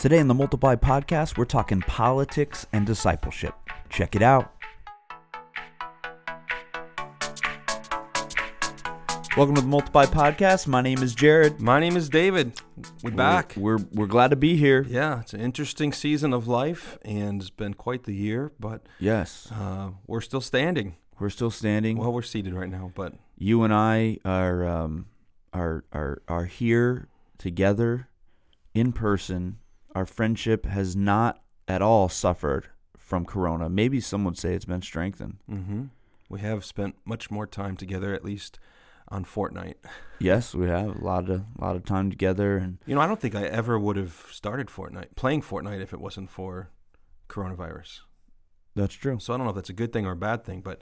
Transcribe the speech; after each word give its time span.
Today 0.00 0.16
in 0.16 0.28
the 0.28 0.34
Multiply 0.34 0.76
podcast, 0.76 1.36
we're 1.36 1.44
talking 1.44 1.82
politics 1.82 2.66
and 2.72 2.86
discipleship. 2.86 3.54
Check 3.90 4.16
it 4.16 4.22
out. 4.22 4.50
Welcome 9.36 9.56
to 9.56 9.60
the 9.60 9.66
Multiply 9.66 10.06
podcast. 10.06 10.66
My 10.66 10.80
name 10.80 11.02
is 11.02 11.14
Jared. 11.14 11.60
My 11.60 11.78
name 11.80 11.98
is 11.98 12.08
David. 12.08 12.58
We're 13.02 13.10
back. 13.10 13.52
We're, 13.58 13.76
we're 13.76 13.84
we're 13.92 14.06
glad 14.06 14.28
to 14.28 14.36
be 14.36 14.56
here. 14.56 14.86
Yeah, 14.88 15.20
it's 15.20 15.34
an 15.34 15.42
interesting 15.42 15.92
season 15.92 16.32
of 16.32 16.48
life, 16.48 16.96
and 17.04 17.42
it's 17.42 17.50
been 17.50 17.74
quite 17.74 18.04
the 18.04 18.14
year. 18.14 18.52
But 18.58 18.86
Yes, 18.98 19.48
uh, 19.52 19.90
we're 20.06 20.22
still 20.22 20.40
standing. 20.40 20.96
we're 21.18 21.28
still 21.28 21.50
standing. 21.50 21.98
Well, 21.98 22.10
we're 22.10 22.22
seated 22.22 22.54
right 22.54 22.70
now, 22.70 22.90
but 22.94 23.12
you 23.36 23.64
and 23.64 23.74
I 23.74 24.16
are 24.24 24.66
um, 24.66 25.08
are 25.52 25.84
are 25.92 26.22
are 26.26 26.46
here 26.46 27.08
together 27.36 28.08
in 28.72 28.92
person. 28.92 29.58
Our 29.94 30.06
friendship 30.06 30.66
has 30.66 30.94
not 30.96 31.42
at 31.66 31.82
all 31.82 32.08
suffered 32.08 32.68
from 32.96 33.24
Corona. 33.24 33.68
Maybe 33.68 34.00
some 34.00 34.24
would 34.24 34.38
say 34.38 34.54
it's 34.54 34.64
been 34.64 34.82
strengthened. 34.82 35.38
hmm 35.48 35.84
we 36.28 36.38
have 36.38 36.64
spent 36.64 36.94
much 37.04 37.28
more 37.28 37.44
time 37.44 37.76
together, 37.76 38.14
at 38.14 38.24
least 38.24 38.60
on 39.08 39.24
Fortnite. 39.24 39.74
Yes, 40.20 40.54
we 40.54 40.68
have 40.68 41.00
a 41.00 41.04
lot 41.04 41.28
of 41.28 41.40
a 41.58 41.60
lot 41.64 41.74
of 41.74 41.84
time 41.84 42.08
together, 42.08 42.56
and 42.56 42.78
You 42.86 42.94
know, 42.94 43.00
I 43.00 43.08
don't 43.08 43.18
think 43.20 43.34
I 43.34 43.42
ever 43.46 43.76
would 43.80 43.96
have 43.96 44.26
started 44.30 44.68
Fortnite, 44.68 45.16
playing 45.16 45.42
Fortnite, 45.42 45.80
if 45.82 45.92
it 45.92 46.00
wasn't 46.00 46.30
for 46.30 46.70
coronavirus. 47.28 48.00
that's 48.76 48.94
true. 48.94 49.18
So 49.18 49.32
I 49.34 49.36
don't 49.36 49.44
know 49.46 49.50
if 49.50 49.56
that's 49.56 49.70
a 49.70 49.74
good 49.74 49.92
thing 49.92 50.06
or 50.06 50.12
a 50.12 50.16
bad 50.16 50.44
thing, 50.44 50.60
but 50.60 50.80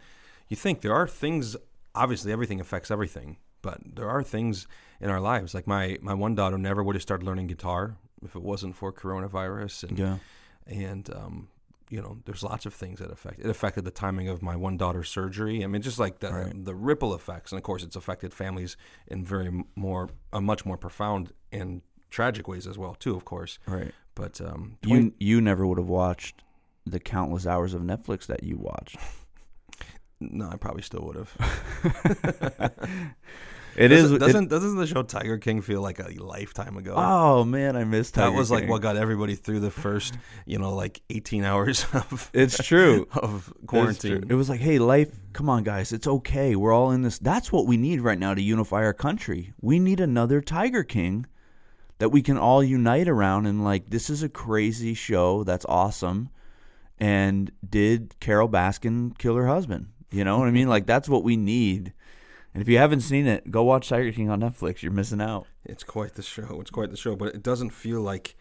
you 0.48 0.56
think 0.56 0.82
there 0.82 0.94
are 0.94 1.08
things. 1.08 1.56
Obviously, 1.94 2.30
everything 2.32 2.60
affects 2.60 2.90
everything, 2.90 3.38
but 3.62 3.78
there 3.96 4.08
are 4.08 4.22
things 4.22 4.66
in 5.00 5.08
our 5.10 5.20
lives. 5.20 5.54
Like 5.54 5.66
my 5.66 5.96
my 6.02 6.14
one 6.14 6.34
daughter 6.34 6.58
never 6.58 6.82
would 6.82 6.94
have 6.94 7.02
started 7.02 7.24
learning 7.24 7.46
guitar 7.46 7.96
if 8.24 8.34
it 8.36 8.42
wasn't 8.42 8.76
for 8.76 8.92
coronavirus, 8.92 9.88
and 9.88 9.98
Yeah, 9.98 10.18
and 10.66 11.08
um, 11.14 11.48
you 11.90 12.02
know, 12.02 12.18
there's 12.26 12.42
lots 12.42 12.66
of 12.66 12.74
things 12.74 12.98
that 13.00 13.10
affect. 13.10 13.38
It 13.40 13.46
affected 13.46 13.84
the 13.84 13.90
timing 13.90 14.28
of 14.28 14.42
my 14.42 14.56
one 14.56 14.76
daughter's 14.76 15.08
surgery. 15.08 15.64
I 15.64 15.66
mean, 15.68 15.80
just 15.82 15.98
like 15.98 16.18
the 16.20 16.30
Right. 16.32 16.64
the 16.64 16.74
ripple 16.74 17.14
effects, 17.14 17.52
and 17.52 17.58
of 17.58 17.62
course, 17.62 17.82
it's 17.82 17.96
affected 17.96 18.34
families 18.34 18.76
in 19.06 19.24
very 19.24 19.64
more, 19.74 20.10
a 20.32 20.40
much 20.40 20.66
more 20.66 20.76
profound 20.76 21.32
and 21.52 21.80
tragic 22.10 22.46
ways 22.48 22.66
as 22.66 22.76
well, 22.78 22.94
too. 22.94 23.16
Of 23.16 23.24
course, 23.24 23.58
right. 23.66 23.92
but 24.14 24.40
um, 24.40 24.76
20 24.82 25.02
You 25.04 25.12
you 25.18 25.40
never 25.40 25.66
would 25.66 25.78
have 25.78 25.88
watched 25.88 26.42
the 26.84 27.00
countless 27.00 27.46
hours 27.46 27.74
of 27.74 27.82
Netflix 27.82 28.26
that 28.26 28.42
you 28.42 28.56
watched. 28.58 28.96
no, 30.20 30.48
I 30.50 30.56
probably 30.56 30.82
still 30.82 31.02
would 31.06 31.16
have. 31.16 32.72
It 33.78 33.92
is 33.92 34.02
doesn't, 34.02 34.16
it- 34.16 34.18
doesn't 34.18 34.48
doesn't 34.48 34.76
the 34.76 34.86
show 34.86 35.02
Tiger 35.02 35.38
King 35.38 35.60
feel 35.62 35.80
like 35.80 35.98
a 36.00 36.08
lifetime 36.22 36.76
ago? 36.76 36.94
oh 36.96 37.44
man, 37.44 37.76
I 37.76 37.84
missed 37.84 38.14
that 38.14 38.32
was 38.32 38.50
like 38.50 38.68
what 38.68 38.82
got 38.82 38.96
everybody 38.96 39.34
through 39.34 39.60
the 39.60 39.70
first, 39.70 40.18
you 40.46 40.58
know, 40.58 40.74
like 40.74 41.00
18 41.10 41.44
hours 41.44 41.86
of 41.92 42.30
It's 42.34 42.58
true. 42.62 43.06
of 43.14 43.46
It's 43.46 43.46
true. 43.46 43.66
quarantine. 43.66 44.24
It 44.28 44.34
was 44.34 44.48
like, 44.48 44.60
hey, 44.60 44.78
life, 44.78 45.10
come 45.32 45.48
on, 45.48 45.62
guys, 45.62 45.92
it's 45.92 46.06
okay. 46.06 46.56
We're 46.56 46.72
all 46.72 46.90
in 46.90 47.02
this. 47.02 47.18
That's 47.18 47.52
what 47.52 47.66
we 47.66 47.76
need 47.76 48.00
right 48.00 48.18
now 48.18 48.34
to 48.34 48.42
unify 48.42 48.82
our 48.84 48.94
country. 48.94 49.52
We 49.60 49.78
need 49.78 50.00
another 50.00 50.40
Tiger 50.40 50.82
King 50.84 51.26
that 51.98 52.10
we 52.10 52.22
can 52.22 52.36
all 52.38 52.62
unite 52.62 53.08
around. 53.08 53.46
And 53.46 53.64
like, 53.64 53.90
this 53.90 54.08
is 54.10 54.22
a 54.22 54.28
crazy 54.28 54.94
show. 54.94 55.44
That's 55.44 55.64
awesome. 55.68 56.30
And 56.98 57.52
did 57.68 58.14
Carole 58.20 58.48
Baskin 58.48 59.16
kill 59.18 59.36
her 59.36 59.46
husband? 59.46 59.88
You 60.10 60.24
know 60.24 60.38
what 60.38 60.48
I 60.48 60.50
mean? 60.52 60.68
Like, 60.68 60.86
that's 60.86 61.08
what 61.08 61.22
we 61.22 61.36
need. 61.36 61.92
And 62.58 62.62
if 62.64 62.68
you 62.68 62.78
haven't 62.78 63.02
seen 63.02 63.28
it, 63.28 63.52
go 63.52 63.62
watch 63.62 63.88
Tiger 63.88 64.10
King 64.10 64.30
on 64.30 64.40
Netflix. 64.40 64.82
You're 64.82 64.90
missing 64.90 65.20
out. 65.20 65.46
It's 65.64 65.84
quite 65.84 66.14
the 66.14 66.24
show. 66.24 66.58
It's 66.60 66.72
quite 66.72 66.90
the 66.90 66.96
show, 66.96 67.14
but 67.14 67.32
it 67.32 67.40
doesn't 67.40 67.70
feel 67.70 68.00
like 68.00 68.34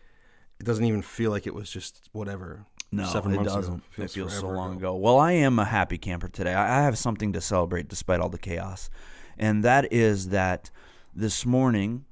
it 0.60 0.64
doesn't 0.64 0.86
even 0.86 1.04
feel 1.04 1.30
like 1.30 1.46
it 1.46 1.54
was 1.54 1.70
just 1.70 2.10
whatever. 2.14 2.66
No, 2.92 3.06
seven 3.06 3.36
it 3.36 3.44
doesn't. 3.44 3.76
Ago. 3.76 3.84
It 3.95 4.10
feels 4.10 4.36
so 4.36 4.50
long 4.50 4.78
ago. 4.78 4.95
Well, 4.95 5.20
I 5.20 5.34
am 5.34 5.60
a 5.60 5.66
happy 5.66 6.00
camper 6.00 6.30
today. 6.30 6.56
I 6.56 6.80
I 6.80 6.84
have 6.84 6.98
something 6.98 7.32
to 7.34 7.42
celebrate 7.42 7.90
despite 7.90 8.20
all 8.20 8.30
the 8.30 8.39
chaos, 8.39 8.89
and 9.38 9.64
that 9.64 9.94
is 9.94 10.30
that 10.30 10.72
this 11.14 11.45
morning, 11.45 12.05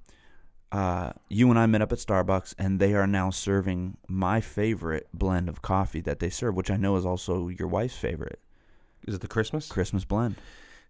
uh, 0.72 1.14
you 1.28 1.50
and 1.50 1.58
I 1.58 1.66
met 1.66 1.82
up 1.82 1.92
at 1.92 1.98
Starbucks, 1.98 2.54
and 2.60 2.80
they 2.80 2.94
are 2.94 3.08
now 3.08 3.32
serving 3.32 3.98
my 4.08 4.42
favorite 4.42 5.08
blend 5.12 5.50
of 5.50 5.64
coffee 5.64 6.02
that 6.02 6.20
they 6.20 6.30
serve, 6.30 6.56
which 6.56 6.70
I 6.70 6.78
know 6.78 6.98
is 6.98 7.06
also 7.06 7.48
your 7.48 7.68
wife's 7.68 7.98
favorite 7.98 8.40
Is 9.08 9.16
it 9.16 9.22
the 9.22 9.28
Christmas? 9.28 9.70
Christmas 9.70 10.06
blend. 10.06 10.36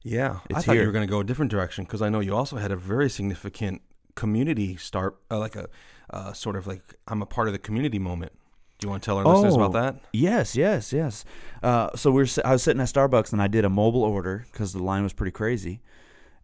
Yeah, 0.03 0.39
I 0.53 0.61
thought 0.61 0.73
here. 0.73 0.81
you 0.81 0.87
were 0.87 0.93
going 0.93 1.07
to 1.07 1.11
go 1.11 1.19
a 1.19 1.23
different 1.23 1.49
direction 1.51 1.83
because 1.83 2.01
I 2.01 2.09
know 2.09 2.19
you 2.19 2.35
also 2.35 2.57
had 2.57 2.71
a 2.71 2.75
very 2.75 3.09
significant 3.09 3.81
community 4.15 4.75
start, 4.77 5.17
uh, 5.31 5.39
like 5.39 5.55
a 5.55 5.67
uh, 6.11 6.31
sort 6.33 6.55
of 6.55 6.67
like 6.67 6.81
I'm 7.07 7.21
a 7.21 7.25
part 7.25 7.47
of 7.47 7.53
the 7.53 7.59
community 7.59 7.97
moment. 7.99 8.31
Do 8.77 8.85
you 8.85 8.89
want 8.91 9.01
to 9.03 9.05
tell 9.05 9.17
our 9.17 9.25
listeners 9.25 9.55
about 9.55 9.69
Oh. 9.69 9.81
that? 9.81 9.95
Yes, 10.13 10.55
yes, 10.55 10.91
yes. 10.93 11.23
Uh, 11.63 11.89
so 11.95 12.11
we 12.11 12.23
are 12.23 12.27
I 12.43 12.51
was 12.51 12.61
sitting 12.63 12.81
at 12.81 12.87
Starbucks 12.89 13.31
and 13.33 13.41
I 13.41 13.47
did 13.47 13.65
a 13.65 13.69
mobile 13.69 14.03
order 14.03 14.45
because 14.51 14.73
the 14.73 14.83
line 14.83 15.01
was 15.03 15.13
pretty 15.13 15.31
crazy, 15.31 15.81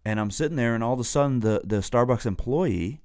and 0.05 0.19
I'm 0.19 0.31
sitting 0.31 0.55
there 0.57 0.73
and 0.73 0.83
all 0.83 0.93
of 0.93 0.99
a 0.99 1.03
sudden 1.03 1.41
the 1.41 1.61
the 1.63 1.77
Starbucks 1.77 2.25
employee 2.25 3.01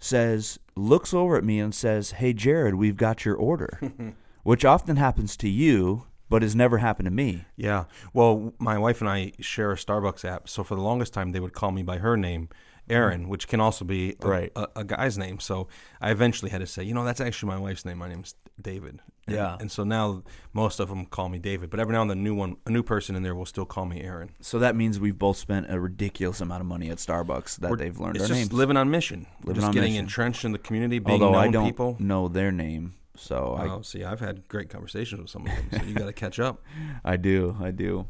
says 0.00 0.58
looks 0.76 1.12
over 1.14 1.36
at 1.36 1.44
me 1.44 1.58
and 1.60 1.74
says, 1.74 2.12
"Hey 2.12 2.32
Jared, 2.32 2.74
we've 2.74 2.96
got 2.96 3.24
your 3.24 3.36
order," 3.36 3.80
which 4.42 4.64
often 4.64 4.96
happens 4.96 5.36
to 5.38 5.48
you, 5.48 6.06
but 6.28 6.42
has 6.42 6.54
never 6.54 6.78
happened 6.78 7.06
to 7.06 7.10
me. 7.10 7.44
Yeah. 7.56 7.84
Well, 8.12 8.52
my 8.58 8.78
wife 8.78 9.00
and 9.00 9.08
I 9.08 9.32
share 9.40 9.72
a 9.72 9.76
Starbucks 9.76 10.24
app, 10.24 10.48
so 10.48 10.62
for 10.64 10.74
the 10.74 10.82
longest 10.82 11.12
time 11.14 11.32
they 11.32 11.40
would 11.40 11.52
call 11.52 11.70
me 11.72 11.82
by 11.82 11.98
her 11.98 12.16
name, 12.16 12.48
Aaron, 12.90 13.28
which 13.28 13.48
can 13.48 13.60
also 13.60 13.84
be 13.84 14.16
a, 14.22 14.26
Right. 14.28 14.52
a, 14.56 14.66
a 14.76 14.84
guy's 14.84 15.18
name. 15.18 15.40
So 15.40 15.68
I 16.00 16.10
eventually 16.10 16.50
had 16.50 16.60
to 16.62 16.66
say, 16.66 16.82
you 16.84 16.94
know, 16.94 17.04
that's 17.04 17.20
actually 17.20 17.48
my 17.50 17.58
wife's 17.58 17.84
name. 17.84 17.98
My 17.98 18.08
name's 18.08 18.34
David. 18.60 19.00
And, 19.26 19.36
Yeah. 19.36 19.56
And 19.60 19.70
so 19.70 19.84
now 19.84 20.22
most 20.54 20.80
of 20.80 20.88
them 20.88 21.04
call 21.04 21.28
me 21.28 21.38
David, 21.38 21.68
but 21.68 21.80
every 21.80 21.92
now 21.92 22.00
and 22.00 22.10
then, 22.10 22.18
a 22.18 22.22
new 22.22 22.34
one, 22.34 22.56
a 22.64 22.70
new 22.70 22.82
person 22.82 23.14
in 23.14 23.22
there 23.22 23.34
will 23.34 23.44
still 23.44 23.66
call 23.66 23.84
me 23.84 24.00
Aaron. 24.00 24.30
So 24.40 24.58
that 24.60 24.74
means 24.74 24.98
we've 24.98 25.18
both 25.18 25.36
spent 25.36 25.66
a 25.70 25.78
ridiculous 25.78 26.40
amount 26.40 26.62
of 26.62 26.66
money 26.66 26.88
at 26.88 26.96
Starbucks 26.96 27.58
that 27.58 27.70
We're- 27.70 27.78
they've 27.84 27.98
learned 28.00 28.16
it's 28.16 28.22
our 28.24 28.28
just 28.28 28.40
names. 28.40 28.52
living 28.54 28.78
on 28.78 28.90
mission. 28.90 29.26
Living 29.42 29.56
just 29.56 29.66
on 29.68 29.74
getting 29.74 29.92
mission. 29.92 30.04
entrenched 30.06 30.44
in 30.46 30.52
the 30.52 30.58
community, 30.58 30.98
being 30.98 31.22
Although 31.22 31.34
known 31.38 31.48
I 31.48 31.50
don't 31.50 31.66
people. 31.66 31.96
know 31.98 32.28
their 32.28 32.50
name, 32.50 32.94
so 33.18 33.56
I 33.58 33.68
Oh, 33.68 33.82
see, 33.82 34.04
I've 34.04 34.20
had 34.20 34.48
great 34.48 34.70
conversations 34.70 35.20
with 35.20 35.30
some 35.30 35.46
of 35.46 35.48
them, 35.48 35.80
so 35.80 35.86
you 35.86 35.94
got 35.94 36.06
to 36.06 36.12
catch 36.12 36.38
up. 36.38 36.62
I 37.04 37.16
do. 37.16 37.56
I 37.60 37.70
do. 37.70 38.06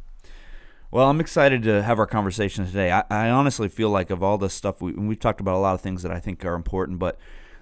Well, 0.91 1.11
I'm 1.11 1.21
excited 1.21 1.63
to 1.65 1.83
have 1.83 1.99
our 1.99 2.07
conversation 2.07 2.65
today. 2.65 2.91
I, 2.91 3.05
I 3.11 3.31
honestly 3.31 3.69
feel 3.69 3.91
like 3.91 4.11
of 4.11 4.23
all 4.23 4.39
the 4.39 4.49
stuff 4.49 4.81
we 4.81 4.93
we've 4.93 5.21
talked 5.21 5.41
about 5.41 5.57
a 5.57 5.59
lot 5.59 5.75
of 5.75 5.81
things 5.81 6.03
that 6.03 6.13
I 6.13 6.19
think 6.19 6.45
are 6.45 6.55
important, 6.55 6.99
but 6.99 7.19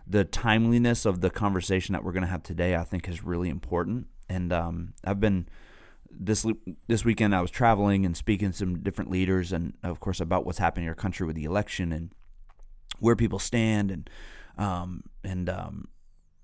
the 0.06 0.24
timeliness 0.24 1.04
of 1.04 1.20
the 1.20 1.30
conversation 1.30 1.92
that 1.94 2.04
we're 2.04 2.12
going 2.12 2.22
to 2.22 2.28
have 2.28 2.42
today, 2.42 2.76
I 2.76 2.84
think, 2.84 3.08
is 3.08 3.24
really 3.24 3.48
important. 3.48 4.06
And 4.28 4.52
um, 4.52 4.94
I've 5.04 5.18
been 5.18 5.48
this 6.10 6.46
this 6.86 7.04
weekend. 7.04 7.34
I 7.34 7.40
was 7.40 7.50
traveling 7.50 8.06
and 8.06 8.16
speaking 8.16 8.52
to 8.52 8.56
some 8.56 8.80
different 8.80 9.10
leaders, 9.10 9.52
and 9.52 9.74
of 9.82 10.00
course 10.00 10.20
about 10.20 10.46
what's 10.46 10.58
happening 10.58 10.84
in 10.84 10.88
our 10.88 10.94
country 10.94 11.26
with 11.26 11.36
the 11.36 11.44
election 11.44 11.92
and 11.92 12.10
where 13.00 13.16
people 13.16 13.38
stand, 13.38 13.90
and 13.90 14.10
um, 14.56 15.02
and 15.24 15.48
um, 15.48 15.88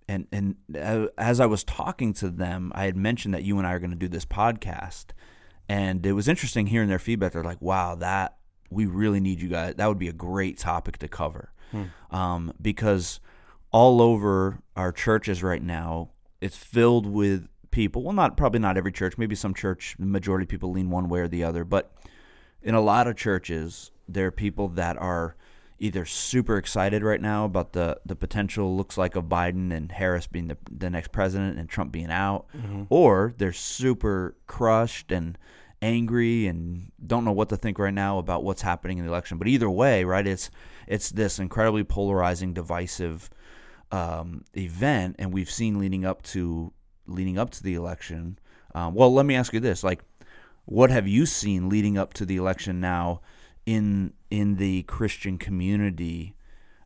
and 0.09 0.27
and 0.33 0.57
uh, 0.77 1.07
as 1.19 1.41
I 1.41 1.47
was 1.47 1.65
talking 1.65 2.13
to 2.15 2.31
them, 2.31 2.73
I 2.75 2.85
had 2.85 2.97
mentioned 2.97 3.35
that 3.35 3.43
you 3.43 3.59
and 3.59 3.67
I 3.67 3.73
are 3.73 3.79
going 3.79 3.91
to 3.91 3.97
do 3.97 4.09
this 4.09 4.25
podcast, 4.25 5.07
and 5.69 6.05
it 6.05 6.13
was 6.13 6.29
interesting 6.29 6.67
hearing 6.67 6.89
their 6.89 6.99
feedback. 6.99 7.33
They're 7.33 7.45
like, 7.45 7.63
"Wow, 7.63 7.95
that 7.97 8.37
we 8.71 8.87
really 8.87 9.21
need 9.21 9.41
you 9.41 9.49
guys. 9.49 9.75
That 9.77 9.87
would 9.87 9.99
be 9.99 10.09
a 10.09 10.13
great 10.13 10.59
topic 10.59 10.99
to 10.99 11.09
cover," 11.09 11.53
um, 12.11 12.53
because 12.61 13.21
all 13.71 14.03
over 14.03 14.59
our 14.77 14.93
churches 14.93 15.43
right 15.43 15.63
now, 15.63 16.11
it's 16.41 16.57
filled 16.57 17.07
with 17.07 17.49
people. 17.71 18.03
Well, 18.03 18.13
not 18.13 18.37
probably 18.37 18.61
not 18.61 18.77
every 18.77 18.93
church. 18.93 19.17
Maybe 19.19 19.35
some 19.35 19.55
church, 19.55 19.97
majority 19.99 20.45
of 20.45 20.49
people 20.49 20.71
lean 20.73 20.91
one 20.91 21.09
way 21.09 21.21
or 21.21 21.29
the 21.29 21.45
other, 21.45 21.65
but 21.65 21.93
in 22.63 22.75
a 22.75 22.81
lot 22.81 23.09
of 23.09 23.17
churches, 23.17 23.91
there 24.09 24.27
are 24.27 24.31
people 24.31 24.69
that 24.69 24.97
are 24.97 25.37
either 25.83 26.05
super 26.05 26.57
excited 26.57 27.03
right 27.03 27.21
now 27.21 27.45
about 27.45 27.73
the, 27.73 27.99
the 28.07 28.15
potential 28.15 28.77
looks 28.77 28.97
like 28.97 29.17
of 29.17 29.25
Biden 29.25 29.73
and 29.73 29.91
Harris 29.91 30.29
being 30.29 30.47
the, 30.47 30.57
the 30.71 30.89
next 30.89 31.11
president 31.11 31.59
and 31.59 31.69
Trump 31.69 31.91
being 31.91 32.11
out, 32.11 32.47
or 32.89 33.35
they're 33.37 33.53
super 33.53 34.37
crushed 34.47 35.11
and 35.11 35.37
angry 35.83 36.47
and 36.47 36.93
don't 37.05 37.25
know 37.25 37.33
what 37.33 37.49
to 37.49 37.57
think 37.57 37.81
right 37.81 37.93
now 37.93 38.19
about 38.19 38.45
what's 38.45 38.63
happening 38.63 38.99
in 38.99 39.05
the 39.05 39.11
election. 39.11 39.39
But 39.39 39.49
either 39.49 39.69
way, 39.69 40.05
right, 40.05 40.25
it's 40.27 40.51
it's 40.87 41.11
this 41.11 41.41
incredibly 41.41 41.83
polarizing, 41.83 42.55
divisive 42.55 43.29
um, 43.91 44.45
event, 44.57 45.17
and 45.19 45.33
we've 45.33 45.51
seen 45.51 45.81
leading 45.81 46.05
up 46.05 46.23
to 46.23 46.73
leading 47.09 47.39
up 47.39 47.51
to 47.51 47.63
the 47.63 47.75
election. 47.75 48.39
Um, 48.73 48.95
well, 48.95 49.13
let 49.13 49.27
me 49.27 49.35
ask 49.35 49.53
you 49.53 49.59
this: 49.59 49.83
like, 49.83 50.01
what 50.65 50.91
have 50.91 51.09
you 51.09 51.27
seen 51.27 51.69
leading 51.69 51.99
up 51.99 52.15
to 52.15 52.25
the 52.25 52.37
election 52.37 52.81
now 52.81 53.21
in 53.67 54.13
in 54.33 54.57
the 54.57 54.83
Christian 54.85 55.37
community 55.37 56.35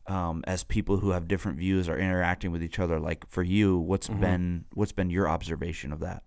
um, 0.05 0.43
as 0.45 0.65
people 0.65 0.97
who 0.97 1.11
have 1.11 1.29
different 1.29 1.57
views 1.57 1.87
are 1.87 1.97
interacting 1.97 2.51
with 2.51 2.61
each 2.61 2.77
other? 2.77 2.99
Like 2.99 3.25
for 3.29 3.41
you, 3.41 3.77
what's 3.77 4.09
been 4.09 4.65
what's 4.73 4.91
been 4.91 5.09
your 5.09 5.29
observation 5.29 5.93
of 5.93 6.01
that? 6.01 6.23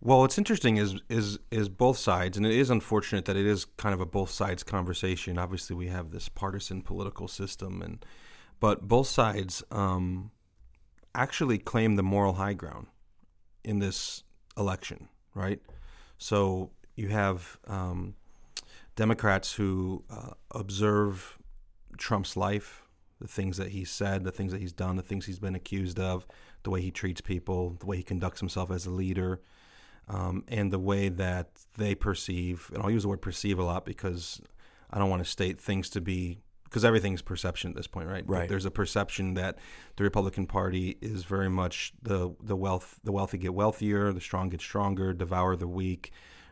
Well, 0.00 0.18
what's 0.18 0.36
interesting 0.36 0.76
is 0.76 0.96
is 1.08 1.38
is 1.52 1.68
both 1.68 1.98
sides, 1.98 2.36
and 2.36 2.44
it 2.44 2.52
is 2.52 2.68
unfortunate 2.68 3.26
that 3.26 3.36
it 3.36 3.46
is 3.46 3.64
kind 3.76 3.94
of 3.94 4.00
a 4.00 4.06
both 4.06 4.30
sides 4.30 4.64
conversation. 4.64 5.38
Obviously, 5.38 5.76
we 5.76 5.86
have 5.86 6.10
this 6.10 6.28
partisan 6.28 6.82
political 6.82 7.28
system, 7.28 7.80
and 7.80 8.04
but 8.58 8.88
both 8.88 9.06
sides, 9.06 9.62
um, 9.70 10.32
actually 11.14 11.58
claim 11.58 11.94
the 11.94 12.02
moral 12.02 12.34
high 12.34 12.54
ground 12.54 12.88
in 13.62 13.78
this 13.78 14.24
election, 14.56 15.08
right? 15.32 15.60
So 16.18 16.70
you 16.96 17.08
have 17.08 17.56
um, 17.68 18.14
Democrats 18.98 19.52
who 19.52 20.02
uh, 20.10 20.30
observe 20.50 21.38
Trump's 21.98 22.36
life, 22.36 22.82
the 23.20 23.28
things 23.28 23.56
that 23.56 23.68
he 23.68 23.84
said, 23.84 24.24
the 24.24 24.32
things 24.32 24.50
that 24.50 24.60
he's 24.60 24.72
done, 24.72 24.96
the 24.96 25.02
things 25.02 25.26
he's 25.26 25.38
been 25.38 25.54
accused 25.54 26.00
of, 26.00 26.26
the 26.64 26.70
way 26.70 26.80
he 26.80 26.90
treats 26.90 27.20
people, 27.20 27.76
the 27.78 27.86
way 27.86 27.98
he 27.98 28.02
conducts 28.02 28.40
himself 28.40 28.72
as 28.72 28.86
a 28.86 28.90
leader, 28.90 29.40
um, 30.08 30.42
and 30.48 30.72
the 30.72 30.80
way 30.80 31.08
that 31.08 31.50
they 31.76 31.94
perceive, 31.94 32.72
and 32.74 32.82
I'll 32.82 32.90
use 32.90 33.04
the 33.04 33.08
word 33.08 33.22
perceive 33.22 33.60
a 33.60 33.62
lot 33.62 33.84
because 33.84 34.42
I 34.90 34.98
don't 34.98 35.08
want 35.08 35.24
to 35.24 35.30
state 35.30 35.60
things 35.60 35.88
to 35.90 36.00
be 36.00 36.40
because 36.64 36.84
everything's 36.84 37.22
perception 37.22 37.70
at 37.70 37.76
this 37.76 37.86
point, 37.86 38.08
right? 38.08 38.24
Right. 38.26 38.48
There's 38.48 38.64
a 38.64 38.70
perception 38.70 39.34
that 39.34 39.58
the 39.94 40.02
Republican 40.02 40.48
Party 40.48 40.98
is 41.00 41.22
very 41.22 41.48
much 41.48 41.92
the 42.02 42.34
the 42.42 42.56
wealth 42.56 42.98
the 43.04 43.12
wealthy 43.12 43.38
get 43.38 43.54
wealthier, 43.54 44.12
the 44.12 44.20
strong 44.20 44.48
get 44.48 44.60
stronger, 44.60 45.12
devour 45.12 45.54
the 45.54 45.68
weak. 45.68 46.10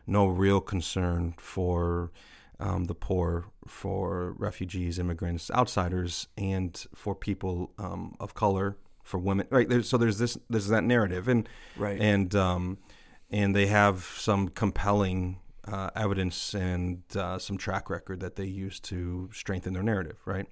No 0.09 0.27
real 0.27 0.61
concern 0.61 1.33
for 1.37 2.13
um, 2.59 2.85
the 2.85 2.95
poor, 2.95 3.45
for 3.67 4.33
refugees, 4.37 4.97
immigrants, 4.99 5.51
outsiders, 5.51 6.27
and 6.37 6.85
for 6.95 7.13
people 7.15 7.71
um, 7.77 8.15
of 8.19 8.33
color, 8.33 8.77
for 9.03 9.17
women. 9.19 9.47
Right. 9.49 9.69
There's, 9.69 9.87
so 9.87 9.97
there's 9.97 10.17
this 10.17 10.37
there's 10.49 10.67
that 10.67 10.83
narrative, 10.83 11.27
and 11.27 11.47
Right. 11.77 11.99
and 11.99 12.33
um, 12.35 12.77
and 13.29 13.55
they 13.55 13.67
have 13.67 14.03
some 14.03 14.49
compelling 14.49 15.39
uh, 15.67 15.89
evidence 15.95 16.53
and 16.53 17.03
uh, 17.15 17.37
some 17.37 17.57
track 17.57 17.89
record 17.89 18.19
that 18.21 18.35
they 18.35 18.45
use 18.45 18.79
to 18.79 19.29
strengthen 19.33 19.73
their 19.73 19.83
narrative, 19.83 20.17
right? 20.25 20.47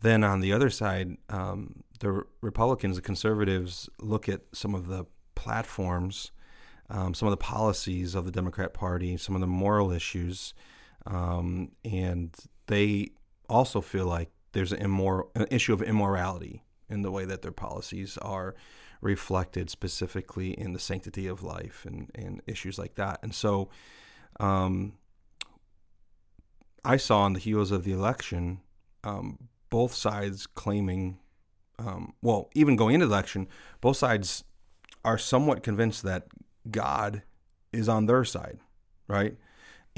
Then 0.00 0.22
on 0.22 0.40
the 0.40 0.52
other 0.52 0.70
side, 0.70 1.16
um, 1.28 1.82
the 1.98 2.22
Republicans, 2.40 2.96
the 2.96 3.02
conservatives, 3.02 3.88
look 4.00 4.28
at 4.28 4.42
some 4.52 4.74
of 4.74 4.86
the 4.86 5.06
platforms, 5.34 6.30
um, 6.88 7.14
some 7.14 7.26
of 7.26 7.32
the 7.32 7.36
policies 7.36 8.14
of 8.14 8.24
the 8.24 8.30
Democrat 8.30 8.72
Party, 8.72 9.16
some 9.16 9.34
of 9.34 9.40
the 9.40 9.48
moral 9.48 9.90
issues, 9.90 10.54
um, 11.08 11.72
and 11.84 12.34
they 12.66 13.08
also 13.48 13.80
feel 13.80 14.06
like 14.06 14.30
there's 14.52 14.72
an, 14.72 14.82
immoral, 14.82 15.30
an 15.34 15.46
issue 15.50 15.72
of 15.72 15.82
immorality 15.82 16.62
in 16.88 17.02
the 17.02 17.10
way 17.10 17.24
that 17.24 17.42
their 17.42 17.52
policies 17.52 18.16
are 18.18 18.54
reflected 19.00 19.70
specifically 19.70 20.50
in 20.50 20.72
the 20.72 20.78
sanctity 20.78 21.26
of 21.26 21.42
life 21.42 21.84
and, 21.86 22.10
and 22.14 22.42
issues 22.46 22.78
like 22.78 22.94
that. 22.96 23.18
And 23.22 23.34
so 23.34 23.70
um, 24.38 24.94
I 26.84 26.96
saw 26.96 27.20
on 27.20 27.32
the 27.32 27.40
heels 27.40 27.70
of 27.70 27.84
the 27.84 27.92
election 27.92 28.60
um, 29.04 29.48
both 29.70 29.94
sides 29.94 30.46
claiming, 30.46 31.18
um, 31.78 32.14
well, 32.22 32.50
even 32.54 32.76
going 32.76 32.94
into 32.94 33.06
the 33.06 33.12
election, 33.12 33.48
both 33.80 33.96
sides 33.96 34.44
are 35.04 35.18
somewhat 35.18 35.62
convinced 35.62 36.02
that 36.02 36.26
God 36.70 37.22
is 37.72 37.88
on 37.88 38.06
their 38.06 38.24
side, 38.24 38.58
right? 39.06 39.36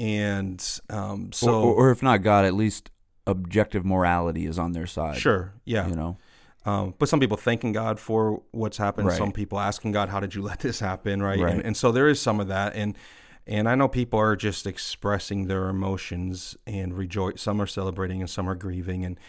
And 0.01 0.79
um, 0.89 1.31
so, 1.31 1.61
or, 1.61 1.73
or 1.73 1.91
if 1.91 2.01
not 2.01 2.23
God, 2.23 2.43
at 2.43 2.55
least 2.55 2.89
objective 3.27 3.85
morality 3.85 4.47
is 4.47 4.57
on 4.57 4.71
their 4.71 4.87
side. 4.87 5.17
sure, 5.17 5.53
yeah, 5.63 5.87
You 5.87 5.95
know. 5.95 6.17
Um, 6.63 6.93
but 6.99 7.09
some 7.09 7.19
people 7.19 7.37
thanking 7.37 7.71
God 7.71 7.99
for 7.99 8.43
what's 8.51 8.77
happened. 8.77 9.07
Right. 9.07 9.17
Some 9.17 9.31
people 9.31 9.59
asking 9.59 9.91
God, 9.91 10.09
"How 10.09 10.19
did 10.19 10.33
you 10.33 10.41
let 10.49 10.59
this 10.59 10.79
happen?" 10.79 11.21
Right. 11.21 11.39
Right. 11.39 11.53
And, 11.53 11.65
and 11.65 11.77
so 11.77 11.91
there 11.91 12.07
is 12.07 12.19
some 12.19 12.39
of 12.39 12.47
that, 12.47 12.75
and 12.75 12.97
and 13.45 13.69
I 13.69 13.75
know 13.75 13.87
people 13.87 14.19
are 14.19 14.35
just 14.35 14.65
expressing 14.65 15.45
their 15.47 15.69
emotions 15.69 16.55
and 16.65 16.95
rejoice. 16.97 17.41
Some 17.41 17.61
are 17.61 17.67
celebrating 17.67 18.21
and 18.21 18.29
some 18.29 18.49
are 18.49 18.55
grieving. 18.55 19.05
And 19.05 19.19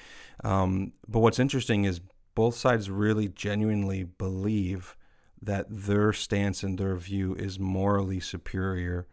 um, 0.44 0.92
but 1.08 1.20
what's 1.20 1.38
interesting 1.38 1.84
is 1.84 2.00
both 2.34 2.54
sides 2.54 2.90
really 2.90 3.28
genuinely 3.28 4.04
believe 4.04 4.96
that 5.40 5.66
their 5.68 6.12
stance 6.12 6.62
and 6.62 6.78
their 6.78 6.96
view 6.96 7.34
is 7.34 7.58
morally 7.58 8.20
superior 8.20 9.06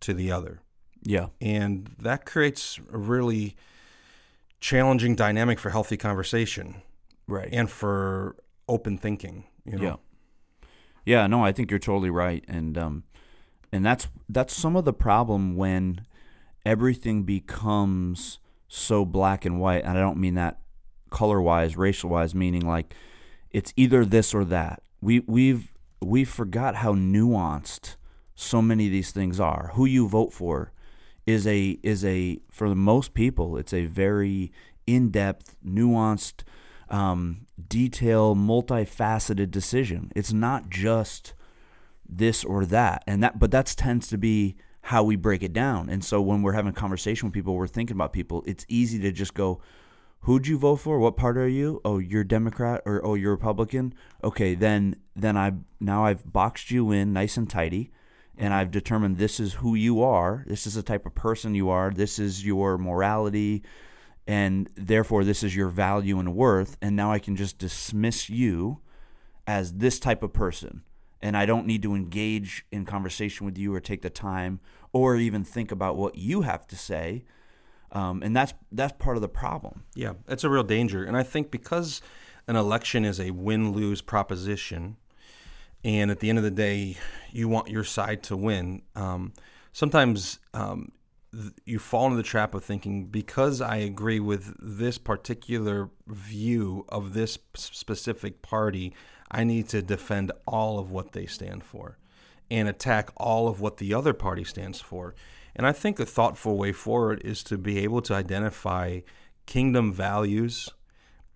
to 0.00 0.14
the 0.14 0.30
other 0.30 0.60
Yeah. 1.04 1.26
and 1.40 1.90
that 1.98 2.24
creates 2.24 2.78
a 2.92 2.96
really 2.98 3.56
challenging 4.60 5.14
dynamic 5.14 5.58
for 5.58 5.70
healthy 5.70 5.96
conversation 5.96 6.76
Right. 7.26 7.48
and 7.52 7.70
for 7.70 8.36
open 8.68 8.98
thinking. 8.98 9.44
You 9.64 9.76
know, 9.78 9.82
Yeah. 9.82 9.96
Yeah, 11.06 11.26
no, 11.26 11.44
I 11.44 11.52
think 11.52 11.70
you're 11.70 11.78
totally 11.78 12.10
right. 12.10 12.44
And 12.48 12.76
um 12.78 13.04
and 13.72 13.84
that's 13.84 14.08
that's 14.28 14.54
some 14.54 14.76
of 14.76 14.84
the 14.84 14.92
problem 14.94 15.54
when 15.56 16.06
everything 16.64 17.24
becomes 17.24 18.38
so 18.68 19.04
black 19.04 19.44
and 19.44 19.60
white. 19.60 19.84
And 19.84 19.98
I 19.98 20.00
don't 20.00 20.16
mean 20.18 20.34
that 20.34 20.60
color 21.10 21.40
wise, 21.42 21.76
racial 21.76 22.08
wise, 22.10 22.34
meaning 22.34 22.66
like 22.66 22.94
it's 23.50 23.72
either 23.76 24.04
this 24.06 24.34
or 24.34 24.44
that. 24.46 24.82
We 25.02 25.20
we've 25.26 25.74
we 26.00 26.24
forgot 26.24 26.76
how 26.76 26.94
nuanced 26.94 27.96
so 28.34 28.60
many 28.62 28.86
of 28.86 28.92
these 28.92 29.10
things 29.12 29.38
are. 29.40 29.72
Who 29.74 29.84
you 29.84 30.08
vote 30.08 30.32
for 30.32 30.72
is 31.26 31.46
a 31.46 31.78
is 31.82 32.04
a 32.04 32.40
for 32.50 32.68
the 32.68 32.74
most 32.74 33.14
people, 33.14 33.56
it's 33.56 33.72
a 33.72 33.86
very 33.86 34.52
in 34.86 35.10
depth, 35.10 35.56
nuanced 35.66 36.42
um, 36.90 37.46
detail, 37.68 38.34
multifaceted 38.34 39.50
decision. 39.50 40.12
It's 40.14 40.32
not 40.32 40.68
just 40.68 41.34
this 42.08 42.44
or 42.44 42.64
that, 42.66 43.02
and 43.06 43.22
that. 43.22 43.38
But 43.38 43.50
that 43.52 43.66
tends 43.66 44.08
to 44.08 44.18
be 44.18 44.56
how 44.82 45.02
we 45.02 45.16
break 45.16 45.42
it 45.42 45.52
down. 45.54 45.88
And 45.88 46.04
so 46.04 46.20
when 46.20 46.42
we're 46.42 46.52
having 46.52 46.70
a 46.70 46.74
conversation 46.74 47.26
with 47.26 47.34
people, 47.34 47.54
we're 47.54 47.66
thinking 47.66 47.96
about 47.96 48.12
people. 48.12 48.44
It's 48.46 48.66
easy 48.68 48.98
to 49.00 49.10
just 49.10 49.32
go, 49.32 49.60
"Who'd 50.20 50.46
you 50.46 50.58
vote 50.58 50.76
for? 50.76 50.98
What 50.98 51.16
party 51.16 51.40
are 51.40 51.46
you? 51.46 51.80
Oh, 51.84 51.98
you're 51.98 52.24
Democrat 52.24 52.82
or 52.84 53.04
oh, 53.04 53.14
you're 53.14 53.32
Republican. 53.32 53.94
Okay, 54.22 54.54
then 54.54 54.96
then 55.16 55.36
I 55.36 55.52
now 55.80 56.04
I've 56.04 56.30
boxed 56.30 56.70
you 56.70 56.92
in 56.92 57.12
nice 57.12 57.36
and 57.36 57.48
tidy." 57.48 57.90
And 58.36 58.52
I've 58.52 58.70
determined 58.70 59.16
this 59.16 59.38
is 59.38 59.54
who 59.54 59.74
you 59.74 60.02
are. 60.02 60.44
This 60.46 60.66
is 60.66 60.74
the 60.74 60.82
type 60.82 61.06
of 61.06 61.14
person 61.14 61.54
you 61.54 61.68
are. 61.68 61.90
This 61.90 62.18
is 62.18 62.44
your 62.44 62.78
morality 62.78 63.62
and 64.26 64.70
therefore 64.74 65.22
this 65.22 65.42
is 65.42 65.54
your 65.54 65.68
value 65.68 66.18
and 66.18 66.34
worth 66.34 66.78
and 66.80 66.96
now 66.96 67.12
i 67.12 67.18
can 67.18 67.36
just 67.36 67.58
dismiss 67.58 68.30
you 68.30 68.80
as 69.46 69.74
this 69.74 70.00
type 70.00 70.22
of 70.22 70.32
person 70.32 70.82
and 71.20 71.36
i 71.36 71.44
don't 71.44 71.66
need 71.66 71.82
to 71.82 71.94
engage 71.94 72.64
in 72.72 72.86
conversation 72.86 73.44
with 73.44 73.58
you 73.58 73.74
or 73.74 73.80
take 73.80 74.00
the 74.00 74.08
time 74.08 74.60
or 74.94 75.16
even 75.16 75.44
think 75.44 75.70
about 75.70 75.94
what 75.94 76.16
you 76.16 76.40
have 76.40 76.66
to 76.66 76.74
say 76.74 77.22
um, 77.92 78.22
and 78.22 78.34
that's 78.34 78.54
that's 78.72 78.94
part 78.98 79.16
of 79.16 79.20
the 79.20 79.28
problem 79.28 79.84
yeah, 79.94 80.14
it's 80.28 80.44
a 80.44 80.50
real 80.50 80.64
danger. 80.64 81.04
And 81.04 81.16
I 81.16 81.22
think 81.22 81.50
because 81.50 82.02
an 82.46 82.56
election 82.56 83.04
is 83.04 83.20
a 83.20 83.30
win 83.30 83.72
lose 83.72 84.02
proposition, 84.02 84.96
and 85.84 86.10
at 86.10 86.20
the 86.20 86.30
end 86.30 86.38
of 86.38 86.44
the 86.44 86.50
day, 86.50 86.96
you 87.30 87.48
want 87.48 87.68
your 87.68 87.84
side 87.84 88.22
to 88.24 88.36
win. 88.36 88.82
Um, 88.96 89.34
sometimes 89.72 90.38
um, 90.54 90.92
th- 91.32 91.52
you 91.66 91.78
fall 91.78 92.06
into 92.06 92.16
the 92.16 92.22
trap 92.22 92.54
of 92.54 92.64
thinking 92.64 93.06
because 93.06 93.60
I 93.60 93.76
agree 93.76 94.20
with 94.20 94.54
this 94.58 94.96
particular 94.96 95.90
view 96.06 96.86
of 96.88 97.12
this 97.12 97.36
p- 97.36 97.44
specific 97.54 98.40
party, 98.40 98.94
I 99.30 99.44
need 99.44 99.68
to 99.70 99.82
defend 99.82 100.32
all 100.46 100.78
of 100.78 100.90
what 100.90 101.12
they 101.12 101.26
stand 101.26 101.64
for 101.64 101.98
and 102.50 102.68
attack 102.68 103.10
all 103.16 103.48
of 103.48 103.60
what 103.60 103.76
the 103.76 103.92
other 103.92 104.14
party 104.14 104.44
stands 104.44 104.80
for. 104.80 105.14
And 105.56 105.66
I 105.66 105.72
think 105.72 106.00
a 106.00 106.06
thoughtful 106.06 106.56
way 106.56 106.72
forward 106.72 107.20
is 107.24 107.42
to 107.44 107.58
be 107.58 107.78
able 107.78 108.00
to 108.02 108.14
identify 108.14 109.00
kingdom 109.46 109.92
values 109.92 110.70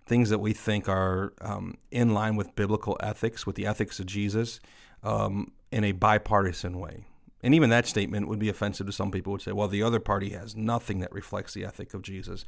things 0.09 0.29
that 0.31 0.39
we 0.39 0.53
think 0.53 0.89
are 0.89 1.31
um, 1.39 1.77
in 1.91 2.13
line 2.13 2.35
with 2.35 2.55
biblical 2.55 2.97
ethics, 2.99 3.45
with 3.45 3.55
the 3.55 3.67
ethics 3.67 3.99
of 3.99 4.07
Jesus, 4.07 4.59
um, 5.03 5.51
in 5.71 5.83
a 5.83 5.91
bipartisan 5.91 6.79
way. 6.79 7.05
And 7.43 7.53
even 7.53 7.69
that 7.69 7.85
statement 7.85 8.27
would 8.27 8.39
be 8.39 8.49
offensive 8.49 8.87
to 8.87 8.91
some 8.91 9.11
people. 9.11 9.31
Would 9.31 9.43
say, 9.43 9.53
"Well, 9.53 9.69
the 9.69 9.83
other 9.83 9.99
party 9.99 10.31
has 10.31 10.55
nothing 10.55 10.99
that 10.99 11.13
reflects 11.13 11.53
the 11.53 11.63
ethic 11.63 11.93
of 11.93 12.01
Jesus." 12.01 12.43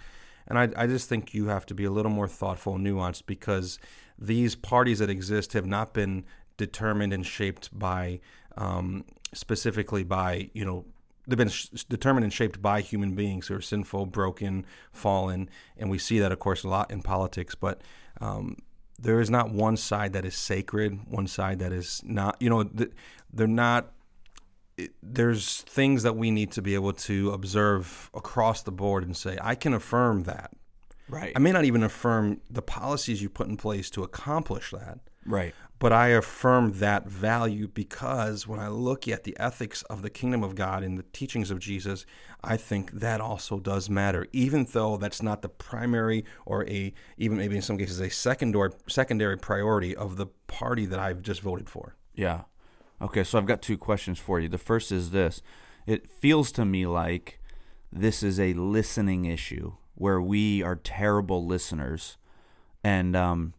And 0.47 0.57
I, 0.57 0.69
I 0.75 0.87
just 0.87 1.07
think 1.07 1.33
you 1.33 1.47
have 1.47 1.65
to 1.67 1.75
be 1.75 1.85
a 1.85 1.91
little 1.91 2.11
more 2.11 2.27
thoughtful 2.27 2.75
and 2.75 2.85
nuanced 2.85 3.25
because 3.25 3.79
these 4.17 4.55
parties 4.55 4.99
that 4.99 5.09
exist 5.09 5.53
have 5.53 5.67
not 5.67 5.93
been 5.93 6.25
determined 6.57 7.13
and 7.13 7.25
shaped 7.25 7.77
by 7.77 8.19
um, 8.57 9.05
specifically 9.33 10.03
by 10.03 10.49
you 10.53 10.65
know 10.65 10.85
they've 11.31 11.37
been 11.37 11.49
sh- 11.49 11.67
determined 11.89 12.23
and 12.23 12.33
shaped 12.33 12.61
by 12.61 12.81
human 12.81 13.15
beings 13.15 13.47
who 13.47 13.55
are 13.55 13.61
sinful, 13.61 14.05
broken, 14.07 14.65
fallen, 14.91 15.49
and 15.77 15.89
we 15.89 15.97
see 15.97 16.19
that, 16.19 16.31
of 16.31 16.39
course, 16.39 16.63
a 16.63 16.67
lot 16.67 16.91
in 16.91 17.01
politics. 17.01 17.55
But 17.55 17.81
um, 18.19 18.57
there 18.99 19.19
is 19.19 19.29
not 19.29 19.51
one 19.51 19.77
side 19.77 20.13
that 20.13 20.25
is 20.25 20.35
sacred, 20.35 20.99
one 21.07 21.27
side 21.27 21.59
that 21.59 21.71
is 21.71 22.01
not. 22.05 22.37
You 22.39 22.49
know, 22.49 22.63
th- 22.63 22.91
they're 23.33 23.47
not. 23.47 23.91
It, 24.77 24.91
there's 25.01 25.61
things 25.61 26.03
that 26.03 26.15
we 26.15 26.31
need 26.31 26.51
to 26.53 26.61
be 26.61 26.75
able 26.75 26.93
to 26.93 27.31
observe 27.31 28.09
across 28.13 28.63
the 28.63 28.71
board 28.71 29.03
and 29.03 29.15
say, 29.15 29.37
I 29.41 29.55
can 29.55 29.73
affirm 29.73 30.23
that. 30.23 30.51
Right. 31.09 31.33
I 31.35 31.39
may 31.39 31.51
not 31.51 31.65
even 31.65 31.83
affirm 31.83 32.39
the 32.49 32.61
policies 32.61 33.21
you 33.21 33.29
put 33.29 33.47
in 33.47 33.57
place 33.57 33.89
to 33.91 34.03
accomplish 34.03 34.71
that, 34.71 34.99
Right. 35.25 35.53
But 35.81 35.91
I 35.91 36.09
affirm 36.09 36.73
that 36.73 37.07
value 37.07 37.67
because 37.67 38.47
when 38.47 38.59
I 38.59 38.67
look 38.67 39.07
at 39.07 39.23
the 39.23 39.35
ethics 39.39 39.81
of 39.89 40.03
the 40.03 40.11
kingdom 40.11 40.43
of 40.43 40.53
God 40.53 40.83
and 40.83 40.95
the 40.95 41.05
teachings 41.11 41.49
of 41.49 41.57
Jesus, 41.57 42.05
I 42.43 42.55
think 42.55 42.91
that 42.91 43.19
also 43.19 43.59
does 43.59 43.89
matter, 43.89 44.27
even 44.31 44.67
though 44.73 44.97
that's 44.97 45.23
not 45.23 45.41
the 45.41 45.49
primary 45.49 46.23
or 46.45 46.69
a 46.69 46.93
even 47.17 47.35
maybe 47.35 47.55
in 47.55 47.63
some 47.63 47.79
cases 47.79 47.99
a 47.99 48.11
secondary 48.11 48.69
secondary 48.87 49.39
priority 49.39 49.95
of 49.95 50.17
the 50.17 50.27
party 50.45 50.85
that 50.85 50.99
I've 50.99 51.23
just 51.23 51.41
voted 51.41 51.67
for. 51.67 51.95
Yeah. 52.13 52.41
Okay, 53.01 53.23
so 53.23 53.39
I've 53.39 53.47
got 53.47 53.63
two 53.63 53.79
questions 53.79 54.19
for 54.19 54.39
you. 54.39 54.47
The 54.47 54.59
first 54.59 54.91
is 54.91 55.09
this 55.09 55.41
it 55.87 56.07
feels 56.07 56.51
to 56.51 56.63
me 56.63 56.85
like 56.85 57.39
this 57.91 58.21
is 58.21 58.39
a 58.39 58.53
listening 58.53 59.25
issue 59.25 59.73
where 59.95 60.21
we 60.21 60.61
are 60.61 60.75
terrible 60.75 61.43
listeners. 61.43 62.19
And 62.83 63.15
um, 63.15 63.55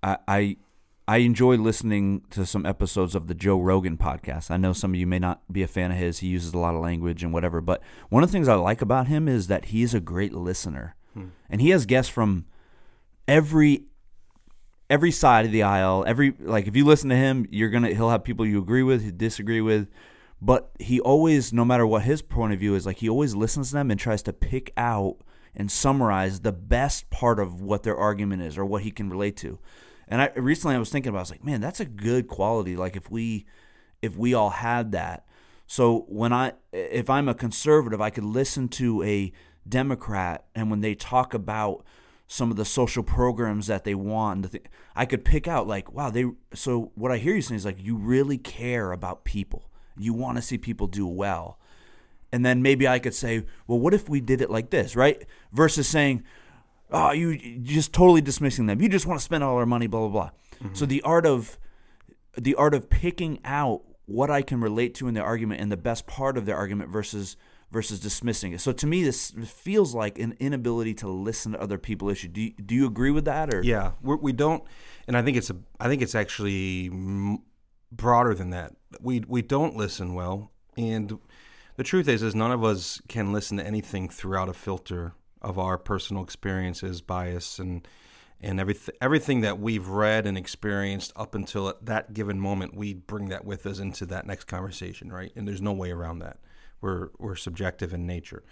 I, 0.00 0.18
I 0.28 0.56
I 1.08 1.18
enjoy 1.18 1.56
listening 1.56 2.22
to 2.30 2.44
some 2.44 2.66
episodes 2.66 3.14
of 3.14 3.28
the 3.28 3.34
Joe 3.34 3.60
Rogan 3.60 3.96
podcast. 3.96 4.50
I 4.50 4.56
know 4.56 4.72
some 4.72 4.90
of 4.92 4.96
you 4.96 5.06
may 5.06 5.20
not 5.20 5.40
be 5.52 5.62
a 5.62 5.68
fan 5.68 5.92
of 5.92 5.98
his. 5.98 6.18
He 6.18 6.26
uses 6.26 6.52
a 6.52 6.58
lot 6.58 6.74
of 6.74 6.80
language 6.80 7.22
and 7.22 7.32
whatever, 7.32 7.60
but 7.60 7.80
one 8.08 8.24
of 8.24 8.28
the 8.28 8.32
things 8.32 8.48
I 8.48 8.56
like 8.56 8.82
about 8.82 9.06
him 9.06 9.28
is 9.28 9.46
that 9.46 9.66
he 9.66 9.82
is 9.84 9.94
a 9.94 10.00
great 10.00 10.32
listener. 10.32 10.96
Hmm. 11.14 11.26
And 11.48 11.60
he 11.60 11.70
has 11.70 11.86
guests 11.86 12.10
from 12.10 12.46
every 13.28 13.84
every 14.90 15.12
side 15.12 15.46
of 15.46 15.52
the 15.52 15.62
aisle. 15.62 16.04
Every 16.08 16.34
like 16.40 16.66
if 16.66 16.74
you 16.74 16.84
listen 16.84 17.10
to 17.10 17.16
him, 17.16 17.46
you're 17.50 17.70
gonna 17.70 17.94
he'll 17.94 18.10
have 18.10 18.24
people 18.24 18.44
you 18.44 18.58
agree 18.58 18.82
with, 18.82 19.04
you 19.04 19.12
disagree 19.12 19.60
with, 19.60 19.88
but 20.42 20.72
he 20.80 20.98
always, 20.98 21.52
no 21.52 21.64
matter 21.64 21.86
what 21.86 22.02
his 22.02 22.20
point 22.20 22.52
of 22.52 22.58
view 22.58 22.74
is, 22.74 22.84
like 22.84 22.98
he 22.98 23.08
always 23.08 23.36
listens 23.36 23.68
to 23.68 23.74
them 23.74 23.92
and 23.92 24.00
tries 24.00 24.24
to 24.24 24.32
pick 24.32 24.72
out 24.76 25.18
and 25.54 25.70
summarize 25.70 26.40
the 26.40 26.52
best 26.52 27.10
part 27.10 27.38
of 27.38 27.60
what 27.60 27.84
their 27.84 27.96
argument 27.96 28.42
is 28.42 28.58
or 28.58 28.64
what 28.64 28.82
he 28.82 28.90
can 28.90 29.08
relate 29.08 29.36
to. 29.36 29.60
And 30.08 30.22
I 30.22 30.30
recently 30.36 30.76
I 30.76 30.78
was 30.78 30.90
thinking 30.90 31.10
about, 31.10 31.18
I 31.18 31.22
was 31.22 31.30
like, 31.30 31.44
man, 31.44 31.60
that's 31.60 31.80
a 31.80 31.84
good 31.84 32.28
quality. 32.28 32.76
Like 32.76 32.96
if 32.96 33.10
we 33.10 33.46
if 34.02 34.16
we 34.16 34.34
all 34.34 34.50
had 34.50 34.92
that. 34.92 35.26
So 35.66 36.04
when 36.08 36.32
I 36.32 36.52
if 36.72 37.10
I'm 37.10 37.28
a 37.28 37.34
conservative, 37.34 38.00
I 38.00 38.10
could 38.10 38.24
listen 38.24 38.68
to 38.68 39.02
a 39.02 39.32
Democrat 39.68 40.44
and 40.54 40.70
when 40.70 40.80
they 40.80 40.94
talk 40.94 41.34
about 41.34 41.84
some 42.28 42.50
of 42.50 42.56
the 42.56 42.64
social 42.64 43.02
programs 43.02 43.68
that 43.68 43.84
they 43.84 43.94
want, 43.94 44.54
I 44.94 45.06
could 45.06 45.24
pick 45.24 45.46
out 45.46 45.66
like, 45.66 45.92
wow, 45.92 46.10
they. 46.10 46.26
So 46.54 46.92
what 46.94 47.12
I 47.12 47.18
hear 47.18 47.34
you 47.34 47.42
saying 47.42 47.56
is 47.56 47.64
like, 47.64 47.82
you 47.82 47.96
really 47.96 48.38
care 48.38 48.92
about 48.92 49.24
people. 49.24 49.70
You 49.96 50.12
want 50.12 50.36
to 50.36 50.42
see 50.42 50.58
people 50.58 50.88
do 50.88 51.06
well, 51.06 51.58
and 52.32 52.44
then 52.44 52.62
maybe 52.62 52.86
I 52.86 52.98
could 52.98 53.14
say, 53.14 53.44
well, 53.66 53.78
what 53.78 53.94
if 53.94 54.08
we 54.08 54.20
did 54.20 54.40
it 54.40 54.50
like 54.50 54.70
this, 54.70 54.94
right? 54.94 55.24
Versus 55.52 55.88
saying, 55.88 56.24
oh, 56.90 57.12
you 57.12 57.58
just 57.58 57.92
totally 57.92 58.20
dismissing 58.20 58.66
them. 58.66 58.80
You 58.80 58.88
just 58.88 59.06
want 59.06 59.20
to 59.20 59.24
spend 59.24 59.44
all 59.44 59.56
our 59.56 59.66
money, 59.66 59.86
blah 59.86 60.00
blah 60.00 60.08
blah. 60.08 60.30
So 60.72 60.84
mm-hmm. 60.84 60.84
the 60.86 61.02
art 61.02 61.26
of 61.26 61.58
the 62.36 62.54
art 62.54 62.74
of 62.74 62.90
picking 62.90 63.40
out 63.44 63.82
what 64.06 64.30
I 64.30 64.42
can 64.42 64.60
relate 64.60 64.94
to 64.96 65.08
in 65.08 65.14
the 65.14 65.20
argument 65.20 65.60
and 65.60 65.70
the 65.70 65.76
best 65.76 66.06
part 66.06 66.38
of 66.38 66.46
the 66.46 66.52
argument 66.52 66.90
versus 66.90 67.36
versus 67.70 67.98
dismissing 67.98 68.52
it. 68.52 68.60
So 68.60 68.72
to 68.72 68.86
me, 68.86 69.02
this 69.02 69.32
feels 69.44 69.94
like 69.94 70.18
an 70.18 70.36
inability 70.38 70.94
to 70.94 71.08
listen 71.08 71.52
to 71.52 71.60
other 71.60 71.78
people 71.78 72.08
issue. 72.08 72.28
Do 72.28 72.40
you, 72.40 72.52
do 72.64 72.74
you 72.74 72.86
agree 72.86 73.10
with 73.10 73.24
that? 73.24 73.52
Or 73.52 73.62
Yeah, 73.62 73.92
we're, 74.00 74.16
we 74.16 74.32
don't, 74.32 74.62
and 75.08 75.16
I 75.16 75.22
think 75.22 75.36
it's 75.36 75.50
a, 75.50 75.56
I 75.80 75.88
think 75.88 76.00
it's 76.00 76.14
actually 76.14 76.90
broader 77.90 78.34
than 78.34 78.50
that. 78.50 78.74
We 79.00 79.24
we 79.26 79.42
don't 79.42 79.76
listen 79.76 80.14
well, 80.14 80.52
and 80.76 81.18
the 81.76 81.84
truth 81.84 82.08
is, 82.08 82.22
is 82.22 82.34
none 82.34 82.52
of 82.52 82.64
us 82.64 83.00
can 83.08 83.32
listen 83.32 83.56
to 83.58 83.66
anything 83.66 84.08
throughout 84.08 84.48
a 84.48 84.54
filter 84.54 85.14
of 85.46 85.60
our 85.60 85.78
personal 85.78 86.24
experiences, 86.24 87.00
bias, 87.00 87.60
and 87.60 87.86
and 88.40 88.60
everything 88.60 88.94
everything 89.00 89.40
that 89.42 89.60
we've 89.60 89.86
read 89.88 90.26
and 90.26 90.36
experienced 90.36 91.12
up 91.14 91.34
until 91.34 91.72
that 91.80 92.12
given 92.12 92.40
moment. 92.40 92.74
We 92.74 92.94
bring 92.94 93.28
that 93.28 93.44
with 93.44 93.64
us 93.64 93.78
into 93.78 94.04
that 94.06 94.26
next 94.26 94.44
conversation, 94.44 95.10
right? 95.12 95.32
And 95.36 95.46
there's 95.46 95.62
no 95.62 95.72
way 95.72 95.92
around 95.92 96.18
that. 96.18 96.38
We're 96.80 97.10
we're 97.18 97.36
subjective 97.36 97.94
in 97.94 98.06
nature. 98.06 98.42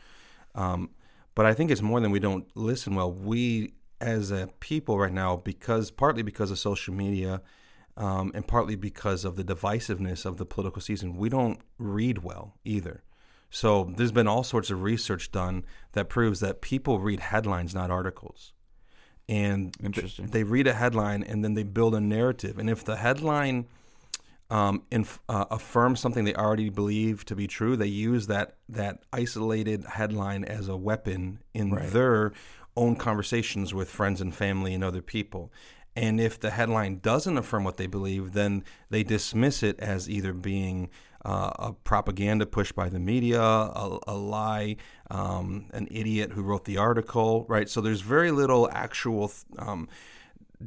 Um, 0.54 0.90
but 1.34 1.46
I 1.46 1.52
think 1.52 1.72
it's 1.72 1.82
more 1.82 2.00
than 2.00 2.12
we 2.12 2.20
don't 2.20 2.46
listen 2.54 2.94
well. 2.94 3.10
We, 3.12 3.74
as 4.00 4.30
a 4.30 4.48
people 4.60 4.96
right 4.96 5.12
now, 5.12 5.36
because 5.36 5.90
partly 5.90 6.22
because 6.22 6.52
of 6.52 6.60
social 6.60 6.94
media, 6.94 7.42
um, 7.96 8.30
and 8.36 8.46
partly 8.46 8.76
because 8.76 9.24
of 9.24 9.34
the 9.34 9.42
divisiveness 9.42 10.24
of 10.24 10.36
the 10.36 10.46
political 10.46 10.80
season, 10.80 11.16
we 11.16 11.28
don't 11.28 11.60
read 11.76 12.18
well 12.18 12.54
either. 12.64 13.02
So 13.54 13.84
there's 13.96 14.10
been 14.10 14.26
all 14.26 14.42
sorts 14.42 14.70
of 14.70 14.82
research 14.82 15.30
done 15.30 15.64
that 15.92 16.08
proves 16.08 16.40
that 16.40 16.60
people 16.60 16.98
read 16.98 17.20
headlines, 17.20 17.72
not 17.72 17.88
articles. 17.88 18.52
And 19.28 19.72
th- 19.94 20.16
they 20.16 20.42
read 20.42 20.66
a 20.66 20.72
headline 20.72 21.22
and 21.22 21.44
then 21.44 21.54
they 21.54 21.62
build 21.62 21.94
a 21.94 22.00
narrative. 22.00 22.58
And 22.58 22.68
if 22.68 22.84
the 22.84 22.96
headline 22.96 23.66
um, 24.50 24.82
inf- 24.90 25.20
uh, 25.28 25.44
affirm 25.52 25.94
something 25.94 26.24
they 26.24 26.34
already 26.34 26.68
believe 26.68 27.24
to 27.26 27.36
be 27.36 27.46
true, 27.46 27.76
they 27.76 27.86
use 27.86 28.26
that 28.26 28.56
that 28.68 29.04
isolated 29.12 29.84
headline 29.84 30.42
as 30.42 30.66
a 30.66 30.76
weapon 30.76 31.38
in 31.54 31.70
their 31.70 32.32
own 32.76 32.96
conversations 32.96 33.72
with 33.72 33.88
friends 33.88 34.20
and 34.20 34.34
family 34.34 34.74
and 34.74 34.82
other 34.82 35.00
people. 35.00 35.52
And 35.94 36.20
if 36.20 36.40
the 36.40 36.50
headline 36.50 36.98
doesn't 36.98 37.38
affirm 37.38 37.62
what 37.62 37.76
they 37.76 37.86
believe, 37.86 38.32
then 38.32 38.64
they 38.90 39.04
dismiss 39.04 39.62
it 39.62 39.78
as 39.78 40.10
either 40.10 40.32
being 40.32 40.90
uh, 41.24 41.50
a 41.58 41.72
propaganda 41.72 42.46
push 42.46 42.72
by 42.72 42.88
the 42.88 42.98
media, 42.98 43.40
a, 43.40 43.98
a 44.06 44.14
lie, 44.14 44.76
um, 45.10 45.66
an 45.72 45.88
idiot 45.90 46.32
who 46.32 46.42
wrote 46.42 46.64
the 46.64 46.76
article, 46.76 47.46
right? 47.48 47.68
So 47.68 47.80
there's 47.80 48.02
very 48.02 48.30
little 48.30 48.68
actual 48.72 49.32
um, 49.58 49.88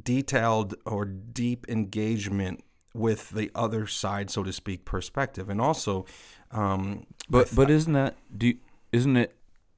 detailed 0.02 0.74
or 0.84 1.04
deep 1.04 1.66
engagement 1.68 2.64
with 2.94 3.30
the 3.30 3.50
other 3.54 3.86
side, 3.86 4.30
so 4.30 4.42
to 4.42 4.52
speak, 4.52 4.84
perspective. 4.84 5.48
And 5.48 5.60
also, 5.60 6.06
um, 6.50 7.06
But 7.30 7.54
but 7.54 7.70
isn't 7.70 7.92
that 7.92 8.16
do 8.36 8.54
isn't 8.90 9.16
it 9.16 9.34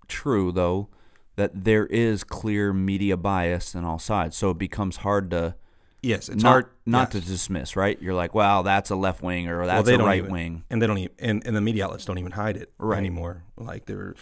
true 0.09 0.53
though 0.53 0.89
that 1.37 1.65
there 1.65 1.87
is 1.87 2.25
clear 2.25 2.73
media 2.73 3.17
bias 3.17 3.75
in 3.75 3.85
all 3.85 3.99
sides? 3.99 4.37
So 4.37 4.51
it 4.51 4.59
becomes 4.59 4.99
hard 4.99 5.31
to 5.31 5.57
yes, 6.03 6.29
it's 6.29 6.43
not 6.43 6.49
hard 6.51 6.67
not 6.87 7.13
yes. 7.15 7.23
to 7.25 7.31
dismiss, 7.31 7.77
right? 7.77 8.01
You're 8.01 8.15
like, 8.15 8.35
wow, 8.35 8.63
that's 8.63 8.91
a 8.91 8.97
left 8.97 9.23
wing 9.23 9.49
or 9.49 9.67
that's 9.67 9.87
they 9.87 9.95
a 9.95 9.99
right 9.99 10.19
even- 10.19 10.31
wing. 10.33 10.65
and 10.71 10.81
they 10.81 10.87
don't 10.87 10.99
even 10.99 11.15
and, 11.19 11.43
and 11.47 11.57
the 11.57 11.61
media 11.61 11.85
outlets 11.85 12.05
don't 12.05 12.19
even 12.19 12.33
hide 12.33 12.57
it 12.57 12.73
Right. 12.79 12.99
anymore. 12.99 13.45
Like 13.57 13.87
they're, 13.87 14.15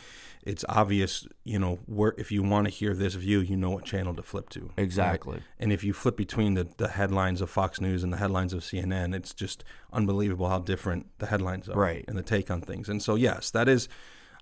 it's 0.43 0.65
obvious, 0.69 1.27
you 1.45 1.59
know, 1.59 1.79
where 1.87 2.15
if 2.17 2.33
you 2.33 2.43
want 2.43 2.67
to 2.67 2.71
hear 2.71 2.95
this 2.95 3.15
view, 3.15 3.41
you 3.41 3.57
know 3.57 3.71
what 3.71 3.85
channel 3.85 4.15
to 4.15 4.23
flip 4.23 4.49
to. 4.51 4.61
right? 4.61 4.71
Exactly. 4.79 5.41
And 5.59 5.73
if 5.73 5.85
you 5.85 5.93
flip 5.93 6.17
between 6.17 6.55
the, 6.55 6.69
the 6.79 6.89
headlines 6.89 7.41
of 7.41 7.51
Fox 7.51 7.81
News 7.81 8.03
and 8.03 8.13
the 8.13 8.17
headlines 8.17 8.53
of 8.53 8.61
CNN, 8.63 9.15
it's 9.15 9.35
just 9.35 9.63
unbelievable 9.93 10.49
how 10.49 10.59
different 10.61 11.07
the 11.19 11.27
headlines 11.27 11.69
are 11.69 11.79
Right. 11.79 12.05
and 12.09 12.17
the 12.17 12.23
take 12.23 12.51
on 12.51 12.61
things. 12.63 12.89
And 12.89 13.03
so, 13.03 13.15
yes, 13.15 13.51
that 13.51 13.69
is. 13.69 13.89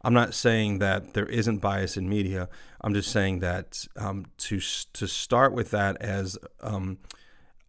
I'm 0.05 0.15
not 0.15 0.35
saying 0.35 0.79
that 0.79 1.15
there 1.15 1.27
isn't 1.27 1.59
bias 1.59 1.97
in 1.97 2.09
media. 2.09 2.49
I'm 2.83 2.95
just 2.95 3.11
saying 3.11 3.41
that 3.41 3.85
um, 3.97 4.27
to 4.39 4.61
to 4.93 5.07
start 5.09 5.53
with 5.53 5.73
that 5.73 5.97
as 6.01 6.39
um, 6.61 6.99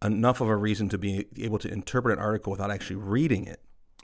enough 0.02 0.40
of 0.40 0.48
a 0.48 0.56
reason 0.56 0.88
to 0.90 0.98
be 0.98 1.26
able 1.38 1.58
to 1.58 1.68
interpret 1.72 2.16
an 2.18 2.24
article 2.24 2.50
without 2.52 2.70
actually 2.70 2.96
reading 2.96 3.44
it 3.46 3.60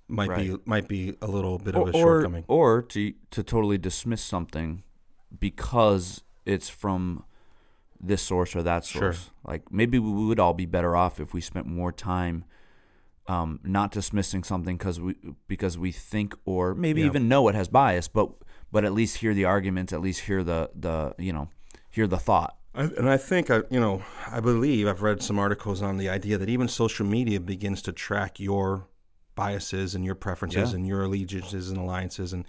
might 0.09 0.37
be 0.37 0.57
might 0.67 0.89
be 0.89 1.17
a 1.23 1.27
little 1.27 1.59
bit 1.59 1.75
of 1.75 1.89
a 1.89 1.93
shortcoming. 1.93 2.45
or 2.49 2.83
to 2.83 3.15
to 3.31 3.43
totally 3.43 3.79
dismiss 3.79 4.23
something 4.23 4.83
because 5.39 6.23
it's 6.45 6.69
from 6.69 7.25
this 8.01 8.21
source 8.23 8.55
or 8.55 8.63
that 8.63 8.85
Sure. 8.85 9.13
source. 9.13 9.31
Like 9.47 9.73
maybe 9.73 9.99
we 9.99 10.27
would 10.27 10.39
all 10.39 10.53
be 10.53 10.67
better 10.67 10.95
off 10.95 11.21
if 11.21 11.33
we 11.33 11.41
spent 11.41 11.67
more 11.67 11.91
time 11.93 12.45
um, 13.27 13.61
not 13.65 13.91
dismissing 13.91 14.45
something 14.45 14.77
because 14.77 15.01
we 15.01 15.15
because 15.49 15.79
we 15.79 15.91
think 15.91 16.35
or 16.45 16.75
maybe 16.75 17.01
Yeah. 17.01 17.07
even 17.07 17.27
know 17.29 17.49
it 17.49 17.55
has 17.55 17.69
bias, 17.69 18.07
but 18.09 18.31
but 18.71 18.85
at 18.85 18.93
least 18.93 19.19
hear 19.19 19.33
the 19.33 19.47
arguments, 19.47 19.93
at 19.93 20.03
least 20.03 20.23
hear 20.23 20.45
the 20.45 20.71
the 20.75 21.15
you 21.19 21.33
know 21.33 21.49
hear 21.89 22.07
the 22.07 22.19
thought. 22.19 22.59
I, 22.75 22.83
and 22.85 23.09
I 23.09 23.17
think 23.17 23.51
I, 23.51 23.63
you 23.71 23.79
know, 23.81 24.03
I 24.31 24.41
believe 24.41 24.89
I've 24.89 25.03
read 25.03 25.23
some 25.23 25.39
articles 25.39 25.81
on 25.83 25.97
the 25.97 26.09
idea 26.09 26.39
that 26.39 26.49
even 26.49 26.69
social 26.69 27.07
media 27.07 27.41
begins 27.41 27.83
to 27.83 27.93
track 27.93 28.41
your 28.41 28.87
biases 29.35 29.95
and 29.95 30.05
your 30.05 30.15
preferences 30.15 30.71
Yeah. 30.71 30.77
and 30.77 30.87
your 30.87 31.03
allegiances 31.03 31.71
and 31.71 31.79
alliances, 31.79 32.33
and 32.33 32.45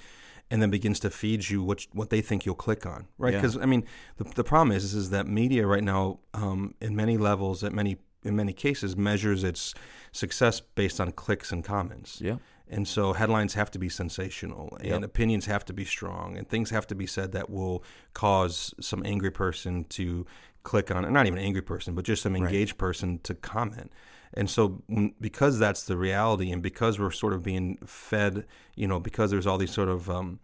and 0.52 0.62
then 0.62 0.70
begins 0.70 1.00
to 1.00 1.10
feed 1.10 1.50
you 1.50 1.64
what 1.64 1.86
what 1.94 2.10
they 2.10 2.22
think 2.22 2.46
you'll 2.46 2.56
click 2.56 2.86
on, 2.86 3.08
right? 3.18 3.34
Yeah. 3.34 3.40
Because 3.42 3.58
I 3.58 3.66
mean, 3.66 3.84
the, 4.18 4.24
the 4.24 4.44
problem 4.44 4.72
is 4.76 4.94
is 4.94 5.10
that 5.12 5.28
media 5.28 5.66
right 5.68 5.84
now, 5.84 6.20
um, 6.34 6.76
in 6.82 6.96
many 6.96 7.18
levels, 7.18 7.64
at 7.64 7.74
many 7.74 7.98
in 8.24 8.36
many 8.36 8.54
cases, 8.54 8.96
measures 8.98 9.44
its 9.44 9.74
success 10.12 10.60
based 10.60 11.00
on 11.00 11.12
clicks 11.12 11.52
and 11.52 11.64
comments. 11.64 12.22
Yeah. 12.22 12.38
And 12.70 12.88
so 12.88 13.14
headlines 13.14 13.54
have 13.54 13.70
to 13.72 13.80
be 13.80 13.90
sensational 13.90 14.76
and 14.82 15.04
opinions 15.04 15.46
have 15.46 15.66
to 15.66 15.74
be 15.74 15.86
strong 15.86 16.36
and 16.36 16.50
things 16.50 16.72
have 16.72 16.88
to 16.88 16.96
be 16.96 17.06
said 17.06 17.32
that 17.34 17.50
will 17.50 17.84
cause 18.14 18.74
some 18.80 19.06
angry 19.06 19.32
person 19.32 19.84
to 19.86 20.26
click 20.64 20.90
on. 20.90 21.12
Not 21.14 21.28
even 21.28 21.38
angry 21.38 21.62
person, 21.62 21.94
but 21.94 22.06
just 22.06 22.24
some 22.24 22.36
engaged 22.36 22.78
person 22.78 23.20
to 23.20 23.36
comment. 23.36 23.92
And 24.34 24.50
so 24.50 24.82
because 25.22 25.60
that's 25.60 25.84
the 25.84 25.96
reality 25.96 26.52
and 26.52 26.62
because 26.62 27.00
we're 27.00 27.12
sort 27.12 27.34
of 27.34 27.44
being 27.44 27.78
fed, 27.86 28.46
you 28.76 28.88
know, 28.88 29.00
because 29.00 29.32
there's 29.32 29.48
all 29.48 29.58
these 29.58 29.72
sort 29.72 29.88
of 29.88 30.10
um, 30.10 30.40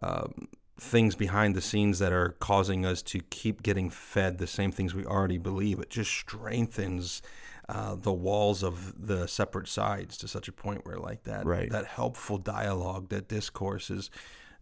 um, 0.00 0.48
things 0.78 1.14
behind 1.14 1.54
the 1.54 1.60
scenes 1.60 1.98
that 1.98 2.12
are 2.12 2.30
causing 2.40 2.86
us 2.86 3.02
to 3.02 3.20
keep 3.30 3.62
getting 3.62 3.90
fed 3.90 4.38
the 4.38 4.46
same 4.46 4.72
things 4.72 4.94
we 4.94 5.04
already 5.04 5.38
believe. 5.38 5.78
It 5.78 5.90
just 5.90 6.10
strengthens 6.10 7.20
uh, 7.68 7.94
the 7.94 8.12
walls 8.12 8.62
of 8.62 8.94
the 9.06 9.26
separate 9.26 9.68
sides 9.68 10.16
to 10.18 10.28
such 10.28 10.48
a 10.48 10.52
point 10.52 10.84
where, 10.84 10.98
like 10.98 11.22
that, 11.24 11.46
Right. 11.46 11.70
that 11.70 11.86
helpful 11.86 12.38
dialogue, 12.38 13.08
that 13.10 13.28
discourse 13.28 13.90
is 13.90 14.10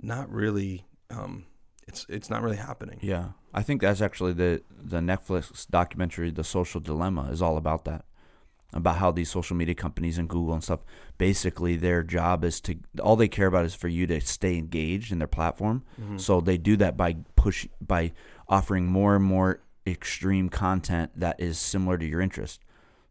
not 0.00 0.30
really. 0.30 0.85
Um, 1.11 1.47
it's 1.88 2.07
it's 2.09 2.30
not 2.30 2.42
really 2.42 2.57
happening. 2.59 2.99
Yeah, 3.02 3.30
I 3.52 3.62
think 3.62 3.80
that's 3.80 4.00
actually 4.00 4.33
the 4.35 4.62
the 4.71 4.99
Netflix 5.00 5.69
documentary, 5.69 6.30
"The 6.30 6.45
Social 6.45 6.80
Dilemma," 6.80 7.30
is 7.33 7.42
all 7.42 7.57
about 7.57 7.85
that, 7.87 8.04
about 8.73 8.99
how 8.99 9.11
these 9.11 9.28
social 9.30 9.57
media 9.57 9.75
companies 9.75 10.16
and 10.16 10.28
Google 10.28 10.54
and 10.54 10.62
stuff, 10.62 10.85
basically 11.19 11.75
their 11.76 12.04
job 12.04 12.45
is 12.45 12.61
to 12.61 12.76
all 13.02 13.16
they 13.16 13.26
care 13.28 13.49
about 13.49 13.64
is 13.64 13.75
for 13.75 13.88
you 13.88 14.07
to 14.07 14.21
stay 14.21 14.57
engaged 14.57 15.11
in 15.11 15.19
their 15.19 15.26
platform. 15.26 15.83
So 16.16 16.40
they 16.40 16.59
do 16.59 16.76
that 16.76 16.97
by 16.97 17.16
push 17.35 17.66
by 17.80 18.12
offering 18.49 18.87
more 18.87 19.16
and 19.16 19.25
more 19.25 19.62
extreme 19.87 20.49
content 20.49 21.11
that 21.19 21.40
is 21.40 21.59
similar 21.59 21.99
to 21.99 22.04
your 22.07 22.21
interest. 22.21 22.61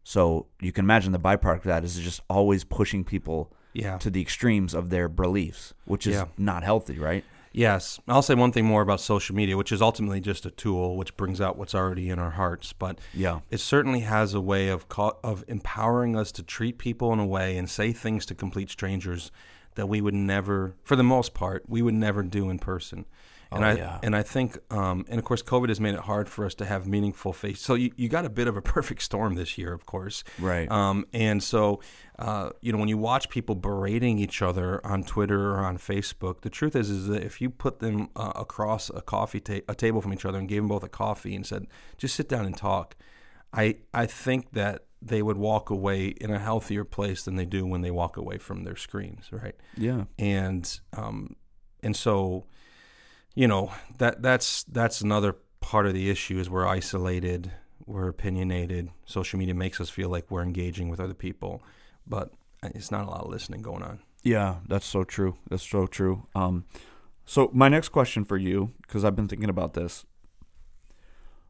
So 0.04 0.46
you 0.60 0.72
can 0.72 0.84
imagine 0.84 1.12
the 1.12 1.18
byproduct 1.18 1.58
of 1.58 1.62
that 1.64 1.84
is 1.84 1.98
just 1.98 2.20
always 2.28 2.64
pushing 2.64 3.04
people 3.04 3.52
Yeah. 3.72 3.98
to 3.98 4.10
the 4.10 4.20
extremes 4.20 4.74
of 4.74 4.90
their 4.90 5.08
beliefs, 5.08 5.74
which 5.84 6.06
is 6.06 6.14
Yeah. 6.16 6.24
not 6.36 6.62
healthy, 6.64 6.98
right? 6.98 7.24
Yes, 7.52 7.98
I'll 8.06 8.22
say 8.22 8.34
one 8.36 8.52
thing 8.52 8.64
more 8.64 8.80
about 8.82 9.00
social 9.00 9.34
media, 9.34 9.56
which 9.56 9.72
is 9.72 9.82
ultimately 9.82 10.20
just 10.20 10.46
a 10.46 10.52
tool 10.52 10.96
which 10.96 11.16
brings 11.16 11.40
out 11.40 11.58
what's 11.58 11.74
already 11.74 12.08
in 12.08 12.18
our 12.20 12.30
hearts. 12.30 12.72
But 12.72 13.00
Yeah. 13.12 13.40
it 13.50 13.58
certainly 13.58 14.00
has 14.00 14.34
a 14.34 14.40
way 14.40 14.68
of 14.68 14.88
ca- 14.88 15.14
of 15.24 15.44
empowering 15.48 16.16
us 16.16 16.30
to 16.32 16.42
treat 16.44 16.78
people 16.78 17.12
in 17.12 17.18
a 17.18 17.26
way 17.26 17.56
and 17.58 17.68
say 17.68 17.92
things 17.92 18.24
to 18.26 18.34
complete 18.36 18.70
strangers 18.70 19.32
that 19.74 19.88
we 19.88 20.00
would 20.00 20.14
never, 20.14 20.74
for 20.84 20.94
the 20.96 21.02
most 21.02 21.34
part, 21.34 21.64
we 21.68 21.82
would 21.82 21.94
never 21.94 22.22
do 22.22 22.50
in 22.50 22.58
person. 22.60 23.04
And 23.52 23.64
Oh, 23.64 23.66
I 23.68 23.72
yeah. 23.74 23.98
and 24.02 24.14
I 24.14 24.22
think, 24.22 24.58
um, 24.72 25.04
and 25.08 25.18
of 25.18 25.24
course, 25.24 25.42
COVID 25.42 25.68
has 25.70 25.80
made 25.80 25.94
it 25.94 26.00
hard 26.00 26.28
for 26.28 26.44
us 26.46 26.54
to 26.56 26.64
have 26.64 26.86
meaningful 26.86 27.32
face. 27.32 27.60
So 27.60 27.74
you, 27.74 27.90
you 27.96 28.08
got 28.08 28.24
a 28.24 28.30
bit 28.30 28.46
of 28.46 28.56
a 28.56 28.62
perfect 28.76 29.02
storm 29.02 29.34
this 29.34 29.58
year, 29.58 29.72
of 29.72 29.86
course. 29.86 30.22
Right. 30.38 30.70
Um, 30.70 31.04
and 31.12 31.42
so, 31.42 31.80
uh, 32.18 32.50
you 32.60 32.70
know, 32.72 32.78
when 32.78 32.88
you 32.88 32.96
watch 32.98 33.28
people 33.28 33.56
berating 33.56 34.18
each 34.18 34.40
other 34.40 34.84
on 34.86 35.02
Twitter 35.02 35.50
or 35.50 35.58
on 35.64 35.78
Facebook, 35.78 36.42
the 36.42 36.50
truth 36.50 36.76
is, 36.76 36.90
is 36.90 37.08
that 37.08 37.24
if 37.24 37.40
you 37.40 37.50
put 37.50 37.80
them 37.80 38.08
uh, 38.14 38.32
across 38.36 38.88
a 38.90 39.00
coffee 39.02 39.40
ta- 39.40 39.64
a 39.68 39.74
table 39.74 40.00
from 40.00 40.12
each 40.12 40.24
other 40.24 40.38
and 40.38 40.48
gave 40.48 40.62
them 40.62 40.68
both 40.68 40.84
a 40.84 40.88
coffee 40.88 41.34
and 41.34 41.44
said, 41.44 41.66
just 41.98 42.14
sit 42.14 42.28
down 42.28 42.46
and 42.46 42.56
talk, 42.56 42.94
I 43.52 43.78
I 43.92 44.06
think 44.06 44.52
that 44.52 44.84
they 45.02 45.22
would 45.22 45.38
walk 45.38 45.70
away 45.70 46.08
in 46.08 46.30
a 46.30 46.38
healthier 46.38 46.84
place 46.84 47.24
than 47.24 47.34
they 47.34 47.46
do 47.46 47.66
when 47.66 47.80
they 47.80 47.90
walk 47.90 48.16
away 48.16 48.38
from 48.38 48.62
their 48.62 48.76
screens, 48.76 49.28
right? 49.32 49.56
yeah. 49.76 50.04
and 50.20 50.78
um, 50.96 51.34
and 51.82 51.96
so 51.96 52.44
you 53.34 53.48
know 53.48 53.72
that 53.98 54.22
that's 54.22 54.64
that's 54.64 55.00
another 55.00 55.36
part 55.60 55.86
of 55.86 55.94
the 55.94 56.10
issue 56.10 56.38
is 56.38 56.48
we're 56.48 56.66
isolated 56.66 57.52
we're 57.86 58.08
opinionated 58.08 58.90
social 59.04 59.38
media 59.38 59.54
makes 59.54 59.80
us 59.80 59.90
feel 59.90 60.08
like 60.08 60.30
we're 60.30 60.42
engaging 60.42 60.88
with 60.88 61.00
other 61.00 61.14
people 61.14 61.62
but 62.06 62.32
it's 62.62 62.90
not 62.90 63.06
a 63.06 63.10
lot 63.10 63.22
of 63.22 63.30
listening 63.30 63.62
going 63.62 63.82
on 63.82 64.00
Yeah, 64.22 64.56
that's 64.68 64.86
so 64.86 65.04
true. 65.04 65.36
That's 65.48 65.66
so 65.66 65.86
true. 65.86 66.26
Um, 66.34 66.64
so 67.24 67.50
my 67.52 67.68
next 67.68 67.90
question 67.90 68.24
for 68.24 68.36
you, 68.36 68.72
because 68.82 69.04
I've 69.04 69.16
been 69.16 69.28
thinking 69.28 69.48
about 69.48 69.74
this, 69.74 70.04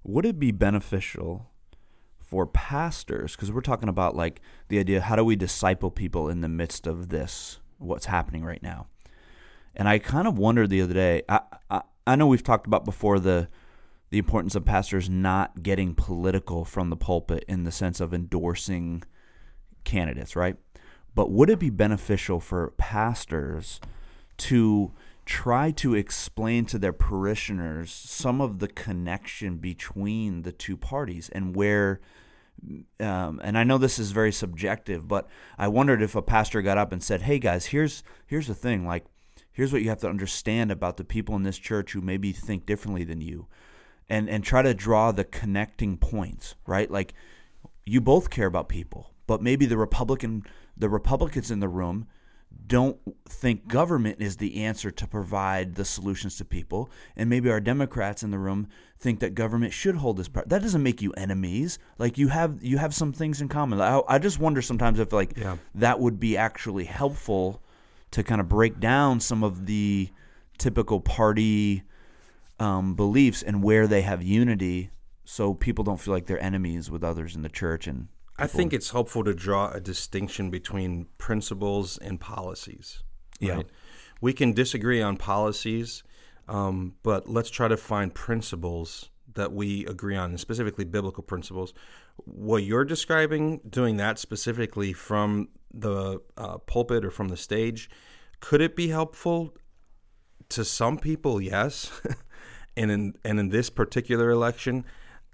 would 0.05 0.25
it 0.25 0.39
be 0.39 0.53
beneficial 0.53 1.51
for 2.21 2.47
pastors? 2.47 3.35
Because 3.35 3.51
we're 3.51 3.61
talking 3.61 3.89
about 3.89 4.15
like 4.15 4.41
the 4.69 4.79
idea, 4.79 5.01
how 5.01 5.17
do 5.17 5.25
we 5.25 5.37
disciple 5.37 5.91
people 5.91 6.29
in 6.29 6.43
the 6.43 6.49
midst 6.49 6.87
of 6.87 7.09
this, 7.09 7.59
what's 7.79 8.07
happening 8.07 8.45
right 8.45 8.63
now? 8.63 8.87
And 9.77 9.89
I 9.89 9.99
kind 9.99 10.27
of 10.27 10.39
wondered 10.39 10.71
the 10.71 10.83
other 10.83 10.95
day. 10.95 11.23
I, 11.29 11.41
I 11.71 11.83
I 12.07 12.17
know 12.17 12.27
we've 12.27 12.43
talked 12.43 12.67
about 12.67 12.85
before 12.85 13.21
the 13.21 13.49
the 14.11 14.19
importance 14.19 14.57
of 14.57 14.65
pastors 14.65 15.09
not 15.09 15.63
getting 15.63 15.95
political 15.95 16.65
from 16.65 16.91
the 16.91 16.97
pulpit 16.97 17.45
in 17.47 17.63
the 17.63 17.71
sense 17.71 18.01
of 18.01 18.13
endorsing 18.13 19.05
candidates, 19.85 20.35
right? 20.35 20.57
But 21.15 21.31
would 21.31 21.49
it 21.49 21.61
be 21.61 21.71
beneficial 21.71 22.41
for 22.41 22.73
pastors 22.77 23.81
to 24.39 24.93
try 25.25 25.71
to 25.71 25.95
explain 25.95 26.65
to 26.67 26.79
their 26.79 26.93
parishioners 26.93 27.93
some 27.93 28.41
of 28.41 28.59
the 28.59 28.67
connection 28.67 29.59
between 29.59 30.43
the 30.43 30.51
two 30.51 30.77
parties 30.77 31.29
and 31.29 31.55
where 31.55 32.01
um, 32.99 33.41
and 33.43 33.57
I 33.57 33.65
know 33.65 33.79
this 33.79 33.99
is 33.99 34.11
very 34.11 34.33
subjective, 34.33 35.09
but 35.09 35.29
I 35.57 35.69
wondered 35.69 36.03
if 36.03 36.15
a 36.15 36.21
pastor 36.21 36.61
got 36.61 36.77
up 36.77 36.93
and 36.93 37.03
said, 37.03 37.23
"Hey 37.23 37.39
guys, 37.39 37.67
here's 37.67 38.03
here's 38.27 38.49
the 38.49 38.55
thing. 38.55 38.87
Like, 38.87 39.07
here's 39.61 39.75
what 39.75 39.83
you 39.83 39.91
have 39.91 40.01
to 40.01 40.09
understand 40.09 40.73
about 40.73 40.97
the 40.97 41.05
people 41.05 41.37
in 41.37 41.43
this 41.43 41.59
church 41.59 41.93
who 41.93 42.01
maybe 42.01 42.33
think 42.33 42.65
differently 42.65 43.05
than 43.05 43.21
you, 43.21 43.47
and 44.09 44.27
and 44.31 44.43
try 44.43 44.63
to 44.63 44.73
draw 44.73 45.13
the 45.13 45.23
connecting 45.23 45.99
points. 45.99 46.55
Right? 46.67 46.91
Like, 46.91 47.13
you 47.85 48.01
both 48.01 48.31
care 48.31 48.47
about 48.47 48.71
people, 48.71 49.13
but 49.27 49.43
maybe 49.43 49.67
the 49.67 49.77
Republican 49.77 50.45
the 50.79 50.89
Republicans 50.89 51.51
in 51.51 51.61
the 51.61 51.69
room 51.69 52.07
don't 52.67 52.99
think 53.29 53.69
government 53.69 54.17
is 54.23 54.39
the 54.39 54.63
answer 54.65 54.91
to 54.91 55.07
provide 55.07 55.75
the 55.75 55.85
solutions 55.85 56.37
to 56.39 56.45
people, 56.47 56.91
and 57.15 57.29
maybe 57.29 57.51
our 57.51 57.61
Democrats 57.61 58.23
in 58.23 58.31
the 58.31 58.39
room 58.39 58.67
think 58.99 59.21
that 59.21 59.35
government 59.35 59.75
should 59.75 59.97
hold 59.97 60.17
this 60.17 60.29
part. 60.29 60.49
That 60.49 60.63
doesn't 60.63 60.83
make 60.83 61.03
you 61.03 61.13
enemies. 61.19 61.79
Like 61.99 62.17
you 62.17 62.29
have 62.29 62.65
you 62.65 62.79
have 62.79 62.95
some 62.95 63.13
things 63.13 63.43
in 63.43 63.49
common. 63.49 63.79
I, 63.79 64.01
I 64.09 64.19
just 64.19 64.41
wonder 64.41 64.63
sometimes 64.63 64.99
if 64.99 65.13
like 65.13 65.37
Yeah. 65.37 65.59
that 65.75 66.01
would 66.01 66.19
be 66.19 66.39
actually 66.39 66.85
helpful 66.85 67.63
to 68.13 68.23
kind 68.23 68.41
of 68.41 68.49
break 68.49 68.81
down 68.81 69.21
some 69.21 69.43
of 69.45 69.67
the 69.67 70.11
typical 70.59 71.01
party 71.01 71.83
um, 72.59 72.95
beliefs 72.95 73.43
and 73.43 73.63
where 73.63 73.87
they 73.87 74.03
have 74.03 74.23
unity, 74.23 74.91
so 75.25 75.55
people 75.55 75.85
don't 75.85 75.99
feel 76.01 76.13
like 76.13 76.27
they're 76.27 76.43
enemies 76.43 76.91
with 76.91 77.03
others 77.05 77.35
in 77.37 77.43
the 77.43 77.49
church 77.49 77.87
and. 77.87 78.09
i 78.39 78.47
think 78.47 78.73
it's 78.73 78.91
helpful 78.91 79.23
to 79.25 79.33
draw 79.35 79.71
a 79.71 79.81
distinction 79.81 80.51
between 80.51 81.07
principles 81.19 81.99
and 81.99 82.21
policies 82.21 83.03
Yeah. 83.39 83.63
we 84.21 84.33
can 84.33 84.53
disagree 84.53 85.01
on 85.01 85.17
policies 85.17 86.03
um, 86.49 86.97
but 87.05 87.29
let's 87.29 87.49
try 87.49 87.69
to 87.69 87.77
find 87.77 88.13
principles 88.13 89.09
that 89.35 89.53
we 89.53 89.87
agree 89.87 90.17
on, 90.17 90.31
and 90.31 90.41
specifically 90.41 90.85
biblical 90.85 91.23
principles. 91.23 91.73
What 92.17 92.65
you're 92.65 92.85
describing, 92.85 93.61
doing 93.69 93.97
that 93.99 94.19
specifically 94.19 94.93
from 94.93 95.49
the 95.73 96.21
uh, 96.37 96.59
pulpit 96.59 97.05
or 97.05 97.11
from 97.11 97.29
the 97.29 97.37
stage, 97.37 97.91
could 98.41 98.61
it 98.61 98.75
be 98.75 98.89
helpful 98.89 99.55
to 100.51 100.65
some 100.65 100.99
people? 100.99 101.41
Yes, 101.41 101.91
and 102.77 102.91
in 102.91 103.15
and 103.25 103.39
in 103.39 103.49
this 103.51 103.71
particular 103.71 104.31
election, 104.31 104.85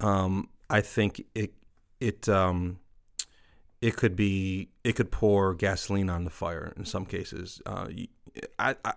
um, 0.01 0.49
I 0.69 0.81
think 0.81 1.25
it 1.35 1.55
it 2.01 2.29
um, 2.29 2.79
it 3.81 3.97
could 3.97 4.17
be 4.17 4.71
it 4.85 4.97
could 4.97 5.11
pour 5.11 5.55
gasoline 5.55 6.11
on 6.11 6.25
the 6.25 6.31
fire 6.31 6.73
in 6.77 6.85
some 6.85 7.07
cases. 7.07 7.61
Uh, 7.65 7.89
I, 8.59 8.77
I, 8.85 8.95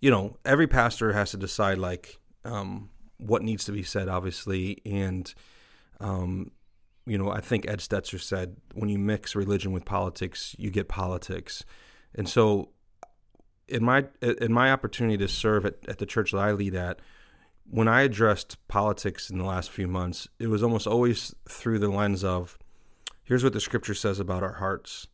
you 0.00 0.10
know, 0.10 0.36
every 0.44 0.66
pastor 0.66 1.12
has 1.12 1.32
to 1.32 1.36
decide 1.36 1.78
like 1.78 2.18
um, 2.44 2.90
what 3.18 3.42
needs 3.42 3.64
to 3.64 3.72
be 3.72 3.82
said, 3.82 4.08
obviously, 4.08 4.80
and 4.86 5.32
um, 6.00 6.52
you 7.08 7.18
know, 7.18 7.30
I 7.30 7.40
think 7.40 7.68
Ed 7.68 7.80
Stetzer 7.80 8.20
said 8.20 8.56
when 8.74 8.88
you 8.88 8.98
mix 8.98 9.34
religion 9.34 9.72
with 9.72 9.84
politics, 9.84 10.54
you 10.58 10.70
get 10.70 10.88
politics, 10.88 11.64
and 12.14 12.28
so 12.28 12.70
in 13.68 13.84
my 13.84 14.06
in 14.22 14.52
my 14.52 14.72
opportunity 14.72 15.16
to 15.18 15.28
serve 15.28 15.66
at, 15.66 15.76
at 15.88 15.98
the 15.98 16.06
church 16.06 16.32
that 16.32 16.38
I 16.38 16.52
lead 16.52 16.74
at, 16.74 17.00
when 17.70 17.88
I 17.88 18.02
addressed 18.02 18.56
politics 18.68 19.30
in 19.30 19.38
the 19.38 19.44
last 19.44 19.70
few 19.70 19.86
months, 19.86 20.28
it 20.38 20.48
was 20.48 20.62
almost 20.62 20.86
always 20.86 21.34
through 21.48 21.78
the 21.78 21.88
lens 21.88 22.24
of 22.24 22.58
here's 23.24 23.44
what 23.44 23.52
the 23.52 23.60
scripture 23.60 23.94
says 23.94 24.18
about 24.18 24.42
our 24.42 24.54
hearts 24.54 25.06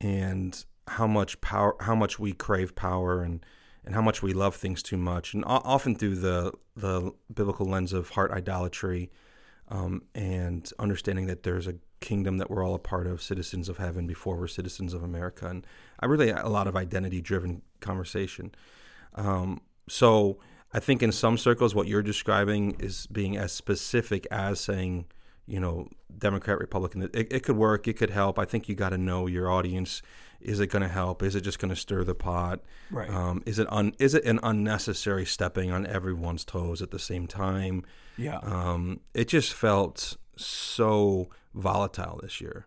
and 0.00 0.64
how 0.86 1.06
much 1.06 1.40
power 1.40 1.76
how 1.80 1.94
much 1.94 2.18
we 2.18 2.32
crave 2.32 2.74
power 2.74 3.22
and 3.22 3.44
and 3.84 3.94
how 3.94 4.02
much 4.02 4.22
we 4.22 4.32
love 4.32 4.54
things 4.54 4.82
too 4.82 4.96
much. 4.96 5.34
And 5.34 5.44
often 5.46 5.94
through 5.96 6.16
the 6.16 6.52
the 6.76 7.12
biblical 7.32 7.66
lens 7.66 7.92
of 7.92 8.10
heart 8.10 8.30
idolatry 8.30 9.10
um, 9.70 10.02
and 10.14 10.70
understanding 10.78 11.26
that 11.26 11.42
there's 11.42 11.66
a 11.66 11.74
kingdom 12.00 12.38
that 12.38 12.50
we're 12.50 12.64
all 12.64 12.74
a 12.74 12.78
part 12.78 13.06
of 13.06 13.22
citizens 13.22 13.68
of 13.68 13.76
heaven 13.76 14.06
before 14.06 14.36
we're 14.36 14.46
citizens 14.48 14.94
of 14.94 15.02
america. 15.02 15.46
And 15.46 15.66
i 16.00 16.06
really 16.06 16.30
a 16.30 16.48
lot 16.48 16.66
of 16.66 16.76
identity 16.76 17.20
driven 17.20 17.62
conversation. 17.80 18.52
Um, 19.14 19.60
so 19.88 20.38
i 20.72 20.78
think 20.78 21.02
in 21.02 21.12
some 21.12 21.36
circles 21.36 21.74
what 21.74 21.88
you're 21.88 22.02
describing 22.02 22.76
is 22.78 23.06
being 23.08 23.36
as 23.36 23.52
specific 23.52 24.26
as 24.30 24.60
saying 24.60 25.06
you 25.46 25.58
know 25.58 25.88
democrat 26.16 26.58
republican 26.58 27.02
it, 27.02 27.12
it 27.14 27.42
could 27.42 27.56
work 27.56 27.88
it 27.88 27.94
could 27.94 28.10
help. 28.10 28.38
I 28.38 28.44
think 28.44 28.68
you 28.68 28.74
got 28.74 28.90
to 28.90 28.98
know 28.98 29.26
your 29.26 29.50
audience 29.50 30.02
is 30.40 30.60
it 30.60 30.68
going 30.68 30.82
to 30.82 30.88
help 30.88 31.22
is 31.22 31.34
it 31.34 31.40
just 31.42 31.58
going 31.58 31.68
to 31.68 31.76
stir 31.76 32.02
the 32.04 32.14
pot 32.14 32.60
Right. 32.90 33.08
um, 33.10 33.42
is 33.46 33.58
it 33.58 33.66
un, 33.70 33.92
is 33.98 34.14
it 34.14 34.24
an 34.24 34.40
unnecessary 34.42 35.24
stepping 35.26 35.70
on 35.70 35.86
everyone's 35.86 36.44
toes 36.44 36.80
at 36.82 36.90
the 36.90 36.98
same 36.98 37.26
time 37.26 37.84
Yeah. 38.16 38.38
um, 38.42 39.00
it 39.14 39.28
just 39.28 39.52
felt 39.52 40.16
so 40.36 41.28
volatile 41.54 42.18
this 42.22 42.40
year 42.40 42.66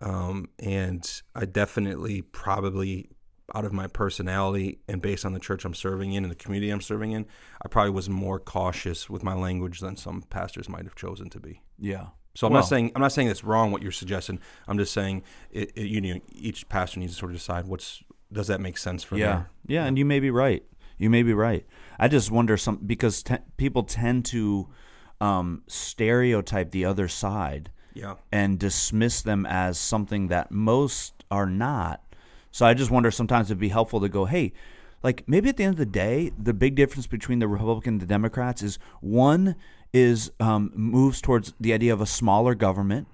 um, 0.00 0.48
and 0.58 1.22
i 1.34 1.44
definitely 1.44 2.22
probably 2.22 3.08
out 3.54 3.64
of 3.64 3.72
my 3.72 3.86
personality 3.86 4.80
and 4.88 5.00
based 5.00 5.24
on 5.24 5.32
the 5.32 5.38
church 5.38 5.64
I'm 5.64 5.72
serving 5.72 6.12
in 6.12 6.24
and 6.24 6.30
the 6.32 6.34
community 6.36 6.70
I'm 6.70 6.80
serving 6.80 7.12
in, 7.12 7.26
I 7.64 7.68
probably 7.68 7.92
was 7.92 8.08
more 8.10 8.40
cautious 8.40 9.08
with 9.08 9.22
my 9.22 9.34
language 9.34 9.78
than 9.78 9.96
some 9.96 10.22
pastors 10.22 10.68
might 10.68 10.82
have 10.82 10.96
chosen 10.96 11.30
to 11.30 11.38
be. 11.38 11.62
Yeah. 11.78 12.06
So 12.36 12.46
I'm 12.46 12.52
Well- 12.52 12.62
not 12.62 12.68
saying 12.68 12.92
I'm 12.94 13.00
not 13.00 13.12
saying 13.12 13.28
it's 13.28 13.42
wrong 13.42 13.72
what 13.72 13.82
you're 13.82 13.92
suggesting. 13.92 14.38
I'm 14.68 14.76
just 14.78 14.92
saying 14.92 15.22
it, 15.50 15.72
it, 15.74 15.86
you 15.86 16.00
know 16.00 16.20
each 16.32 16.68
pastor 16.68 17.00
needs 17.00 17.14
to 17.14 17.18
sort 17.18 17.30
of 17.30 17.36
decide 17.36 17.66
what's 17.66 18.02
does 18.32 18.48
that 18.48 18.60
make 18.60 18.76
sense 18.76 19.02
for 19.02 19.16
yeah, 19.16 19.26
their 19.26 19.50
yeah, 19.66 19.84
and 19.86 19.96
you 19.98 20.04
may 20.04 20.20
be 20.20 20.30
right. 20.30 20.62
You 20.98 21.10
may 21.10 21.22
be 21.22 21.32
right. 21.32 21.64
I 21.98 22.08
just 22.08 22.30
wonder 22.30 22.56
some 22.56 22.76
because 22.76 23.22
te- 23.22 23.36
people 23.56 23.84
tend 23.84 24.24
to 24.26 24.68
um, 25.20 25.62
stereotype 25.66 26.70
the 26.72 26.84
other 26.84 27.08
side 27.08 27.70
yeah 27.94 28.14
and 28.30 28.58
dismiss 28.58 29.22
them 29.22 29.46
as 29.46 29.78
something 29.78 30.28
that 30.28 30.50
most 30.50 31.24
are 31.30 31.46
not. 31.46 32.02
So 32.50 32.66
I 32.66 32.74
just 32.74 32.90
wonder 32.90 33.10
sometimes 33.10 33.48
it'd 33.50 33.58
be 33.58 33.68
helpful 33.70 34.00
to 34.00 34.08
go, 34.08 34.26
hey, 34.26 34.52
like 35.02 35.24
maybe 35.26 35.48
at 35.48 35.56
the 35.56 35.64
end 35.64 35.74
of 35.74 35.78
the 35.78 35.86
day, 35.86 36.32
the 36.38 36.54
big 36.54 36.74
difference 36.74 37.06
between 37.06 37.38
the 37.38 37.48
Republican 37.48 37.94
and 37.94 38.00
the 38.00 38.06
Democrats 38.06 38.62
is 38.62 38.78
one 39.00 39.56
is 39.92 40.30
um, 40.40 40.70
moves 40.74 41.20
towards 41.20 41.54
the 41.60 41.72
idea 41.72 41.92
of 41.92 42.00
a 42.00 42.06
smaller 42.06 42.54
government 42.54 43.08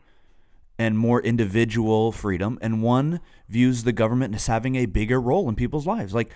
and 0.78 0.98
more 0.98 1.20
individual 1.22 2.12
freedom, 2.12 2.58
and 2.60 2.82
one 2.82 3.20
views 3.48 3.84
the 3.84 3.92
government 3.92 4.34
as 4.34 4.46
having 4.46 4.76
a 4.76 4.86
bigger 4.86 5.20
role 5.20 5.48
in 5.48 5.54
people's 5.54 5.86
lives. 5.86 6.14
Like 6.14 6.32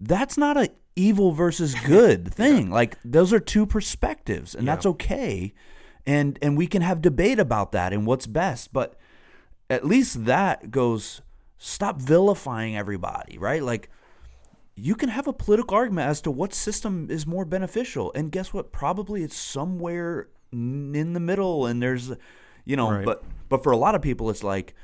that's 0.00 0.38
not 0.38 0.56
a 0.56 0.70
evil 0.96 1.32
versus 1.32 1.74
good 1.86 2.32
thing. 2.32 2.70
Like 2.70 2.96
those 3.04 3.32
are 3.32 3.40
two 3.40 3.66
perspectives, 3.66 4.54
and 4.54 4.66
that's 4.66 4.86
okay. 4.86 5.52
And 6.06 6.38
and 6.42 6.56
we 6.56 6.66
can 6.66 6.82
have 6.82 7.02
debate 7.02 7.38
about 7.38 7.72
that 7.72 7.92
and 7.92 8.06
what's 8.06 8.26
best, 8.26 8.72
but 8.72 8.96
at 9.70 9.86
least 9.86 10.24
that 10.24 10.70
goes 10.70 11.22
stop 11.58 12.00
vilifying 12.00 12.76
everybody, 12.76 13.38
right? 13.38 13.62
Like 13.62 13.88
you 14.74 14.94
can 14.94 15.08
have 15.10 15.26
a 15.26 15.32
political 15.32 15.76
argument 15.76 16.08
as 16.08 16.20
to 16.22 16.30
what 16.30 16.54
system 16.54 17.08
is 17.10 17.26
more 17.26 17.44
beneficial 17.44 18.10
and 18.14 18.32
guess 18.32 18.52
what 18.54 18.72
probably 18.72 19.22
it's 19.22 19.36
somewhere 19.36 20.28
in 20.52 21.12
the 21.12 21.20
middle 21.20 21.66
and 21.66 21.82
there's 21.82 22.12
you 22.64 22.76
know 22.76 22.90
Right. 22.90 23.04
but 23.04 23.22
but 23.48 23.62
for 23.62 23.72
a 23.72 23.76
lot 23.76 23.94
of 23.94 24.02
people 24.02 24.30
it's 24.30 24.42
like 24.42 24.74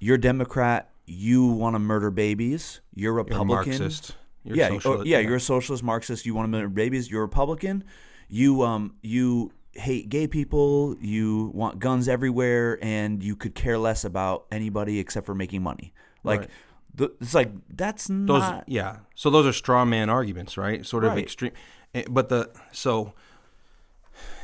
you're 0.00 0.18
democrat 0.18 0.90
you 1.06 1.46
want 1.46 1.74
to 1.74 1.78
murder 1.78 2.10
babies 2.10 2.80
you're 2.94 3.12
you're 3.12 3.12
a 3.12 3.22
republican 3.22 3.78
Marxist. 3.78 4.16
You're 4.44 4.56
yeah, 4.56 4.78
oh, 4.84 5.02
yeah, 5.02 5.18
you're 5.18 5.36
a 5.36 5.40
socialist 5.40 5.82
Marxist. 5.82 6.24
You 6.24 6.32
want 6.34 6.46
to 6.46 6.50
murder 6.56 6.68
babies. 6.68 7.10
You're 7.10 7.22
Republican. 7.22 7.82
You 8.28 8.62
um 8.62 8.94
you 9.02 9.50
hate 9.72 10.08
gay 10.08 10.28
people. 10.28 10.96
You 11.00 11.50
want 11.52 11.80
guns 11.80 12.06
everywhere, 12.06 12.78
and 12.80 13.24
you 13.24 13.34
could 13.34 13.56
care 13.56 13.76
less 13.76 14.04
about 14.04 14.46
anybody 14.52 15.00
except 15.00 15.26
for 15.26 15.34
making 15.34 15.62
money. 15.64 15.92
Like, 16.22 16.40
Right. 16.42 16.50
Th- 16.98 17.10
it's 17.20 17.34
like 17.34 17.50
that's 17.74 18.06
those 18.08 18.26
not. 18.42 18.64
yeah 18.68 18.98
so 19.14 19.30
those 19.30 19.46
are 19.46 19.52
straw 19.52 19.84
man 19.84 20.08
arguments 20.10 20.56
right 20.56 20.84
sort 20.86 21.04
of 21.04 21.10
Right. 21.12 21.22
extreme 21.24 21.52
eh, 21.94 22.04
but 22.10 22.28
the 22.28 22.50
so 22.72 23.12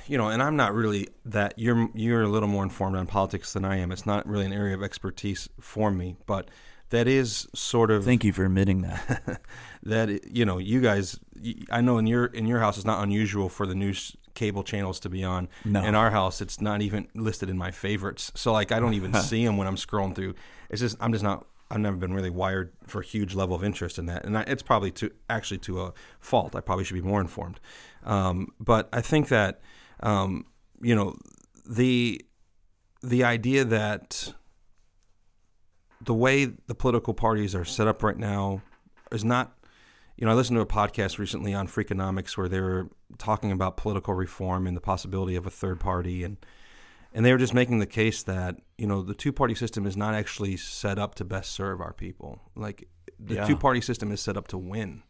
you 0.07 0.19
know 0.19 0.29
and 0.29 0.43
i'm 0.43 0.57
not 0.57 0.75
really 0.75 1.09
that 1.25 1.55
you're 1.57 1.89
you're 1.95 2.23
a 2.23 2.29
little 2.29 2.49
more 2.49 2.63
informed 2.63 2.97
on 2.97 3.07
politics 3.07 3.53
than 3.53 3.65
i 3.65 3.77
am 3.77 3.93
it's 3.93 4.07
not 4.07 4.27
really 4.27 4.45
an 4.45 4.53
area 4.53 4.75
of 4.75 4.83
expertise 4.83 5.49
for 5.61 5.91
me 5.91 6.17
but 6.27 6.49
that 6.91 7.09
is 7.09 7.49
sort 7.55 7.91
of 7.91 8.05
Thank 8.05 8.23
you 8.23 8.35
for 8.35 8.45
admitting 8.45 8.83
that. 8.83 9.41
that 9.83 10.31
you 10.31 10.45
know 10.45 10.59
you 10.59 10.83
guys 10.83 11.19
I 11.71 11.81
know 11.81 11.97
in 11.97 12.07
your 12.07 12.27
in 12.27 12.45
your 12.47 12.59
house 12.61 12.77
it's 12.77 12.85
not 12.85 13.03
unusual 13.03 13.49
for 13.49 13.67
the 13.67 13.75
news 13.75 14.15
cable 14.35 14.63
channels 14.63 15.01
to 15.01 15.09
be 15.09 15.25
on 15.25 15.49
No. 15.65 15.83
in 15.83 15.95
our 15.95 16.11
house 16.11 16.43
it's 16.43 16.61
not 16.61 16.83
even 16.83 17.09
listed 17.15 17.49
in 17.49 17.57
my 17.57 17.71
favorites 17.71 18.31
so 18.35 18.53
like 18.53 18.73
i 18.73 18.79
don't 18.79 18.93
even 18.93 19.15
see 19.31 19.43
them 19.43 19.57
when 19.57 19.67
i'm 19.67 19.77
scrolling 19.77 20.15
through 20.15 20.35
it's 20.69 20.81
just 20.83 20.99
i'm 21.01 21.13
just 21.13 21.25
not 21.25 21.47
i've 21.73 21.81
never 21.81 21.97
been 21.97 22.15
really 22.15 22.31
wired 22.31 22.73
for 22.87 23.01
a 23.01 23.05
huge 23.05 23.35
level 23.35 23.57
of 23.57 23.65
interest 23.65 23.99
in 23.99 24.07
that 24.07 24.25
and 24.25 24.39
I, 24.39 24.43
it's 24.43 24.63
probably 24.63 24.93
to 24.93 25.11
actually 25.29 25.59
to 25.59 25.81
a 25.83 25.93
fault. 26.21 26.55
I 26.55 26.61
probably 26.61 26.85
should 26.85 26.95
be 26.95 27.03
more 27.03 27.21
informed. 27.21 27.59
Um, 28.05 28.49
but 28.61 28.89
i 28.93 29.01
think 29.01 29.29
that 29.29 29.61
um, 30.01 30.47
you 30.81 30.95
know 30.95 31.17
the 31.67 32.25
the 33.03 33.25
idea 33.25 33.65
that 33.65 34.33
the 36.01 36.15
way 36.15 36.45
the 36.45 36.75
political 36.75 37.15
parties 37.15 37.55
are 37.55 37.65
set 37.65 37.87
up 37.89 38.03
right 38.03 38.19
now 38.19 38.63
is 39.11 39.25
not 39.25 39.57
you 40.17 40.27
know 40.27 40.33
i 40.33 40.35
listened 40.35 40.57
to 40.57 40.61
a 40.61 40.67
podcast 40.67 41.19
recently 41.19 41.55
on 41.55 41.67
freakonomics 41.69 42.37
where 42.37 42.49
they 42.49 42.61
were 42.61 42.89
talking 43.19 43.53
about 43.53 43.77
political 43.77 44.15
reform 44.15 44.67
and 44.67 44.77
the 44.77 44.81
possibility 44.81 45.37
of 45.37 45.47
a 45.47 45.51
third 45.51 45.79
party 45.79 46.25
and 46.25 46.37
and 47.15 47.25
they 47.25 47.33
were 47.33 47.39
just 47.39 47.55
making 47.55 47.79
the 47.79 47.87
case 47.87 48.23
that 48.23 48.57
you 48.79 48.87
know 48.87 49.03
the 49.03 49.15
two 49.15 49.33
party 49.33 49.55
system 49.55 49.87
is 49.87 49.97
not 49.97 50.15
actually 50.15 50.57
set 50.57 50.99
up 50.99 51.15
to 51.17 51.25
best 51.25 51.53
serve 51.53 51.81
our 51.81 51.93
people 51.93 52.41
like 52.55 52.89
the 53.19 53.35
Yeah. 53.37 53.47
two 53.47 53.57
party 53.57 53.81
system 53.81 54.11
is 54.13 54.21
set 54.21 54.37
up 54.37 54.49
to 54.49 54.59
win 54.59 55.03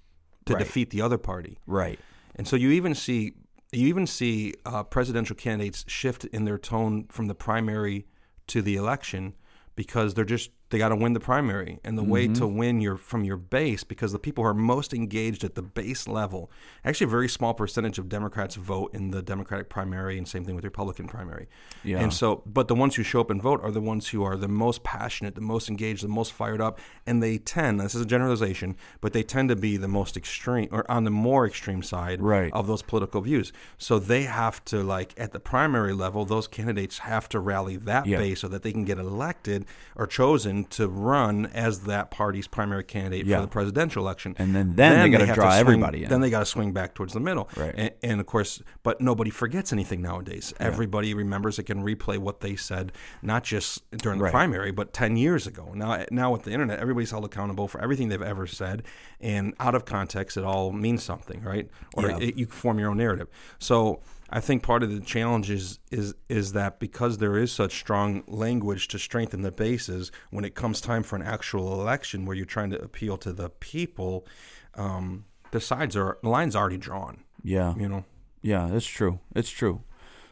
to 0.47 0.55
Right. 0.55 0.59
defeat 0.65 0.91
the 0.91 1.01
other 1.01 1.19
party 1.19 1.59
right. 1.67 1.99
and 2.37 2.47
so 2.49 2.57
you 2.57 2.71
even 2.71 2.95
see 2.95 3.35
you 3.73 3.87
even 3.87 4.07
see 4.07 4.53
uh, 4.67 4.83
presidential 4.83 5.35
candidates 5.35 5.85
shift 5.89 6.25
in 6.27 6.45
their 6.45 6.59
tone 6.59 7.07
from 7.09 7.27
the 7.29 7.35
primary 7.35 8.07
to 8.49 8.61
the 8.61 8.77
election 8.77 9.35
because 9.77 10.13
they're 10.15 10.25
just 10.27 10.51
they 10.73 10.79
got 10.79 10.89
to 10.89 10.97
win 10.97 11.13
the 11.13 11.21
primary 11.21 11.79
and 11.85 11.99
the 11.99 12.03
way 12.03 12.27
to 12.27 12.41
mm-hmm. 12.41 12.57
win 12.57 12.81
your 12.81 12.97
from 12.97 13.25
your 13.25 13.37
base 13.37 13.85
because 13.85 14.11
the 14.11 14.19
people 14.19 14.43
who 14.43 14.49
are 14.49 14.55
most 14.55 14.93
engaged 14.95 15.45
at 15.45 15.55
the 15.55 15.63
base 15.63 16.09
level 16.09 16.51
actually 16.85 17.05
a 17.05 17.11
very 17.11 17.29
small 17.29 17.53
percentage 17.53 17.99
of 17.99 18.09
democrats 18.09 18.55
vote 18.57 18.93
in 18.95 19.11
the 19.11 19.21
democratic 19.23 19.69
primary 19.69 20.17
and 20.17 20.27
same 20.27 20.45
thing 20.45 20.55
with 20.55 20.63
the 20.63 20.69
republican 20.69 21.07
primary 21.07 21.47
Yeah. 21.85 22.01
and 22.01 22.13
so 22.13 22.43
but 22.47 22.69
the 22.69 22.75
ones 22.75 22.97
who 22.97 23.03
show 23.03 23.21
up 23.21 23.31
and 23.31 23.41
vote 23.41 23.61
are 23.63 23.71
the 23.71 23.83
ones 23.83 24.09
who 24.09 24.25
are 24.25 24.37
the 24.37 24.49
most 24.49 24.83
passionate 24.83 25.35
the 25.35 25.43
most 25.43 25.69
engaged 25.69 26.03
the 26.03 26.09
most 26.09 26.33
fired 26.33 26.61
up 26.61 26.81
and 27.07 27.23
they 27.23 27.37
tend 27.37 27.79
this 27.79 27.95
is 27.95 28.01
a 28.01 28.07
generalization 28.07 28.75
but 29.03 29.13
they 29.13 29.23
tend 29.23 29.51
to 29.51 29.57
be 29.57 29.77
the 29.77 29.89
most 29.89 30.17
extreme 30.17 30.69
or 30.73 30.91
on 30.91 31.05
the 31.05 31.11
more 31.11 31.47
extreme 31.47 31.83
side 31.83 32.21
Right. 32.23 32.53
of 32.55 32.67
those 32.67 32.81
political 32.83 33.21
views 33.21 33.53
so 33.77 33.99
they 33.99 34.23
have 34.23 34.65
to 34.67 34.83
like 34.83 35.13
at 35.19 35.33
the 35.33 35.41
primary 35.41 35.93
level 35.93 36.25
those 36.25 36.49
candidates 36.49 37.01
have 37.01 37.29
to 37.29 37.39
rally 37.41 37.77
that 37.77 38.07
Yeah. 38.07 38.19
base 38.19 38.41
so 38.41 38.49
that 38.49 38.63
they 38.63 38.73
can 38.73 38.85
get 38.87 38.99
elected 38.99 39.67
or 39.97 40.07
chosen 40.07 40.62
to 40.71 40.89
run 40.89 41.47
as 41.55 41.81
that 41.81 42.11
party's 42.11 42.47
primary 42.47 42.85
candidate 42.85 43.27
Yeah. 43.27 43.37
for 43.37 43.43
the 43.43 43.49
presidential 43.49 44.03
election 44.03 44.35
And 44.39 44.55
then- 44.55 44.75
then 44.77 45.11
they 45.11 45.19
gotta 45.19 45.33
draw 45.35 45.51
swing- 45.51 45.61
everybody 45.61 46.05
in. 46.05 46.11
then 46.11 46.21
they 46.21 46.31
got 46.31 46.41
to 46.41 46.47
swing 46.47 46.73
back 46.73 46.95
towards 46.95 47.13
the 47.13 47.21
middle 47.21 47.49
Right. 47.57 47.75
and, 47.77 47.91
and 48.03 48.21
of 48.21 48.27
course 48.27 48.63
but 48.83 49.01
nobody 49.01 49.31
forgets 49.31 49.73
anything 49.73 50.03
nowadays 50.03 50.53
everybody 50.61 51.15
remembers 51.15 51.59
it 51.59 51.65
can 51.65 51.83
replay 51.83 52.19
what 52.19 52.41
they 52.41 52.57
said 52.57 52.93
not 53.23 53.45
just 53.45 53.83
during 53.93 54.19
the 54.19 54.25
Right. 54.25 54.33
primary 54.33 54.71
but 54.73 54.93
10 54.93 55.17
years 55.17 55.47
ago 55.47 55.73
now 55.75 56.05
now 56.11 56.31
with 56.33 56.43
the 56.43 56.53
internet 56.53 56.79
everybody's 56.79 57.11
held 57.11 57.25
accountable 57.25 57.69
for 57.69 57.81
everything 57.81 58.09
they've 58.09 58.21
ever 58.23 58.47
said 58.47 58.83
and 59.21 59.55
out 59.61 59.75
of 59.75 59.85
context 59.85 60.37
it 60.37 60.45
all 60.45 60.73
means 60.73 61.03
something 61.03 61.43
right 61.43 61.69
or 61.97 62.09
Yeah. 62.09 62.19
it, 62.19 62.37
you 62.37 62.47
form 62.47 62.79
your 62.79 62.91
own 62.91 62.97
narrative 62.99 63.29
so 63.59 64.01
I 64.35 64.41
think 64.41 64.63
part 64.63 64.83
of 64.83 64.91
the 64.91 65.01
challenge 65.01 65.51
is, 65.51 65.79
is 65.91 66.15
is 66.31 66.55
that 66.55 66.81
because 66.81 67.19
there 67.19 67.37
is 67.37 67.53
such 67.53 67.79
strong 67.79 68.25
language 68.27 68.89
to 68.89 68.99
strengthen 68.99 69.43
the 69.43 69.53
bases, 69.53 70.11
when 70.31 70.47
it 70.47 70.55
comes 70.55 70.81
time 70.81 71.03
for 71.03 71.17
an 71.17 71.23
actual 71.23 71.81
election 71.81 72.25
where 72.25 72.35
you're 72.35 72.47
trying 72.47 72.71
to 72.71 72.81
appeal 72.81 73.19
to 73.19 73.33
the 73.33 73.51
people, 73.51 74.27
um, 74.75 75.27
the 75.51 75.61
sides 75.61 75.95
are 75.97 76.19
the 76.23 76.31
lines 76.31 76.57
already 76.57 76.79
drawn. 76.79 77.25
Yeah. 77.45 77.75
You 77.77 77.89
know, 77.89 78.05
Yeah, 78.41 78.73
it's 78.73 78.87
true. 78.87 79.21
It's 79.37 79.51
true. 79.51 79.83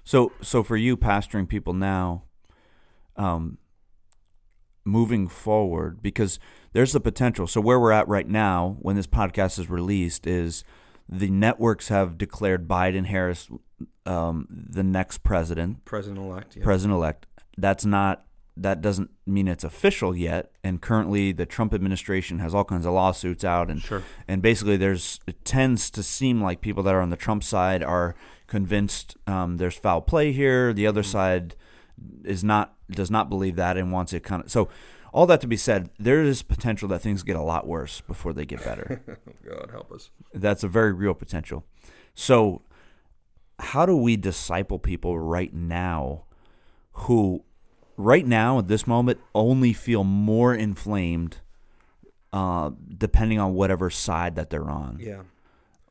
So 0.03 0.33
so 0.41 0.63
for 0.63 0.79
you 0.79 0.97
pastoring 0.97 1.47
people 1.47 1.75
now, 1.75 2.25
um 3.17 3.59
moving 4.83 5.29
forward 5.29 6.03
because 6.03 6.39
there's 6.73 6.93
the 6.93 7.01
potential. 7.01 7.47
So 7.47 7.61
where 7.61 7.79
we're 7.79 7.93
at 7.93 8.09
right 8.09 8.27
now 8.27 8.79
when 8.81 8.97
this 8.97 9.07
podcast 9.07 9.59
is 9.59 9.69
released 9.69 10.27
is 10.27 10.65
the 11.07 11.31
networks 11.31 11.89
have 11.89 12.17
declared 12.17 12.67
Biden 12.67 13.07
Harris 13.07 13.51
um, 14.07 14.47
the 14.51 14.83
next 14.83 15.19
president, 15.23 15.85
president 15.85 16.19
elect. 16.21 16.57
Yeah. 16.57 16.65
president 16.65 16.97
elect. 16.97 17.27
That's 17.57 17.85
not 17.85 18.25
that 18.57 18.83
doesn't 18.83 19.11
mean 19.27 19.49
it's 19.49 19.65
official 19.65 20.15
yet. 20.15 20.51
And 20.63 20.83
currently, 20.83 21.33
the 21.33 21.47
Trump 21.47 21.73
administration 21.73 22.41
has 22.41 22.55
all 22.55 22.65
kinds 22.65 22.85
of 22.85 22.93
lawsuits 22.93 23.45
out, 23.45 23.71
and 23.71 23.81
Sure. 23.81 24.03
and 24.29 24.43
basically, 24.43 24.77
there's 24.77 25.19
it 25.27 25.45
tends 25.45 25.91
to 25.93 26.03
seem 26.03 26.43
like 26.43 26.61
people 26.61 26.83
that 26.83 26.95
are 26.95 27.01
on 27.01 27.11
the 27.11 27.17
Trump 27.17 27.43
side 27.45 27.83
are 27.83 28.15
convinced 28.47 29.17
um, 29.27 29.57
there's 29.59 29.77
foul 29.77 30.01
play 30.01 30.33
here. 30.33 30.73
The 30.73 30.87
other 30.87 31.03
side 31.03 31.55
is 32.25 32.43
not 32.43 32.75
does 32.91 33.11
not 33.11 33.29
believe 33.29 33.57
that 33.57 33.77
and 33.77 33.93
wants 33.93 34.13
it 34.13 34.23
kind 34.23 34.43
of 34.45 34.51
so. 34.51 34.69
All 35.13 35.27
that 35.27 35.41
to 35.41 35.49
be 35.49 35.57
said, 35.57 35.91
there 35.99 36.23
is 36.23 36.41
potential 36.43 36.87
that 36.91 37.01
things 37.01 37.25
get 37.25 37.35
a 37.35 37.43
lot 37.43 37.67
worse 37.67 38.01
before 38.01 38.33
they 38.33 38.47
get 38.47 38.63
better. 38.63 39.03
God 39.45 39.69
help 39.73 39.91
us. 39.91 40.11
That's 40.33 40.63
a 40.63 40.69
very 40.69 40.93
real 40.93 41.15
potential. 41.15 41.65
So, 42.15 42.63
how 43.61 43.87
do 43.87 43.97
we 43.97 44.17
disciple 44.17 44.79
people 44.79 45.19
right 45.19 45.53
now 45.55 46.25
who, 46.93 47.45
right 47.97 48.27
now 48.27 48.59
at 48.59 48.69
this 48.69 48.87
moment, 48.87 49.21
only 49.35 49.73
feel 49.73 50.05
more 50.05 50.55
inflamed 50.55 51.39
uh, 52.33 52.71
depending 52.97 53.39
on 53.39 53.55
whatever 53.55 53.91
side 53.91 54.37
that 54.37 54.51
they're 54.51 54.69
on? 54.71 54.99
Yeah. 55.01 55.23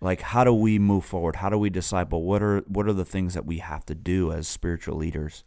Like, 0.01 0.21
how 0.21 0.43
do 0.43 0.53
we 0.53 0.79
move 0.79 1.03
forward? 1.05 1.37
How 1.37 1.49
do 1.49 1.57
we 1.57 1.69
disciple? 1.69 2.23
What 2.23 2.41
are 2.41 2.59
what 2.67 2.87
are 2.87 2.93
the 2.93 3.05
things 3.05 3.33
that 3.33 3.45
we 3.45 3.57
have 3.59 3.85
to 3.87 3.95
do 3.95 4.31
as 4.31 4.47
spiritual 4.47 4.95
leaders? 4.97 5.43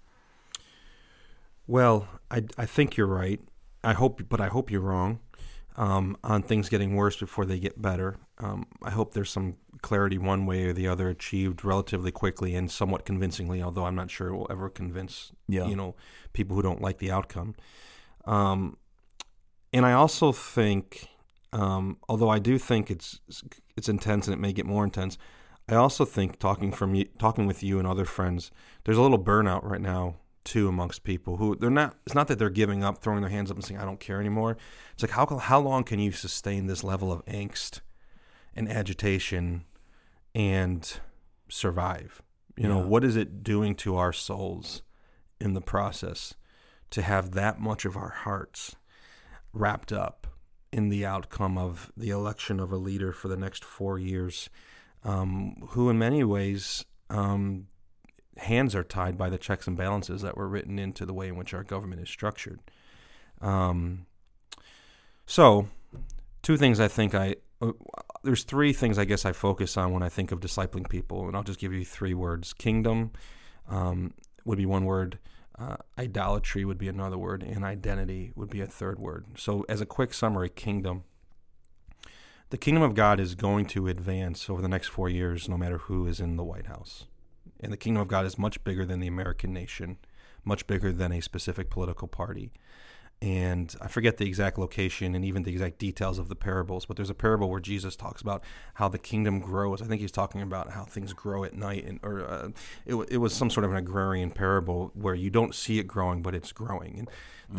Well, 1.66 2.08
I, 2.30 2.44
I 2.58 2.66
think 2.66 2.96
you're 2.96 3.06
right. 3.06 3.40
I 3.82 3.94
hope, 3.94 4.28
but 4.28 4.40
I 4.40 4.48
hope 4.48 4.70
you're 4.70 4.80
wrong. 4.82 5.20
um, 5.76 6.16
on 6.22 6.42
things 6.42 6.68
getting 6.68 6.94
worse 6.94 7.16
before 7.16 7.44
they 7.46 7.58
get 7.58 7.80
better. 7.80 8.18
Um, 8.38 8.66
I 8.82 8.90
hope 8.90 9.14
there's 9.14 9.30
some 9.30 9.56
clarity 9.82 10.16
one 10.18 10.46
way 10.46 10.64
or 10.64 10.72
the 10.72 10.88
other 10.88 11.08
achieved 11.08 11.64
relatively 11.64 12.10
quickly 12.10 12.54
and 12.54 12.70
somewhat 12.70 13.04
convincingly, 13.04 13.62
although 13.62 13.84
I'm 13.84 13.94
not 13.96 14.10
sure 14.10 14.28
it 14.28 14.36
will 14.36 14.46
ever 14.50 14.70
convince 14.70 15.32
Yeah. 15.48 15.66
you 15.66 15.76
know 15.76 15.94
people 16.32 16.56
who 16.56 16.62
don't 16.62 16.80
like 16.80 16.98
the 16.98 17.10
outcome. 17.10 17.54
Um, 18.24 18.76
and 19.72 19.84
I 19.84 19.92
also 19.92 20.32
think, 20.32 21.08
um, 21.52 21.96
although 22.08 22.28
I 22.30 22.38
do 22.38 22.58
think 22.58 22.90
it's 22.90 23.20
it's 23.76 23.88
intense 23.88 24.26
and 24.26 24.34
it 24.34 24.38
may 24.40 24.52
get 24.52 24.66
more 24.66 24.84
intense, 24.84 25.18
I 25.68 25.74
also 25.74 26.04
think 26.04 26.38
talking 26.38 26.72
from 26.72 26.94
you, 26.94 27.04
talking 27.18 27.46
with 27.46 27.62
you 27.62 27.78
and 27.78 27.86
other 27.86 28.04
friends, 28.04 28.50
there's 28.84 28.98
a 28.98 29.02
little 29.02 29.18
burnout 29.22 29.64
right 29.64 29.80
now 29.80 30.16
too 30.44 30.66
amongst 30.68 31.04
people 31.04 31.36
who 31.36 31.54
they're 31.56 31.70
not. 31.70 31.96
It's 32.04 32.14
not 32.14 32.26
that 32.28 32.38
they're 32.38 32.50
giving 32.50 32.82
up, 32.82 32.98
throwing 32.98 33.20
their 33.20 33.30
hands 33.30 33.50
up 33.50 33.56
and 33.56 33.64
saying 33.64 33.80
I 33.80 33.84
don't 33.84 34.00
care 34.00 34.20
anymore. 34.20 34.56
It's 34.92 35.02
like 35.02 35.12
how 35.12 35.26
how 35.38 35.60
long 35.60 35.84
can 35.84 35.98
you 36.00 36.12
sustain 36.12 36.66
this 36.66 36.82
level 36.84 37.12
of 37.12 37.24
angst 37.26 37.80
and 38.54 38.68
agitation 38.68 39.64
and 40.34 41.00
survive? 41.48 42.22
You 42.56 42.68
know 42.68 42.78
what 42.78 43.04
is 43.04 43.16
it 43.16 43.42
doing 43.42 43.74
to 43.76 43.96
our 43.96 44.12
souls 44.12 44.82
in 45.40 45.54
the 45.54 45.60
process 45.60 46.34
to 46.90 47.02
have 47.02 47.32
that 47.32 47.58
much 47.58 47.84
of 47.84 47.96
our 47.96 48.10
hearts 48.10 48.76
wrapped 49.52 49.92
up 49.92 50.26
in 50.72 50.88
the 50.88 51.04
outcome 51.04 51.58
of 51.58 51.92
the 51.96 52.10
election 52.10 52.60
of 52.60 52.72
a 52.72 52.76
leader 52.76 53.12
for 53.12 53.28
the 53.28 53.36
next 53.36 53.64
four 53.64 53.98
years, 53.98 54.48
um, 55.04 55.56
who 55.70 55.90
in 55.90 55.98
many 55.98 56.24
ways 56.24 56.84
um, 57.10 57.66
hands 58.38 58.74
are 58.74 58.84
tied 58.84 59.18
by 59.18 59.28
the 59.28 59.38
checks 59.38 59.66
and 59.66 59.76
balances 59.76 60.22
that 60.22 60.36
were 60.36 60.48
written 60.48 60.78
into 60.78 61.04
the 61.04 61.14
way 61.14 61.28
in 61.28 61.36
which 61.36 61.52
our 61.52 61.62
government 61.62 62.00
is 62.00 62.08
structured. 62.08 62.60
Um, 63.40 64.06
so, 65.26 65.68
two 66.42 66.56
things 66.56 66.80
I 66.80 66.88
think 66.88 67.14
I 67.14 67.36
uh, 67.60 67.72
there's 68.22 68.44
three 68.44 68.72
things 68.72 68.98
I 68.98 69.04
guess 69.04 69.24
I 69.24 69.32
focus 69.32 69.76
on 69.76 69.92
when 69.92 70.02
I 70.02 70.08
think 70.08 70.32
of 70.32 70.40
discipling 70.40 70.88
people, 70.88 71.26
and 71.26 71.36
I'll 71.36 71.42
just 71.42 71.58
give 71.58 71.72
you 71.72 71.84
three 71.84 72.14
words: 72.14 72.52
kingdom 72.52 73.12
um, 73.68 74.14
would 74.44 74.58
be 74.58 74.66
one 74.66 74.84
word. 74.84 75.18
Uh, 75.58 75.76
idolatry 75.98 76.64
would 76.64 76.78
be 76.78 76.88
another 76.88 77.18
word, 77.18 77.42
and 77.42 77.64
identity 77.64 78.32
would 78.34 78.48
be 78.48 78.60
a 78.60 78.66
third 78.66 78.98
word. 78.98 79.26
So, 79.36 79.66
as 79.68 79.80
a 79.80 79.86
quick 79.86 80.14
summary, 80.14 80.48
kingdom. 80.48 81.04
The 82.50 82.58
kingdom 82.58 82.82
of 82.82 82.94
God 82.94 83.18
is 83.18 83.34
going 83.34 83.64
to 83.66 83.88
advance 83.88 84.50
over 84.50 84.60
the 84.60 84.68
next 84.68 84.88
four 84.88 85.08
years, 85.08 85.48
no 85.48 85.56
matter 85.56 85.78
who 85.78 86.06
is 86.06 86.20
in 86.20 86.36
the 86.36 86.44
White 86.44 86.66
House. 86.66 87.06
And 87.60 87.72
the 87.72 87.78
kingdom 87.78 88.02
of 88.02 88.08
God 88.08 88.26
is 88.26 88.38
much 88.38 88.62
bigger 88.62 88.84
than 88.84 89.00
the 89.00 89.06
American 89.06 89.54
nation, 89.54 89.96
much 90.44 90.66
bigger 90.66 90.92
than 90.92 91.12
a 91.12 91.22
specific 91.22 91.70
political 91.70 92.08
party. 92.08 92.52
And 93.22 93.72
I 93.80 93.86
forget 93.86 94.16
the 94.16 94.26
exact 94.26 94.58
location 94.58 95.14
and 95.14 95.24
even 95.24 95.44
the 95.44 95.52
exact 95.52 95.78
details 95.78 96.18
of 96.18 96.28
the 96.28 96.34
parables, 96.34 96.86
but 96.86 96.96
there's 96.96 97.08
a 97.08 97.14
parable 97.14 97.48
where 97.48 97.60
Jesus 97.60 97.94
talks 97.94 98.20
about 98.20 98.42
how 98.74 98.88
the 98.88 98.98
kingdom 98.98 99.38
grows. 99.38 99.80
I 99.80 99.86
think 99.86 100.00
he's 100.00 100.10
talking 100.10 100.42
about 100.42 100.70
how 100.72 100.82
things 100.84 101.12
grow 101.12 101.44
at 101.44 101.54
night, 101.54 101.84
and 101.84 102.00
or 102.02 102.22
uh, 102.28 102.48
it, 102.84 102.96
it 103.10 103.18
was 103.18 103.32
some 103.32 103.48
sort 103.48 103.62
of 103.64 103.70
an 103.70 103.76
agrarian 103.76 104.32
parable 104.32 104.90
where 104.94 105.14
you 105.14 105.30
don't 105.30 105.54
see 105.54 105.78
it 105.78 105.84
growing, 105.86 106.20
but 106.20 106.34
it's 106.34 106.50
growing. 106.50 106.98
And 106.98 107.08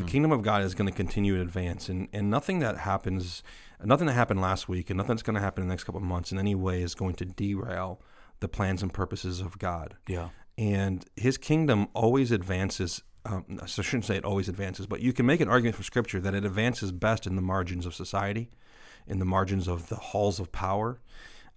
the 0.02 0.04
kingdom 0.04 0.34
of 0.34 0.42
God 0.42 0.64
is 0.64 0.76
going 0.76 0.90
to 0.90 0.96
continue 0.96 1.36
to 1.38 1.42
advance, 1.42 1.88
and 1.88 2.10
and 2.12 2.30
nothing 2.30 2.60
that 2.60 2.80
happens, 2.80 3.42
nothing 3.82 4.08
that 4.08 4.14
happened 4.14 4.42
last 4.42 4.68
week, 4.68 4.90
and 4.90 4.98
nothing 4.98 5.16
that's 5.16 5.24
going 5.24 5.36
to 5.36 5.42
happen 5.42 5.62
in 5.62 5.70
the 5.70 5.72
next 5.72 5.86
couple 5.86 6.02
of 6.02 6.06
months 6.06 6.34
in 6.34 6.38
any 6.40 6.56
way 6.56 6.82
is 6.82 6.94
going 6.94 7.16
to 7.16 7.26
derail 7.26 8.02
the 8.42 8.50
plans 8.50 8.82
and 8.84 8.94
purposes 8.94 9.40
of 9.40 9.58
God 9.60 9.96
Yeah. 10.10 10.30
and 10.58 11.06
his 11.16 11.38
kingdom 11.38 11.88
always 11.94 12.32
advances. 12.34 13.02
Um, 13.26 13.60
so 13.66 13.82
I 13.82 13.84
shouldn't 13.84 14.06
say 14.06 14.18
it 14.18 14.26
always 14.26 14.50
advances, 14.50 14.86
but 14.86 15.00
you 15.00 15.14
can 15.14 15.26
make 15.26 15.40
an 15.40 15.48
argument 15.48 15.76
from 15.76 15.86
Scripture 15.86 16.20
that 16.20 16.36
it 16.36 16.44
advances 16.44 16.92
best 16.92 17.26
in 17.26 17.36
the 17.36 17.42
margins 17.42 17.86
of 17.86 17.96
society, 17.96 18.50
in 19.08 19.20
the 19.20 19.26
margins 19.26 19.68
of 19.68 19.88
the 19.88 19.96
halls 19.96 20.40
of 20.40 20.52
power, 20.52 21.00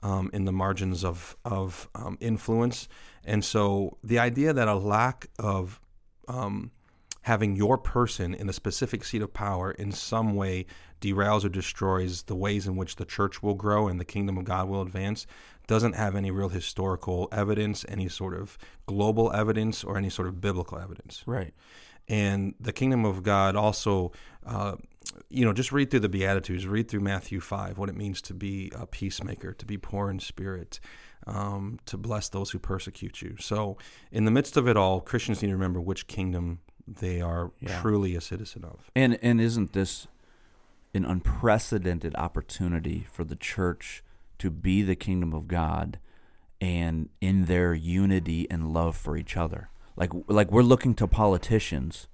um, 0.03 0.31
in 0.33 0.45
the 0.45 0.53
margins 0.53 1.05
of 1.05 1.37
of 1.45 1.89
um, 1.95 2.17
influence. 2.21 2.89
And 3.25 3.45
so 3.45 3.99
the 4.05 4.19
idea 4.19 4.53
that 4.53 4.69
a 4.69 4.75
lack 4.75 5.27
of 5.39 5.81
um, 6.29 6.71
having 7.23 7.57
your 7.57 7.77
person 7.77 8.33
in 8.35 8.49
a 8.49 8.53
specific 8.53 9.03
seat 9.03 9.21
of 9.21 9.35
power 9.35 9.73
in 9.73 9.91
some 9.91 10.37
way 10.37 10.65
derails 11.01 11.45
or 11.45 11.49
destroys 11.49 12.23
the 12.23 12.37
ways 12.37 12.69
in 12.69 12.77
which 12.77 12.97
the 12.97 13.05
church 13.05 13.43
will 13.43 13.55
grow 13.55 13.89
and 13.89 13.99
the 13.99 14.05
kingdom 14.05 14.39
of 14.39 14.45
God 14.45 14.69
will 14.69 14.81
advance 14.81 15.27
doesn't 15.67 15.95
have 15.95 16.15
any 16.15 16.31
real 16.31 16.49
historical 16.49 17.29
evidence, 17.33 17.85
any 17.89 18.09
sort 18.09 18.35
of 18.35 18.57
global 18.87 19.33
evidence, 19.33 19.83
or 19.85 19.97
any 19.97 20.11
sort 20.11 20.29
of 20.29 20.41
biblical 20.41 20.79
evidence. 20.79 21.23
Right. 21.27 21.53
And 22.09 22.55
the 22.61 22.73
kingdom 22.73 23.05
of 23.05 23.23
God 23.25 23.57
also, 23.57 24.13
uh, 24.47 24.77
you 25.29 25.45
know, 25.45 25.53
just 25.53 25.73
read 25.73 25.91
through 25.91 26.01
the 26.01 26.09
Beatitudes, 26.09 26.67
read 26.67 26.89
through 26.89 27.01
Matthew 27.01 27.41
5, 27.41 27.79
what 27.79 27.89
it 27.89 27.97
means 27.97 28.23
to 28.23 28.35
be 28.35 28.71
a 28.77 28.87
peacemaker, 28.87 29.53
to 29.53 29.67
be 29.67 29.77
poor 29.77 30.09
in 30.09 30.21
spirit, 30.21 30.79
um, 31.27 31.81
to 31.87 31.97
bless 31.97 32.29
those 32.29 32.51
who 32.51 32.61
persecute 32.61 33.23
you. 33.23 33.37
So, 33.41 33.77
in 34.13 34.25
the 34.25 34.31
midst 34.31 34.57
of 34.57 34.69
it 34.69 34.77
all, 34.77 35.01
Christians 35.01 35.43
need 35.43 35.49
to 35.49 35.55
remember 35.55 35.81
which 35.81 36.07
kingdom 36.07 36.61
they 36.87 37.21
are 37.21 37.51
Yeah. 37.59 37.81
truly 37.81 38.15
a 38.15 38.21
citizen 38.21 38.65
of. 38.65 38.89
And 38.95 39.19
and 39.21 39.41
isn't 39.41 39.73
this 39.73 40.07
an 40.95 41.05
unprecedented 41.05 42.15
opportunity 42.15 43.07
for 43.11 43.25
the 43.25 43.35
church 43.37 44.05
to 44.39 44.51
be 44.51 44.83
the 44.83 44.97
kingdom 44.97 45.33
of 45.33 45.49
God 45.49 45.99
and 46.61 47.09
in 47.21 47.45
their 47.45 47.75
unity 47.75 48.47
and 48.51 48.73
love 48.73 48.97
for 48.97 49.17
each 49.17 49.37
other? 49.37 49.71
Like 49.97 50.13
like 50.29 50.51
we're 50.51 50.63
looking 50.63 50.95
to 50.95 51.07
politicians. 51.07 52.09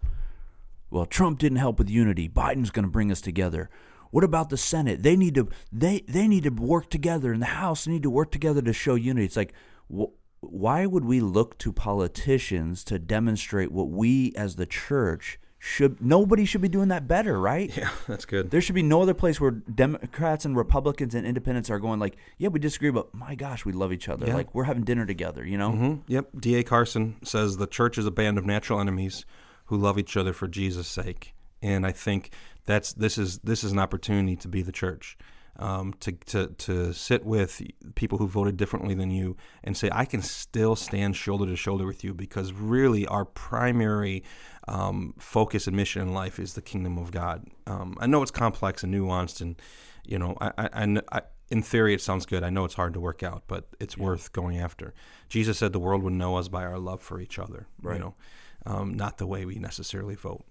Well, 0.90 1.06
Trump 1.06 1.38
didn't 1.38 1.58
help 1.58 1.78
with 1.78 1.88
unity. 1.88 2.28
Biden's 2.28 2.70
going 2.70 2.84
to 2.84 2.90
bring 2.90 3.10
us 3.10 3.20
together. 3.20 3.70
What 4.10 4.24
about 4.24 4.50
the 4.50 4.58
Senate? 4.58 5.02
They 5.02 5.16
need 5.16 5.34
to 5.36 5.48
they 5.72 6.04
they 6.06 6.28
need 6.28 6.44
to 6.44 6.50
work 6.50 6.90
together, 6.90 7.32
and 7.32 7.40
the 7.40 7.46
House 7.46 7.86
they 7.86 7.92
need 7.92 8.02
to 8.02 8.10
work 8.10 8.30
together 8.30 8.60
to 8.60 8.72
show 8.72 8.94
unity. 8.94 9.24
It's 9.24 9.36
like, 9.36 9.54
wh- 9.90 10.12
why 10.40 10.84
would 10.86 11.04
we 11.04 11.20
look 11.20 11.56
to 11.58 11.72
politicians 11.72 12.84
to 12.84 12.98
demonstrate 12.98 13.72
what 13.72 13.88
we 13.88 14.34
as 14.36 14.56
the 14.56 14.66
church 14.66 15.40
should? 15.64 16.02
Nobody 16.04 16.44
should 16.44 16.60
be 16.60 16.68
doing 16.68 16.88
that 16.88 17.06
better, 17.06 17.38
right? 17.38 17.70
Yeah, 17.76 17.90
that's 18.08 18.24
good. 18.24 18.50
There 18.50 18.60
should 18.60 18.74
be 18.74 18.82
no 18.82 19.00
other 19.00 19.14
place 19.14 19.40
where 19.40 19.52
Democrats 19.52 20.44
and 20.44 20.56
Republicans 20.56 21.14
and 21.14 21.24
Independents 21.24 21.70
are 21.70 21.78
going 21.78 22.00
like, 22.00 22.16
yeah, 22.36 22.48
we 22.48 22.58
disagree, 22.58 22.90
but 22.90 23.14
my 23.14 23.36
gosh, 23.36 23.64
we 23.64 23.70
love 23.70 23.92
each 23.92 24.08
other. 24.08 24.26
Yeah. 24.26 24.34
Like 24.34 24.52
we're 24.56 24.64
having 24.64 24.82
dinner 24.82 25.06
together, 25.06 25.46
you 25.46 25.56
know? 25.56 25.70
hmm 25.70 25.94
Yep. 26.08 26.30
D.A. 26.40 26.64
Carson 26.64 27.14
says 27.22 27.58
the 27.58 27.68
church 27.68 27.96
is 27.96 28.06
a 28.06 28.10
band 28.10 28.38
of 28.38 28.44
natural 28.44 28.80
enemies 28.80 29.24
who 29.66 29.76
love 29.76 30.00
each 30.00 30.16
other 30.16 30.32
for 30.32 30.48
Jesus' 30.48 30.88
sake, 30.88 31.32
and 31.62 31.86
I 31.86 31.92
think 31.92 32.32
that's 32.64 32.92
this 32.94 33.16
is 33.16 33.38
this 33.38 33.62
is 33.62 33.70
an 33.70 33.78
opportunity 33.78 34.34
to 34.34 34.48
be 34.48 34.62
the 34.62 34.72
church, 34.72 35.16
um, 35.60 35.94
to 36.00 36.10
to 36.26 36.48
to 36.48 36.92
sit 36.92 37.24
with 37.24 37.62
people 37.94 38.18
who 38.18 38.26
voted 38.26 38.56
differently 38.56 38.94
than 38.94 39.12
you 39.12 39.36
and 39.62 39.76
say 39.76 39.88
I 39.92 40.06
can 40.06 40.22
still 40.22 40.74
stand 40.74 41.14
shoulder 41.14 41.46
to 41.46 41.54
shoulder 41.56 41.86
with 41.86 42.02
you 42.02 42.14
because 42.14 42.52
really 42.52 43.06
our 43.06 43.24
primary 43.24 44.24
um, 44.68 45.14
focus 45.18 45.66
and 45.66 45.76
mission 45.76 46.02
in 46.02 46.12
life 46.14 46.38
is 46.38 46.54
the 46.54 46.62
kingdom 46.62 46.98
of 46.98 47.10
God. 47.10 47.46
Um, 47.66 47.96
I 48.00 48.06
know 48.06 48.22
it's 48.22 48.30
complex 48.30 48.82
and 48.82 48.94
nuanced, 48.94 49.40
and 49.40 49.56
you 50.04 50.18
know 50.18 50.36
I, 50.40 50.52
I, 50.58 50.68
I 50.84 51.02
I 51.12 51.22
in 51.50 51.60
theory, 51.62 51.92
it 51.92 52.00
sounds 52.00 52.24
good. 52.24 52.42
I 52.42 52.48
know 52.48 52.64
it's 52.64 52.74
hard 52.74 52.94
to 52.94 53.00
work 53.00 53.22
out, 53.22 53.42
but 53.46 53.68
it's 53.78 53.98
worth 53.98 54.32
going 54.32 54.58
after. 54.58 54.94
Jesus 55.28 55.58
said 55.58 55.74
the 55.74 55.78
world 55.78 56.02
would 56.02 56.14
know 56.14 56.36
us 56.36 56.48
by 56.48 56.64
our 56.64 56.78
love 56.78 57.02
for 57.02 57.20
each 57.20 57.38
other, 57.38 57.66
Right. 57.82 57.96
you 57.96 58.00
know, 58.00 58.14
um, 58.64 58.94
not 58.94 59.18
the 59.18 59.26
way 59.26 59.44
we 59.44 59.56
necessarily 59.56 60.14
vote. 60.14 60.46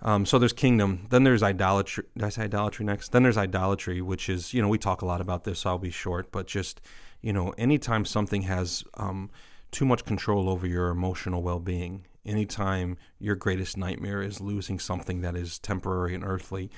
Um, 0.00 0.24
so 0.24 0.38
there's 0.38 0.54
kingdom. 0.54 1.06
Then 1.10 1.24
there's 1.24 1.42
idolatry. 1.42 2.04
Did 2.16 2.24
I 2.24 2.28
say 2.30 2.44
idolatry 2.44 2.86
next? 2.86 3.12
Then 3.12 3.22
there's 3.22 3.36
idolatry, 3.36 4.00
which 4.00 4.30
is, 4.30 4.54
you 4.54 4.62
know, 4.62 4.68
we 4.68 4.78
talk 4.78 5.02
a 5.02 5.06
lot 5.06 5.20
about 5.20 5.44
this, 5.44 5.60
so 5.60 5.70
I'll 5.70 5.78
be 5.78 5.90
short, 5.90 6.32
but 6.32 6.46
just, 6.46 6.80
you 7.20 7.32
know, 7.32 7.50
anytime 7.58 8.06
something 8.06 8.42
has 8.42 8.82
um, 8.94 9.30
too 9.72 9.84
much 9.84 10.06
control 10.06 10.48
over 10.48 10.66
your 10.66 10.88
emotional 10.88 11.42
well 11.42 11.60
being, 11.60 12.06
anytime 12.24 12.96
your 13.18 13.36
greatest 13.36 13.76
nightmare 13.76 14.22
is 14.22 14.40
losing 14.40 14.78
something 14.78 15.20
that 15.22 15.36
is 15.36 15.58
temporary 15.58 16.14
and 16.14 16.24
earthly, 16.24 16.70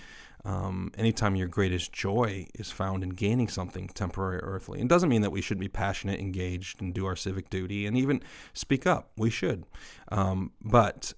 um, 0.44 0.92
anytime 0.96 1.34
your 1.34 1.48
greatest 1.48 1.92
joy 1.92 2.46
is 2.54 2.70
found 2.70 3.02
in 3.02 3.10
gaining 3.10 3.48
something 3.48 3.88
temporary 3.88 4.38
or 4.38 4.46
earthly. 4.46 4.80
It 4.80 4.88
doesn't 4.88 5.08
mean 5.08 5.22
that 5.22 5.32
we 5.32 5.40
should 5.40 5.58
be 5.58 5.68
passionate, 5.68 6.20
engaged, 6.20 6.80
and 6.80 6.94
do 6.94 7.04
our 7.06 7.16
civic 7.16 7.50
duty 7.50 7.84
and 7.84 7.96
even 7.96 8.22
speak 8.52 8.86
up. 8.86 9.10
We 9.16 9.28
should. 9.28 9.64
Um, 10.08 10.52
but 10.60 11.14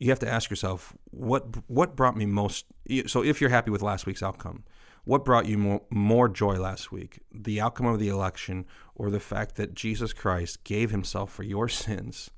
you 0.00 0.08
have 0.08 0.18
to 0.20 0.28
ask 0.28 0.50
yourself 0.50 0.96
what 1.10 1.46
what 1.68 1.94
brought 1.94 2.16
me 2.16 2.26
most 2.26 2.64
so 3.06 3.22
if 3.22 3.40
you're 3.40 3.50
happy 3.50 3.70
with 3.70 3.82
last 3.82 4.06
week's 4.06 4.22
outcome 4.22 4.64
what 5.04 5.24
brought 5.24 5.46
you 5.46 5.56
more, 5.56 5.82
more 5.90 6.28
joy 6.28 6.58
last 6.58 6.90
week 6.90 7.20
the 7.32 7.60
outcome 7.60 7.86
of 7.86 8.00
the 8.00 8.08
election 8.08 8.64
or 8.94 9.10
the 9.10 9.20
fact 9.20 9.56
that 9.56 9.74
jesus 9.74 10.12
christ 10.12 10.64
gave 10.64 10.90
himself 10.90 11.30
for 11.30 11.42
your 11.42 11.68
sins 11.84 12.30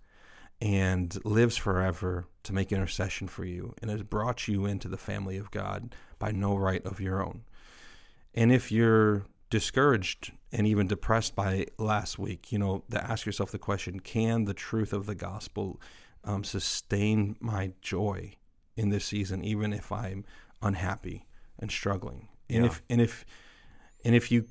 and 0.63 1.19
lives 1.25 1.57
forever 1.57 2.27
to 2.45 2.53
make 2.53 2.71
intercession 2.73 3.27
for 3.27 3.45
you 3.45 3.75
and 3.83 3.91
has 3.91 4.03
brought 4.03 4.47
you 4.47 4.65
into 4.65 4.89
the 4.89 4.97
family 4.97 5.37
of 5.37 5.51
god 5.51 5.95
by 6.19 6.31
no 6.31 6.57
right 6.57 6.85
of 6.87 7.01
your 7.01 7.23
own 7.23 7.43
and 8.35 8.53
if 8.53 8.71
you're 8.71 9.25
discouraged 9.51 10.33
and 10.53 10.67
even 10.67 10.87
depressed 10.87 11.35
by 11.35 11.67
last 11.79 12.19
week 12.19 12.53
you 12.53 12.59
know 12.59 12.85
to 12.91 13.03
ask 13.05 13.27
yourself 13.27 13.51
the 13.51 13.59
question 13.59 13.99
can 14.01 14.45
the 14.45 14.55
truth 14.55 14.93
of 14.93 15.07
the 15.07 15.15
gospel 15.15 15.81
um, 16.25 16.45
sustain 16.45 17.37
my 17.41 17.73
joy 17.81 18.35
in 18.77 18.91
this 18.91 19.05
season, 19.05 19.45
even 19.45 19.73
if 19.73 19.91
I'm 19.91 20.25
unhappy 20.63 21.27
and 21.59 21.71
struggling. 21.71 22.29
And 22.49 22.65
Yeah. 22.65 22.71
if 22.71 22.83
and 22.89 23.01
if 23.01 23.25
and 24.05 24.15
if 24.15 24.31
you 24.31 24.47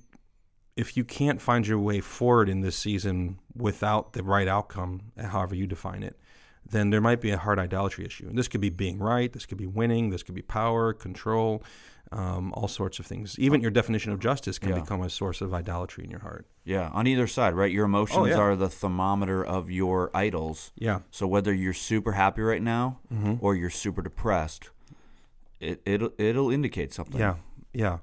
if 0.76 0.96
you 0.98 1.04
can't 1.04 1.42
find 1.42 1.68
your 1.68 1.80
way 1.80 2.00
forward 2.00 2.48
in 2.50 2.62
this 2.62 2.76
season 2.78 3.38
without 3.56 4.14
the 4.14 4.24
right 4.24 4.48
outcome, 4.48 5.02
however 5.18 5.54
you 5.56 5.68
define 5.68 6.04
it, 6.04 6.18
then 6.66 6.90
there 6.92 7.02
might 7.02 7.20
be 7.20 7.32
a 7.32 7.38
heart 7.38 7.60
idolatry 7.60 8.06
issue. 8.06 8.28
And 8.28 8.38
this 8.38 8.48
could 8.48 8.62
be 8.62 8.70
being 8.70 8.98
right, 9.00 9.32
this 9.34 9.46
could 9.46 9.58
be 9.58 9.68
winning, 9.68 10.10
this 10.12 10.24
could 10.24 10.36
be 10.36 10.42
power, 10.42 10.94
control, 10.94 11.62
um, 12.14 12.54
all 12.54 12.68
sorts 12.68 13.00
of 13.00 13.06
things. 13.06 13.38
Even 13.40 13.62
your 13.62 13.72
definition 13.72 14.12
of 14.12 14.20
justice 14.20 14.60
can 14.60 14.70
Yeah. 14.70 14.80
become 14.82 15.02
a 15.02 15.10
source 15.10 15.42
of 15.42 15.54
idolatry 15.54 16.04
in 16.04 16.10
your 16.12 16.20
heart. 16.22 16.46
Yeah, 16.64 16.90
on 16.94 17.08
either 17.08 17.26
side, 17.28 17.54
right? 17.56 17.72
Your 17.72 17.86
emotions 17.86 18.18
Oh, 18.20 18.26
yeah. 18.26 18.38
are 18.38 18.56
the 18.56 18.70
thermometer 18.70 19.44
of 19.44 19.70
your 19.72 20.12
idols. 20.14 20.72
Yeah. 20.76 21.00
So 21.10 21.26
whether 21.28 21.54
you're 21.54 21.74
super 21.74 22.14
happy 22.14 22.42
right 22.42 22.62
now 22.62 23.00
Mm-hmm. 23.14 23.36
or 23.40 23.56
you're 23.56 23.70
super 23.70 24.02
depressed, 24.02 24.70
it 25.60 25.82
it'll 25.86 26.12
it'll 26.18 26.52
indicate 26.52 26.94
something. 26.94 27.20
Yeah, 27.20 27.36
yeah. 27.74 28.00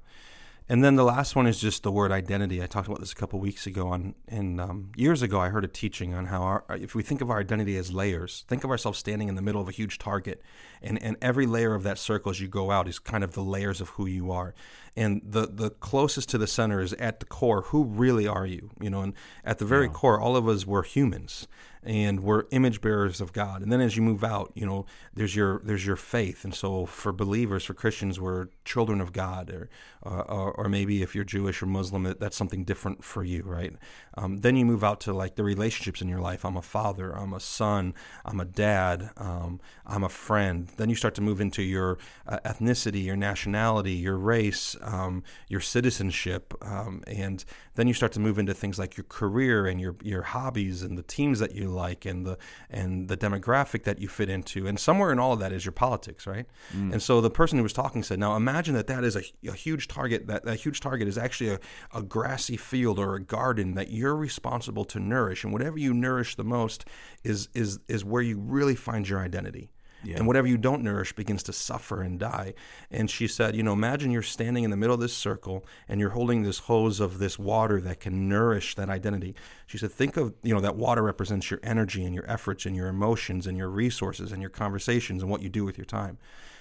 And 0.71 0.85
then 0.85 0.97
the 0.97 1.05
last 1.05 1.35
one 1.35 1.47
is 1.47 1.59
just 1.59 1.83
the 1.83 1.91
word 1.91 2.13
identity. 2.13 2.63
I 2.63 2.67
talked 2.67 2.89
about 2.89 3.01
this 3.01 3.13
a 3.13 3.15
couple 3.15 3.41
weeks 3.41 3.67
ago 3.67 3.89
on, 3.89 4.15
and 4.29 4.61
um, 4.61 4.91
years 4.97 5.23
ago 5.23 5.41
I 5.41 5.49
heard 5.49 5.65
a 5.65 5.69
teaching 5.69 6.13
on 6.13 6.27
how 6.27 6.43
our, 6.43 6.65
if 6.69 6.95
we 6.95 7.03
think 7.03 7.23
of 7.23 7.31
our 7.31 7.41
identity 7.41 7.79
as 7.79 7.91
layers, 7.91 8.45
think 8.49 8.65
of 8.65 8.71
ourselves 8.71 8.99
standing 8.99 9.31
in 9.31 9.35
the 9.35 9.41
middle 9.41 9.63
of 9.63 9.69
a 9.69 9.73
huge 9.73 9.97
target, 9.99 10.43
and 10.83 11.03
and 11.03 11.17
every 11.23 11.47
layer 11.47 11.75
of 11.75 11.85
that 11.85 11.97
circle 11.97 12.31
as 12.31 12.41
you 12.41 12.49
go 12.49 12.71
out 12.71 12.87
is 12.87 12.99
kind 12.99 13.25
of 13.25 13.33
the 13.33 13.43
layers 13.43 13.81
of 13.81 13.89
who 13.91 14.05
you 14.05 14.31
are, 14.31 14.55
and 14.95 15.23
the 15.25 15.47
the 15.47 15.71
closest 15.71 16.29
to 16.31 16.39
the 16.39 16.47
center 16.47 16.83
is 16.83 16.93
at 16.95 17.21
the 17.21 17.27
core. 17.27 17.63
Who 17.63 17.85
really 17.85 18.27
are 18.27 18.47
you? 18.47 18.71
You 18.79 18.91
know, 18.91 19.01
and 19.01 19.15
at 19.45 19.59
the 19.59 19.65
very 19.65 19.89
core, 19.89 20.21
all 20.21 20.37
of 20.37 20.47
us 20.47 20.67
were 20.67 20.83
humans, 20.83 21.49
and 21.83 22.21
we're 22.21 22.45
image 22.51 22.81
bearers 22.81 23.21
of 23.21 23.33
God. 23.33 23.63
And 23.63 23.73
then 23.73 23.81
as 23.81 23.97
you 23.97 24.03
move 24.03 24.25
out, 24.25 24.53
you 24.55 24.67
know, 24.67 24.87
there's 25.15 25.35
your 25.35 25.61
there's 25.65 25.87
your 25.87 25.97
faith, 25.97 26.45
and 26.45 26.55
so 26.55 26.87
for 26.87 27.13
believers, 27.13 27.65
for 27.65 27.75
Christians, 27.75 28.21
we're 28.21 28.49
children 28.65 29.01
of 29.01 29.13
God, 29.13 29.51
or 29.51 29.69
uh, 30.05 30.21
or, 30.29 30.53
or 30.53 30.69
maybe 30.69 31.03
if 31.03 31.15
you're 31.15 31.25
Jewish 31.25 31.63
or 31.63 31.67
Muslim, 31.67 32.15
that's 32.19 32.37
something 32.37 32.65
different 32.65 33.05
for 33.05 33.25
you, 33.25 33.43
right? 33.45 33.75
Um, 34.17 34.39
then 34.39 34.57
you 34.57 34.65
move 34.65 34.85
out 34.85 35.01
to 35.03 35.13
like 35.13 35.37
the 35.37 35.45
relationships 35.45 36.01
in 36.01 36.09
your 36.09 36.21
life. 36.21 36.45
I'm 36.45 36.57
a 36.57 36.63
father, 36.63 37.13
I'm 37.13 37.33
a 37.33 37.41
son, 37.41 37.95
I'm 38.25 38.41
a 38.41 38.45
dad, 38.45 39.11
um, 39.17 39.61
I'm 39.87 40.05
a 40.05 40.09
friend. 40.09 40.69
Then 40.77 40.89
you 40.89 40.95
start 40.95 41.15
to 41.17 41.21
move 41.21 41.41
into 41.41 41.63
your 41.63 41.99
uh, 42.27 42.39
ethnicity, 42.45 43.05
your 43.05 43.17
nationality, 43.17 43.93
your 43.93 44.17
race, 44.17 44.77
um, 44.83 45.23
your 45.49 45.61
citizenship, 45.61 46.55
um, 46.63 47.03
and 47.07 47.45
then 47.75 47.87
you 47.87 47.95
start 47.95 48.13
to 48.13 48.21
move 48.21 48.39
into 48.39 48.55
things 48.55 48.79
like 48.79 48.97
your 48.97 49.05
career 49.09 49.67
and 49.67 49.81
your 49.81 49.97
your 50.03 50.23
hobbies 50.23 50.83
and 50.83 50.99
the 50.99 51.03
teams 51.03 51.39
that 51.39 51.55
you 51.55 51.68
like 51.69 52.05
and 52.05 52.27
the 52.27 52.39
and 52.71 53.09
the 53.09 53.17
demographic 53.17 53.85
that 53.85 53.99
you 53.99 54.09
fit 54.09 54.29
into. 54.29 54.67
And 54.67 54.79
somewhere 54.79 55.13
in 55.13 55.19
all 55.19 55.33
of 55.33 55.41
that 55.41 55.53
is 55.53 55.65
your 55.65 55.73
politics, 55.73 56.27
right? 56.27 56.47
Mm. 56.75 56.93
And 56.93 57.03
so 57.03 57.21
the 57.21 57.31
person 57.31 57.59
who 57.59 57.63
was 57.63 57.73
talking 57.73 58.03
said, 58.03 58.19
"Now 58.19 58.37
imagine 58.37 58.75
that 58.75 58.87
that 58.89 59.05
is 59.05 59.17
a, 59.17 59.23
a 59.49 59.53
huge 59.53 59.89
target. 59.89 60.27
That 60.27 60.45
that 60.45 60.57
huge 60.57 60.81
target 60.81 61.09
is 61.09 61.19
actually 61.19 61.51
a, 61.51 61.61
a 61.95 62.03
grassy 62.03 62.57
field 62.57 62.99
or 62.99 63.15
a 63.15 63.21
garden 63.21 63.75
that 63.75 63.91
you're 63.91 64.17
responsible 64.17 64.85
to 64.87 65.01
nourish. 65.01 65.45
And 65.45 65.53
whatever 65.53 65.79
you 65.79 65.95
nourish 65.95 66.37
the 66.37 66.45
most 66.45 66.85
is 67.25 67.49
is 67.55 67.79
is 67.89 68.05
where 68.05 68.23
you 68.23 68.39
really 68.39 68.75
find 68.75 69.09
your 69.09 69.21
identity." 69.21 69.71
And 70.17 70.27
whatever 70.27 70.47
you 70.47 70.57
don't 70.57 70.83
nourish 70.83 71.13
begins 71.13 71.43
to 71.45 71.53
suffer 71.53 72.03
and 72.03 72.19
die. 72.19 72.55
And 72.91 73.11
she 73.11 73.27
said, 73.27 73.57
You 73.57 73.63
know, 73.63 73.73
imagine 73.73 74.11
you're 74.11 74.23
standing 74.23 74.65
in 74.65 74.71
the 74.71 74.77
middle 74.77 74.95
of 74.95 75.01
this 75.01 75.15
circle 75.15 75.65
and 75.89 76.01
you're 76.01 76.11
holding 76.11 76.43
this 76.43 76.61
hose 76.61 77.01
of 77.01 77.19
this 77.19 77.39
water 77.39 77.81
that 77.81 78.01
can 78.01 78.29
nourish 78.29 78.75
that 78.77 78.89
identity. 78.89 79.35
She 79.67 79.79
said, 79.79 79.91
Think 79.91 80.17
of, 80.17 80.35
you 80.43 80.55
know, 80.55 80.61
that 80.61 80.77
water 80.77 81.03
represents 81.03 81.51
your 81.51 81.61
energy 81.63 82.05
and 82.05 82.15
your 82.15 82.29
efforts 82.31 82.67
and 82.67 82.77
your 82.77 82.89
emotions 82.89 83.47
and 83.47 83.57
your 83.57 83.69
resources 83.69 84.33
and 84.33 84.41
your 84.41 84.51
conversations 84.51 85.23
and 85.23 85.31
what 85.31 85.43
you 85.43 85.49
do 85.49 85.65
with 85.65 85.77
your 85.77 85.85
time. 85.85 86.19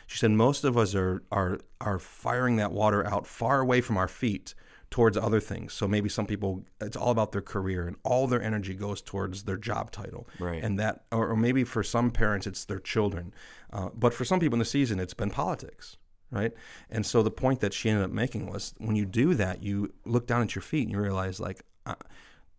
She 0.08 0.18
said, 0.18 0.32
Most 0.32 0.64
of 0.64 0.78
us 0.78 0.96
are, 0.96 1.22
are, 1.32 1.60
are 1.82 2.00
firing 2.00 2.56
that 2.56 2.72
water 2.72 3.06
out 3.06 3.28
far 3.28 3.60
away 3.60 3.82
from 3.82 3.98
our 3.98 4.08
feet 4.08 4.56
towards 4.90 5.18
other 5.18 5.40
things. 5.40 5.74
So 5.74 5.88
maybe 5.88 6.10
some 6.10 6.26
people, 6.26 6.64
it's 6.80 6.96
all 6.96 7.12
about 7.12 7.32
their 7.34 7.42
career 7.42 7.88
and 7.88 7.98
all 8.04 8.26
their 8.28 8.42
energy 8.42 8.74
goes 8.74 9.02
towards 9.02 9.44
their 9.44 9.58
job 9.58 9.92
title. 9.92 10.28
Right. 10.40 10.64
And 10.64 10.80
that, 10.80 11.04
or, 11.12 11.30
or 11.30 11.36
maybe 11.36 11.64
for 11.64 11.84
some 11.84 12.10
parents, 12.10 12.48
it's 12.48 12.64
their 12.66 12.80
children. 12.80 13.34
Uh, 13.72 13.90
but 13.94 14.14
for 14.14 14.24
some 14.24 14.40
people 14.40 14.56
in 14.56 14.60
the 14.60 14.66
season, 14.66 15.00
it's 15.00 15.14
been 15.14 15.30
politics. 15.30 15.98
Right. 16.30 16.54
And 16.90 17.06
so 17.06 17.24
the 17.24 17.32
point 17.32 17.62
that 17.62 17.74
she 17.74 17.90
ended 17.90 18.04
up 18.04 18.12
making 18.12 18.48
was 18.52 18.74
when 18.80 18.96
you 18.98 19.06
do 19.06 19.34
that, 19.36 19.64
you 19.64 19.94
look 20.06 20.28
down 20.28 20.42
at 20.42 20.56
your 20.56 20.62
feet 20.62 20.84
and 20.84 20.92
you 20.92 21.00
realize, 21.00 21.40
like, 21.40 21.64
uh, 21.86 21.96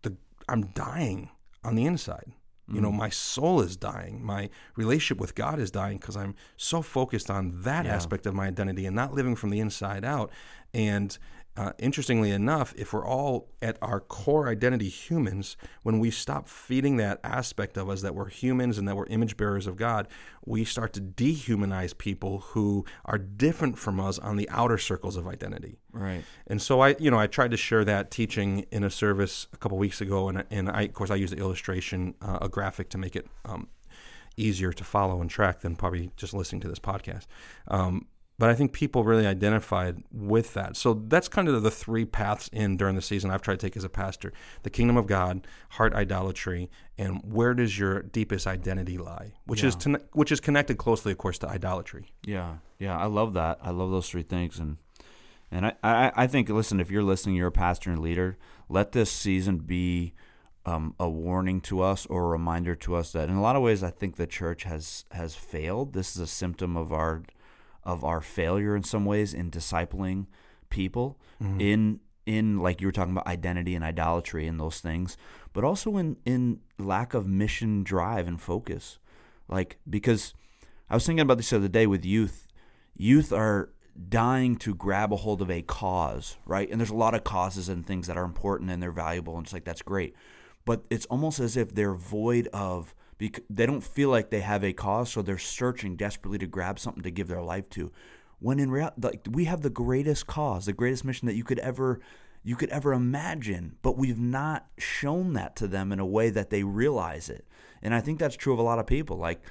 the, 0.01 0.17
I'm 0.47 0.67
dying 0.73 1.29
on 1.63 1.75
the 1.75 1.85
inside. 1.85 2.31
You 2.71 2.81
know, 2.81 2.91
my 2.91 3.09
soul 3.09 3.61
is 3.61 3.75
dying. 3.75 4.23
My 4.23 4.51
relationship 4.75 5.19
with 5.19 5.33
God 5.33 5.59
is 5.59 5.71
dying 5.71 5.97
because 5.97 6.15
I'm 6.15 6.35
so 6.55 6.83
focused 6.83 7.31
on 7.31 7.61
that 7.63 7.85
Yeah. 7.85 7.95
aspect 7.95 8.27
of 8.27 8.35
my 8.35 8.45
identity 8.45 8.85
and 8.85 8.95
not 8.95 9.11
living 9.11 9.35
from 9.35 9.49
the 9.49 9.59
inside 9.59 10.05
out. 10.05 10.31
And 10.71 11.17
uh, 11.57 11.73
interestingly 11.77 12.31
enough, 12.31 12.73
if 12.77 12.93
we're 12.93 13.05
all 13.05 13.49
at 13.61 13.77
our 13.81 13.99
core 13.99 14.47
identity 14.47 14.87
humans, 14.87 15.57
when 15.83 15.99
we 15.99 16.09
stop 16.09 16.47
feeding 16.47 16.97
that 16.97 17.19
aspect 17.23 17.75
of 17.75 17.89
us 17.89 18.01
that 18.01 18.15
we're 18.15 18.29
humans 18.29 18.77
and 18.77 18.87
that 18.87 18.95
we're 18.95 19.07
image 19.07 19.35
bearers 19.35 19.67
of 19.67 19.75
God, 19.75 20.07
we 20.45 20.63
start 20.63 20.93
to 20.93 21.01
dehumanize 21.01 21.97
people 21.97 22.39
who 22.39 22.85
are 23.03 23.17
different 23.17 23.77
from 23.77 23.99
us 23.99 24.17
on 24.19 24.37
the 24.37 24.49
outer 24.49 24.77
circles 24.77 25.17
of 25.17 25.27
identity. 25.27 25.79
Right. 25.91 26.23
And 26.47 26.61
so 26.61 26.81
I, 26.81 26.95
you 26.97 27.11
know, 27.11 27.19
I 27.19 27.27
tried 27.27 27.51
to 27.51 27.57
share 27.57 27.83
that 27.83 28.09
teaching 28.09 28.65
in 28.71 28.83
a 28.83 28.89
service 28.89 29.47
a 29.51 29.57
couple 29.57 29.77
weeks 29.77 29.99
ago, 29.99 30.29
and 30.29 30.45
and 30.49 30.69
I, 30.69 30.83
of 30.83 30.93
course, 30.93 31.11
I 31.11 31.15
used 31.15 31.35
the 31.35 31.39
illustration, 31.39 32.15
uh, 32.21 32.39
a 32.41 32.47
graphic 32.47 32.89
to 32.91 32.97
make 32.97 33.15
it 33.15 33.27
um, 33.43 33.67
easier 34.37 34.71
to 34.71 34.83
follow 34.83 35.19
and 35.19 35.29
track 35.29 35.59
than 35.59 35.75
probably 35.75 36.11
just 36.15 36.33
listening 36.33 36.61
to 36.61 36.69
this 36.69 36.79
podcast. 36.79 37.25
Um, 37.67 38.07
but 38.39 38.49
I 38.49 38.55
think 38.55 38.71
people 38.71 39.03
really 39.03 39.27
identified 39.27 40.01
with 40.11 40.53
that. 40.53 40.77
So 40.77 40.93
that's 41.07 41.27
kind 41.27 41.49
of 41.49 41.61
the 41.61 41.69
three 41.69 42.05
paths 42.05 42.49
in 42.53 42.77
during 42.77 42.95
the 42.95 43.01
season 43.01 43.29
I've 43.29 43.41
tried 43.41 43.59
to 43.59 43.67
take 43.67 43.75
as 43.75 43.83
a 43.83 43.89
pastor: 43.89 44.31
the 44.63 44.69
kingdom 44.69 44.95
of 44.95 45.05
God, 45.05 45.45
heart 45.71 45.93
idolatry, 45.93 46.71
and 46.97 47.21
where 47.21 47.53
does 47.53 47.77
your 47.77 48.01
deepest 48.01 48.47
identity 48.47 48.97
lie, 48.97 49.33
which 49.45 49.63
is 49.63 49.75
to, 49.75 50.01
which 50.13 50.31
is 50.31 50.39
connected 50.39 50.77
closely, 50.77 51.11
of 51.11 51.17
course, 51.17 51.37
to 51.39 51.49
idolatry. 51.49 52.13
Yeah, 52.25 52.55
yeah, 52.79 52.97
I 52.97 53.05
love 53.05 53.33
that. 53.33 53.59
I 53.61 53.71
love 53.71 53.91
those 53.91 54.09
three 54.09 54.23
things, 54.23 54.57
and 54.57 54.77
and 55.51 55.65
I, 55.65 55.73
I, 55.83 56.11
I 56.15 56.27
think 56.27 56.47
listen, 56.49 56.79
if 56.79 56.89
you're 56.89 57.03
listening, 57.03 57.35
you're 57.35 57.47
a 57.47 57.51
pastor 57.51 57.91
and 57.91 57.99
leader. 57.99 58.37
Let 58.69 58.93
this 58.93 59.11
season 59.11 59.57
be 59.57 60.13
um, 60.65 60.95
a 60.97 61.09
warning 61.09 61.59
to 61.61 61.81
us 61.81 62.05
or 62.05 62.25
a 62.25 62.27
reminder 62.27 62.75
to 62.75 62.95
us 62.95 63.11
that 63.11 63.27
in 63.27 63.35
a 63.35 63.41
lot 63.41 63.57
of 63.57 63.61
ways, 63.61 63.83
I 63.83 63.89
think 63.89 64.15
the 64.15 64.27
church 64.27 64.63
has 64.63 65.03
has 65.11 65.35
failed. 65.35 65.91
This 65.91 66.15
is 66.15 66.21
a 66.21 66.27
symptom 66.27 66.77
of 66.77 66.93
our 66.93 67.23
of 67.83 68.03
our 68.03 68.21
failure 68.21 68.75
in 68.75 68.83
some 68.83 69.05
ways 69.05 69.33
in 69.33 69.49
discipling 69.49 70.27
people 70.69 71.17
mm-hmm. 71.41 71.59
in 71.59 71.99
in 72.25 72.59
like 72.59 72.79
you 72.79 72.87
were 72.87 72.91
talking 72.91 73.11
about 73.11 73.25
identity 73.25 73.73
and 73.73 73.83
idolatry 73.83 74.45
and 74.45 74.59
those 74.59 74.79
things, 74.79 75.17
but 75.51 75.63
also 75.63 75.97
in 75.97 76.17
in 76.25 76.59
lack 76.77 77.13
of 77.13 77.27
mission 77.27 77.83
drive 77.83 78.27
and 78.27 78.39
focus. 78.41 78.99
Like 79.47 79.77
because 79.89 80.33
I 80.89 80.95
was 80.95 81.05
thinking 81.05 81.21
about 81.21 81.37
this 81.37 81.49
the 81.49 81.57
other 81.57 81.67
day 81.67 81.87
with 81.87 82.05
youth. 82.05 82.47
Youth 82.95 83.31
are 83.31 83.69
dying 84.07 84.55
to 84.57 84.75
grab 84.75 85.11
a 85.11 85.17
hold 85.17 85.41
of 85.41 85.49
a 85.49 85.61
cause, 85.61 86.37
right? 86.45 86.69
And 86.69 86.79
there's 86.79 86.89
a 86.89 86.95
lot 86.95 87.15
of 87.15 87.23
causes 87.23 87.69
and 87.69 87.85
things 87.85 88.07
that 88.07 88.17
are 88.17 88.23
important 88.23 88.69
and 88.71 88.81
they're 88.81 88.91
valuable, 88.91 89.37
and 89.37 89.45
it's 89.45 89.53
like 89.53 89.65
that's 89.65 89.81
great. 89.81 90.15
But 90.65 90.83
it's 90.89 91.05
almost 91.07 91.39
as 91.39 91.57
if 91.57 91.73
they're 91.73 91.95
void 91.95 92.47
of 92.53 92.93
because 93.19 93.43
they 93.51 93.67
don't 93.67 93.83
feel 93.83 94.09
like 94.09 94.31
they 94.31 94.39
have 94.41 94.63
a 94.63 94.73
cause, 94.73 95.11
so 95.11 95.21
they're 95.21 95.37
searching 95.37 95.95
desperately 95.95 96.39
to 96.39 96.47
grab 96.47 96.79
something 96.79 97.03
to 97.03 97.11
give 97.11 97.27
their 97.27 97.41
life 97.43 97.69
to. 97.71 97.91
When 98.39 98.59
in 98.59 98.71
reality, 98.71 98.95
like 99.01 99.27
we 99.29 99.45
have 99.45 99.61
the 99.61 99.69
greatest 99.69 100.25
cause, 100.25 100.65
the 100.65 100.73
greatest 100.73 101.05
mission 101.05 101.27
that 101.27 101.35
you 101.35 101.43
could 101.43 101.59
ever 101.59 101.99
you 102.41 102.55
could 102.55 102.69
ever 102.69 102.93
imagine, 102.93 103.75
but 103.81 103.97
we've 103.97 104.17
not 104.17 104.65
shown 104.77 105.33
that 105.33 105.57
to 105.57 105.67
them 105.67 105.91
in 105.91 105.99
a 105.99 106.05
way 106.05 106.29
that 106.29 106.49
they 106.49 106.63
realize 106.63 107.29
it. 107.29 107.45
And 107.81 107.93
I 107.93 107.99
think 107.99 108.17
that's 108.17 108.37
true 108.37 108.53
of 108.53 108.59
a 108.59 108.63
lot 108.63 108.79
of 108.79 108.87
people. 108.87 109.17
Like 109.17 109.41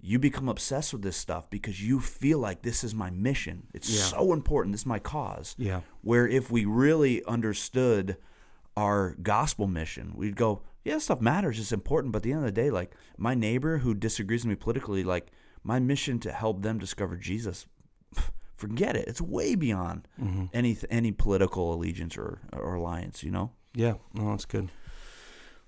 you 0.00 0.20
become 0.20 0.48
obsessed 0.48 0.92
with 0.92 1.02
this 1.02 1.16
stuff 1.16 1.50
because 1.50 1.84
you 1.84 1.98
feel 1.98 2.38
like 2.38 2.62
this 2.62 2.84
is 2.84 2.94
my 2.94 3.10
mission. 3.10 3.66
It's 3.74 3.90
Yeah. 3.90 4.02
so 4.04 4.32
important. 4.32 4.72
This 4.72 4.82
is 4.82 4.86
my 4.86 5.00
cause. 5.00 5.56
Yeah. 5.58 5.80
Where 6.02 6.26
if 6.28 6.48
we 6.50 6.64
really 6.64 7.24
understood 7.24 8.16
our 8.76 9.16
gospel 9.20 9.66
mission, 9.66 10.12
we'd 10.14 10.36
go, 10.36 10.62
yeah, 10.84 10.98
stuff 10.98 11.20
matters. 11.20 11.58
It's 11.58 11.72
important. 11.72 12.12
But 12.12 12.18
at 12.18 12.22
the 12.24 12.32
end 12.32 12.40
of 12.40 12.46
the 12.46 12.52
day, 12.52 12.70
like 12.70 12.92
my 13.16 13.34
neighbor 13.34 13.78
who 13.78 13.94
disagrees 13.94 14.44
with 14.44 14.50
me 14.50 14.56
politically, 14.56 15.04
like 15.04 15.30
my 15.62 15.78
mission 15.78 16.18
to 16.20 16.32
help 16.32 16.62
them 16.62 16.78
discover 16.78 17.16
Jesus, 17.16 17.66
forget 18.56 18.96
it. 18.96 19.08
It's 19.08 19.20
way 19.20 19.54
beyond 19.54 20.08
any 20.52 20.76
any 20.90 21.12
political 21.12 21.72
allegiance 21.74 22.16
or, 22.16 22.40
or 22.52 22.74
alliance. 22.74 23.22
You 23.22 23.30
know. 23.30 23.50
Yeah. 23.74 23.94
No, 24.12 24.30
that's 24.30 24.44
good. 24.44 24.70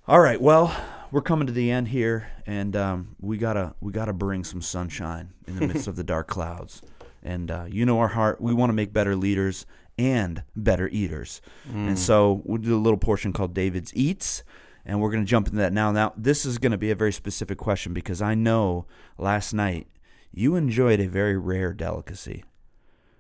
All 0.07 0.21
right. 0.21 0.41
Well, 0.41 0.77
we're 1.11 1.23
coming 1.23 1.47
to 1.47 1.53
the 1.53 1.71
end 1.71 1.89
here, 1.89 2.29
and 2.47 2.77
um, 2.77 3.17
we 3.21 3.39
gotta 3.39 3.75
we 3.81 3.93
gotta 3.93 4.13
bring 4.13 4.45
some 4.45 4.61
sunshine 4.61 5.33
in 5.47 5.57
the 5.57 5.67
midst 5.67 5.87
of 5.89 5.97
the 5.97 6.05
dark 6.05 6.27
clouds. 6.37 6.83
And 7.23 7.51
uh, 7.51 7.65
you 7.69 7.87
know 7.87 7.99
our 8.01 8.09
heart. 8.09 8.41
We 8.41 8.53
want 8.53 8.69
to 8.69 8.75
make 8.75 8.93
better 8.93 9.17
leaders 9.17 9.65
and 9.97 10.43
better 10.55 10.89
eaters. 10.89 11.41
And 11.73 11.99
so 11.99 12.43
we'll 12.45 12.61
do 12.61 12.77
a 12.77 12.83
little 12.83 12.99
portion 12.99 13.33
called 13.33 13.55
David's 13.55 13.95
Eats, 13.95 14.43
and 14.87 15.01
we're 15.01 15.11
gonna 15.11 15.25
jump 15.25 15.47
into 15.49 15.59
that 15.59 15.73
now. 15.73 15.91
Now 15.93 16.13
this 16.17 16.45
is 16.45 16.59
gonna 16.59 16.79
be 16.79 16.91
a 16.91 16.95
very 16.95 17.13
specific 17.13 17.59
question 17.59 17.93
because 17.93 18.21
I 18.23 18.35
know 18.35 18.87
last 19.19 19.53
night 19.53 19.87
you 20.33 20.57
enjoyed 20.57 21.01
a 21.01 21.07
very 21.09 21.37
rare 21.37 21.73
delicacy. 21.73 22.45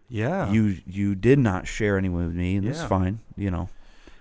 Yeah. 0.08 0.50
You 0.50 0.78
you 0.86 1.14
did 1.14 1.38
not 1.38 1.66
share 1.66 1.96
any 1.98 2.08
with 2.08 2.32
me, 2.34 2.56
and 2.56 2.66
that's 2.66 2.82
fine. 2.84 3.20
You 3.36 3.50
know. 3.50 3.68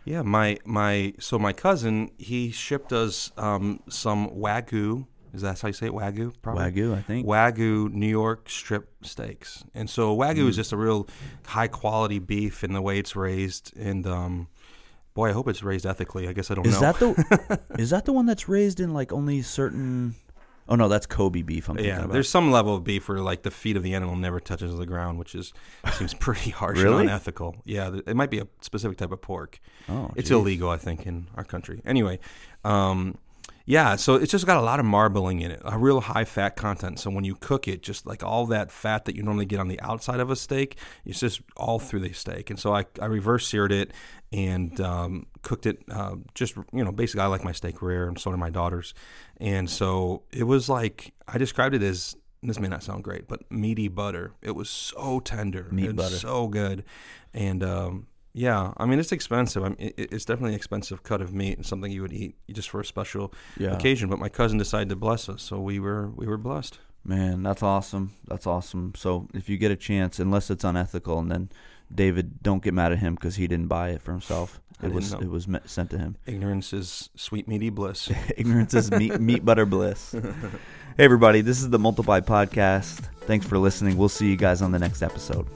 Yeah, 0.06 0.22
my 0.22 0.58
my 0.66 1.14
so 1.20 1.40
my 1.40 1.54
cousin 1.54 2.10
he 2.18 2.52
shipped 2.52 2.92
us 2.92 3.32
um, 3.38 3.80
some 3.90 4.30
wagyu. 4.32 5.06
Is 5.34 5.42
that 5.42 5.60
how 5.60 5.70
you 5.70 5.74
say 5.74 5.88
it? 5.88 5.94
Wagyu, 5.94 6.34
probably. 6.44 6.64
Wagyu, 6.72 6.96
I 6.96 7.02
think. 7.02 7.26
Wagyu 7.26 7.92
New 7.92 8.08
York 8.08 8.50
strip 8.50 8.90
steaks, 9.02 9.64
and 9.74 9.90
so 9.90 10.16
wagyu 10.16 10.46
Mm. 10.46 10.50
is 10.50 10.56
just 10.58 10.72
a 10.74 10.78
real 10.78 11.08
high 11.46 11.68
quality 11.70 12.20
beef 12.20 12.64
in 12.64 12.74
the 12.74 12.82
way 12.82 13.00
it's 13.00 13.16
raised. 13.16 13.76
And 13.78 14.06
um, 14.06 14.48
boy, 15.14 15.30
I 15.30 15.32
hope 15.34 15.48
it's 15.48 15.64
raised 15.64 15.86
ethically. 15.86 16.28
I 16.28 16.34
guess 16.34 16.50
I 16.52 16.56
don't 16.56 16.66
know. 16.66 16.72
Is 16.72 16.82
know. 16.82 16.92
that 16.92 17.00
the 17.00 17.60
is 17.82 17.90
that 17.92 18.06
the 18.06 18.14
one 18.14 18.26
that's 18.26 18.48
raised 18.50 18.80
in 18.80 18.94
like 18.94 19.12
only 19.14 19.42
certain? 19.42 20.16
Oh 20.70 20.76
no, 20.76 20.88
that's 20.88 21.06
Kobe 21.06 21.42
beef. 21.42 21.68
I'm 21.68 21.76
thinking 21.76 21.94
yeah, 21.94 22.00
about. 22.00 22.14
there's 22.14 22.30
some 22.30 22.50
level 22.50 22.74
of 22.76 22.86
beef 22.86 23.10
where 23.10 23.20
like 23.20 23.44
the 23.44 23.52
feet 23.52 23.76
of 23.76 23.84
the 23.84 23.94
animal 23.96 24.16
never 24.16 24.40
touches 24.40 24.78
the 24.78 24.86
ground, 24.86 25.20
which 25.20 25.36
is 25.36 25.52
seems 25.94 26.14
pretty 26.14 26.50
harsh 26.62 26.80
Really? 26.80 27.02
and 27.02 27.10
unethical. 27.10 27.58
Yeah, 27.66 27.90
th- 27.90 28.04
it 28.08 28.16
might 28.16 28.30
be 28.32 28.40
a 28.40 28.48
specific 28.62 28.98
type 28.98 29.12
of 29.12 29.22
pork. 29.22 29.60
oh, 29.90 30.12
It's 30.16 30.30
geez. 30.30 30.38
illegal, 30.38 30.70
I 30.70 30.78
think, 30.78 31.06
in 31.06 31.28
our 31.36 31.44
country. 31.44 31.82
Anyway, 31.86 32.20
um, 32.64 33.18
yeah, 33.66 33.96
so 33.96 34.16
it's 34.16 34.32
just 34.32 34.46
got 34.46 34.58
a 34.58 34.62
lot 34.62 34.80
of 34.80 34.86
marbling 34.86 35.40
in 35.40 35.52
it, 35.52 35.62
a 35.64 35.78
real 35.78 36.02
high 36.02 36.26
fat 36.26 36.58
content. 36.58 37.00
So 37.00 37.10
when 37.10 37.24
you 37.24 37.36
cook 37.36 37.68
it, 37.68 37.82
just 37.82 38.06
like 38.06 38.22
all 38.22 38.46
that 38.48 38.72
fat 38.72 39.06
that 39.06 39.16
you 39.16 39.24
normally 39.24 39.46
get 39.46 39.60
on 39.60 39.70
the 39.70 39.80
outside 39.80 40.20
of 40.20 40.30
a 40.30 40.36
steak, 40.36 40.78
it's 41.06 41.20
just 41.20 41.42
all 41.56 41.80
through 41.80 42.02
the 42.02 42.12
steak. 42.12 42.50
And 42.50 42.60
so 42.60 42.76
I, 42.76 42.86
I 43.02 43.06
reverse 43.06 43.48
seared 43.48 43.72
it 43.72 43.92
and 44.34 44.80
um, 44.82 45.28
cooked 45.44 45.66
it 45.66 45.82
uh, 45.90 46.16
just, 46.34 46.56
you 46.74 46.84
know, 46.84 46.92
basically 46.92 47.22
I 47.22 47.28
like 47.28 47.46
my 47.46 47.54
steak 47.54 47.82
rare 47.82 48.08
and 48.08 48.20
so 48.20 48.32
do 48.32 48.38
my 48.38 48.50
daughters. 48.50 48.94
And 49.38 49.70
so 49.70 50.24
it 50.32 50.44
was 50.44 50.68
like, 50.68 51.14
I 51.28 51.38
described 51.38 51.74
it 51.74 51.84
as, 51.84 52.18
this 52.42 52.60
may 52.60 52.68
not 52.68 52.84
sound 52.84 53.06
great, 53.06 53.30
but 53.30 53.50
meaty 53.50 53.88
butter. 53.88 54.34
It 54.42 54.56
was 54.56 54.70
so 54.70 55.22
tender. 55.22 55.70
Meat 55.72 55.86
It 55.86 55.96
was 55.96 56.06
butter. 56.06 56.16
So 56.18 56.48
good. 56.48 56.84
And, 57.34 57.64
um, 57.64 58.08
yeah, 58.34 58.74
I 58.78 58.86
mean 58.86 59.00
it's 59.00 59.12
expensive. 59.12 59.64
I 59.64 59.70
mean, 59.70 59.78
it, 59.80 59.96
it's 60.12 60.26
definitely 60.26 60.52
an 60.52 60.56
expensive 60.58 61.04
cut 61.04 61.22
of 61.22 61.34
meat 61.34 61.58
and 61.58 61.66
something 61.66 61.92
you 61.92 62.02
would 62.02 62.14
eat 62.14 62.36
just 62.52 62.70
for 62.70 62.80
a 62.82 62.86
special 62.86 63.34
Yeah. 63.58 63.72
occasion. 63.76 64.10
But 64.10 64.20
my 64.20 64.30
cousin 64.30 64.58
decided 64.58 64.90
to 64.90 64.96
bless 64.96 65.30
us, 65.30 65.42
so 65.42 65.60
we 65.60 65.80
were 65.80 66.10
we 66.10 66.28
were 66.28 66.38
blessed. 66.38 66.80
Man, 67.06 67.44
that's 67.44 67.62
awesome. 67.62 68.14
That's 68.28 68.48
awesome. 68.48 68.94
So 68.96 69.28
if 69.34 69.50
you 69.50 69.58
get 69.58 69.72
a 69.72 69.76
chance, 69.76 70.20
unless 70.20 70.50
it's 70.50 70.64
unethical, 70.64 71.20
and 71.20 71.30
then 71.32 71.50
David, 71.94 72.42
don't 72.42 72.64
get 72.64 72.74
mad 72.74 72.92
at 72.94 73.00
him 73.00 73.16
because 73.16 73.36
he 73.36 73.46
didn't 73.48 73.68
buy 73.68 73.90
it 73.90 74.02
for 74.02 74.12
himself. 74.12 74.60
It 74.82 74.92
was 74.92 75.14
know. 75.14 75.20
it 75.20 75.30
was 75.30 75.48
sent 75.66 75.92
to 75.92 75.98
him. 75.98 76.18
Ignorance 76.26 76.74
is 76.74 77.10
sweet 77.16 77.48
meaty 77.48 77.70
bliss. 77.70 78.12
Ignorance 78.36 78.74
is 78.74 78.92
meat, 78.92 79.18
meat 79.22 79.46
butter 79.46 79.66
bliss. 79.66 80.14
Hey 80.98 81.06
everybody, 81.06 81.42
this 81.42 81.60
is 81.62 81.70
the 81.72 81.80
Multiply 81.80 82.20
podcast. 82.20 83.08
Thanks 83.22 83.46
for 83.48 83.58
listening. 83.58 83.98
We'll 83.98 84.10
see 84.10 84.30
you 84.30 84.36
guys 84.36 84.62
on 84.62 84.72
the 84.72 84.80
next 84.80 85.02
episode. 85.02 85.48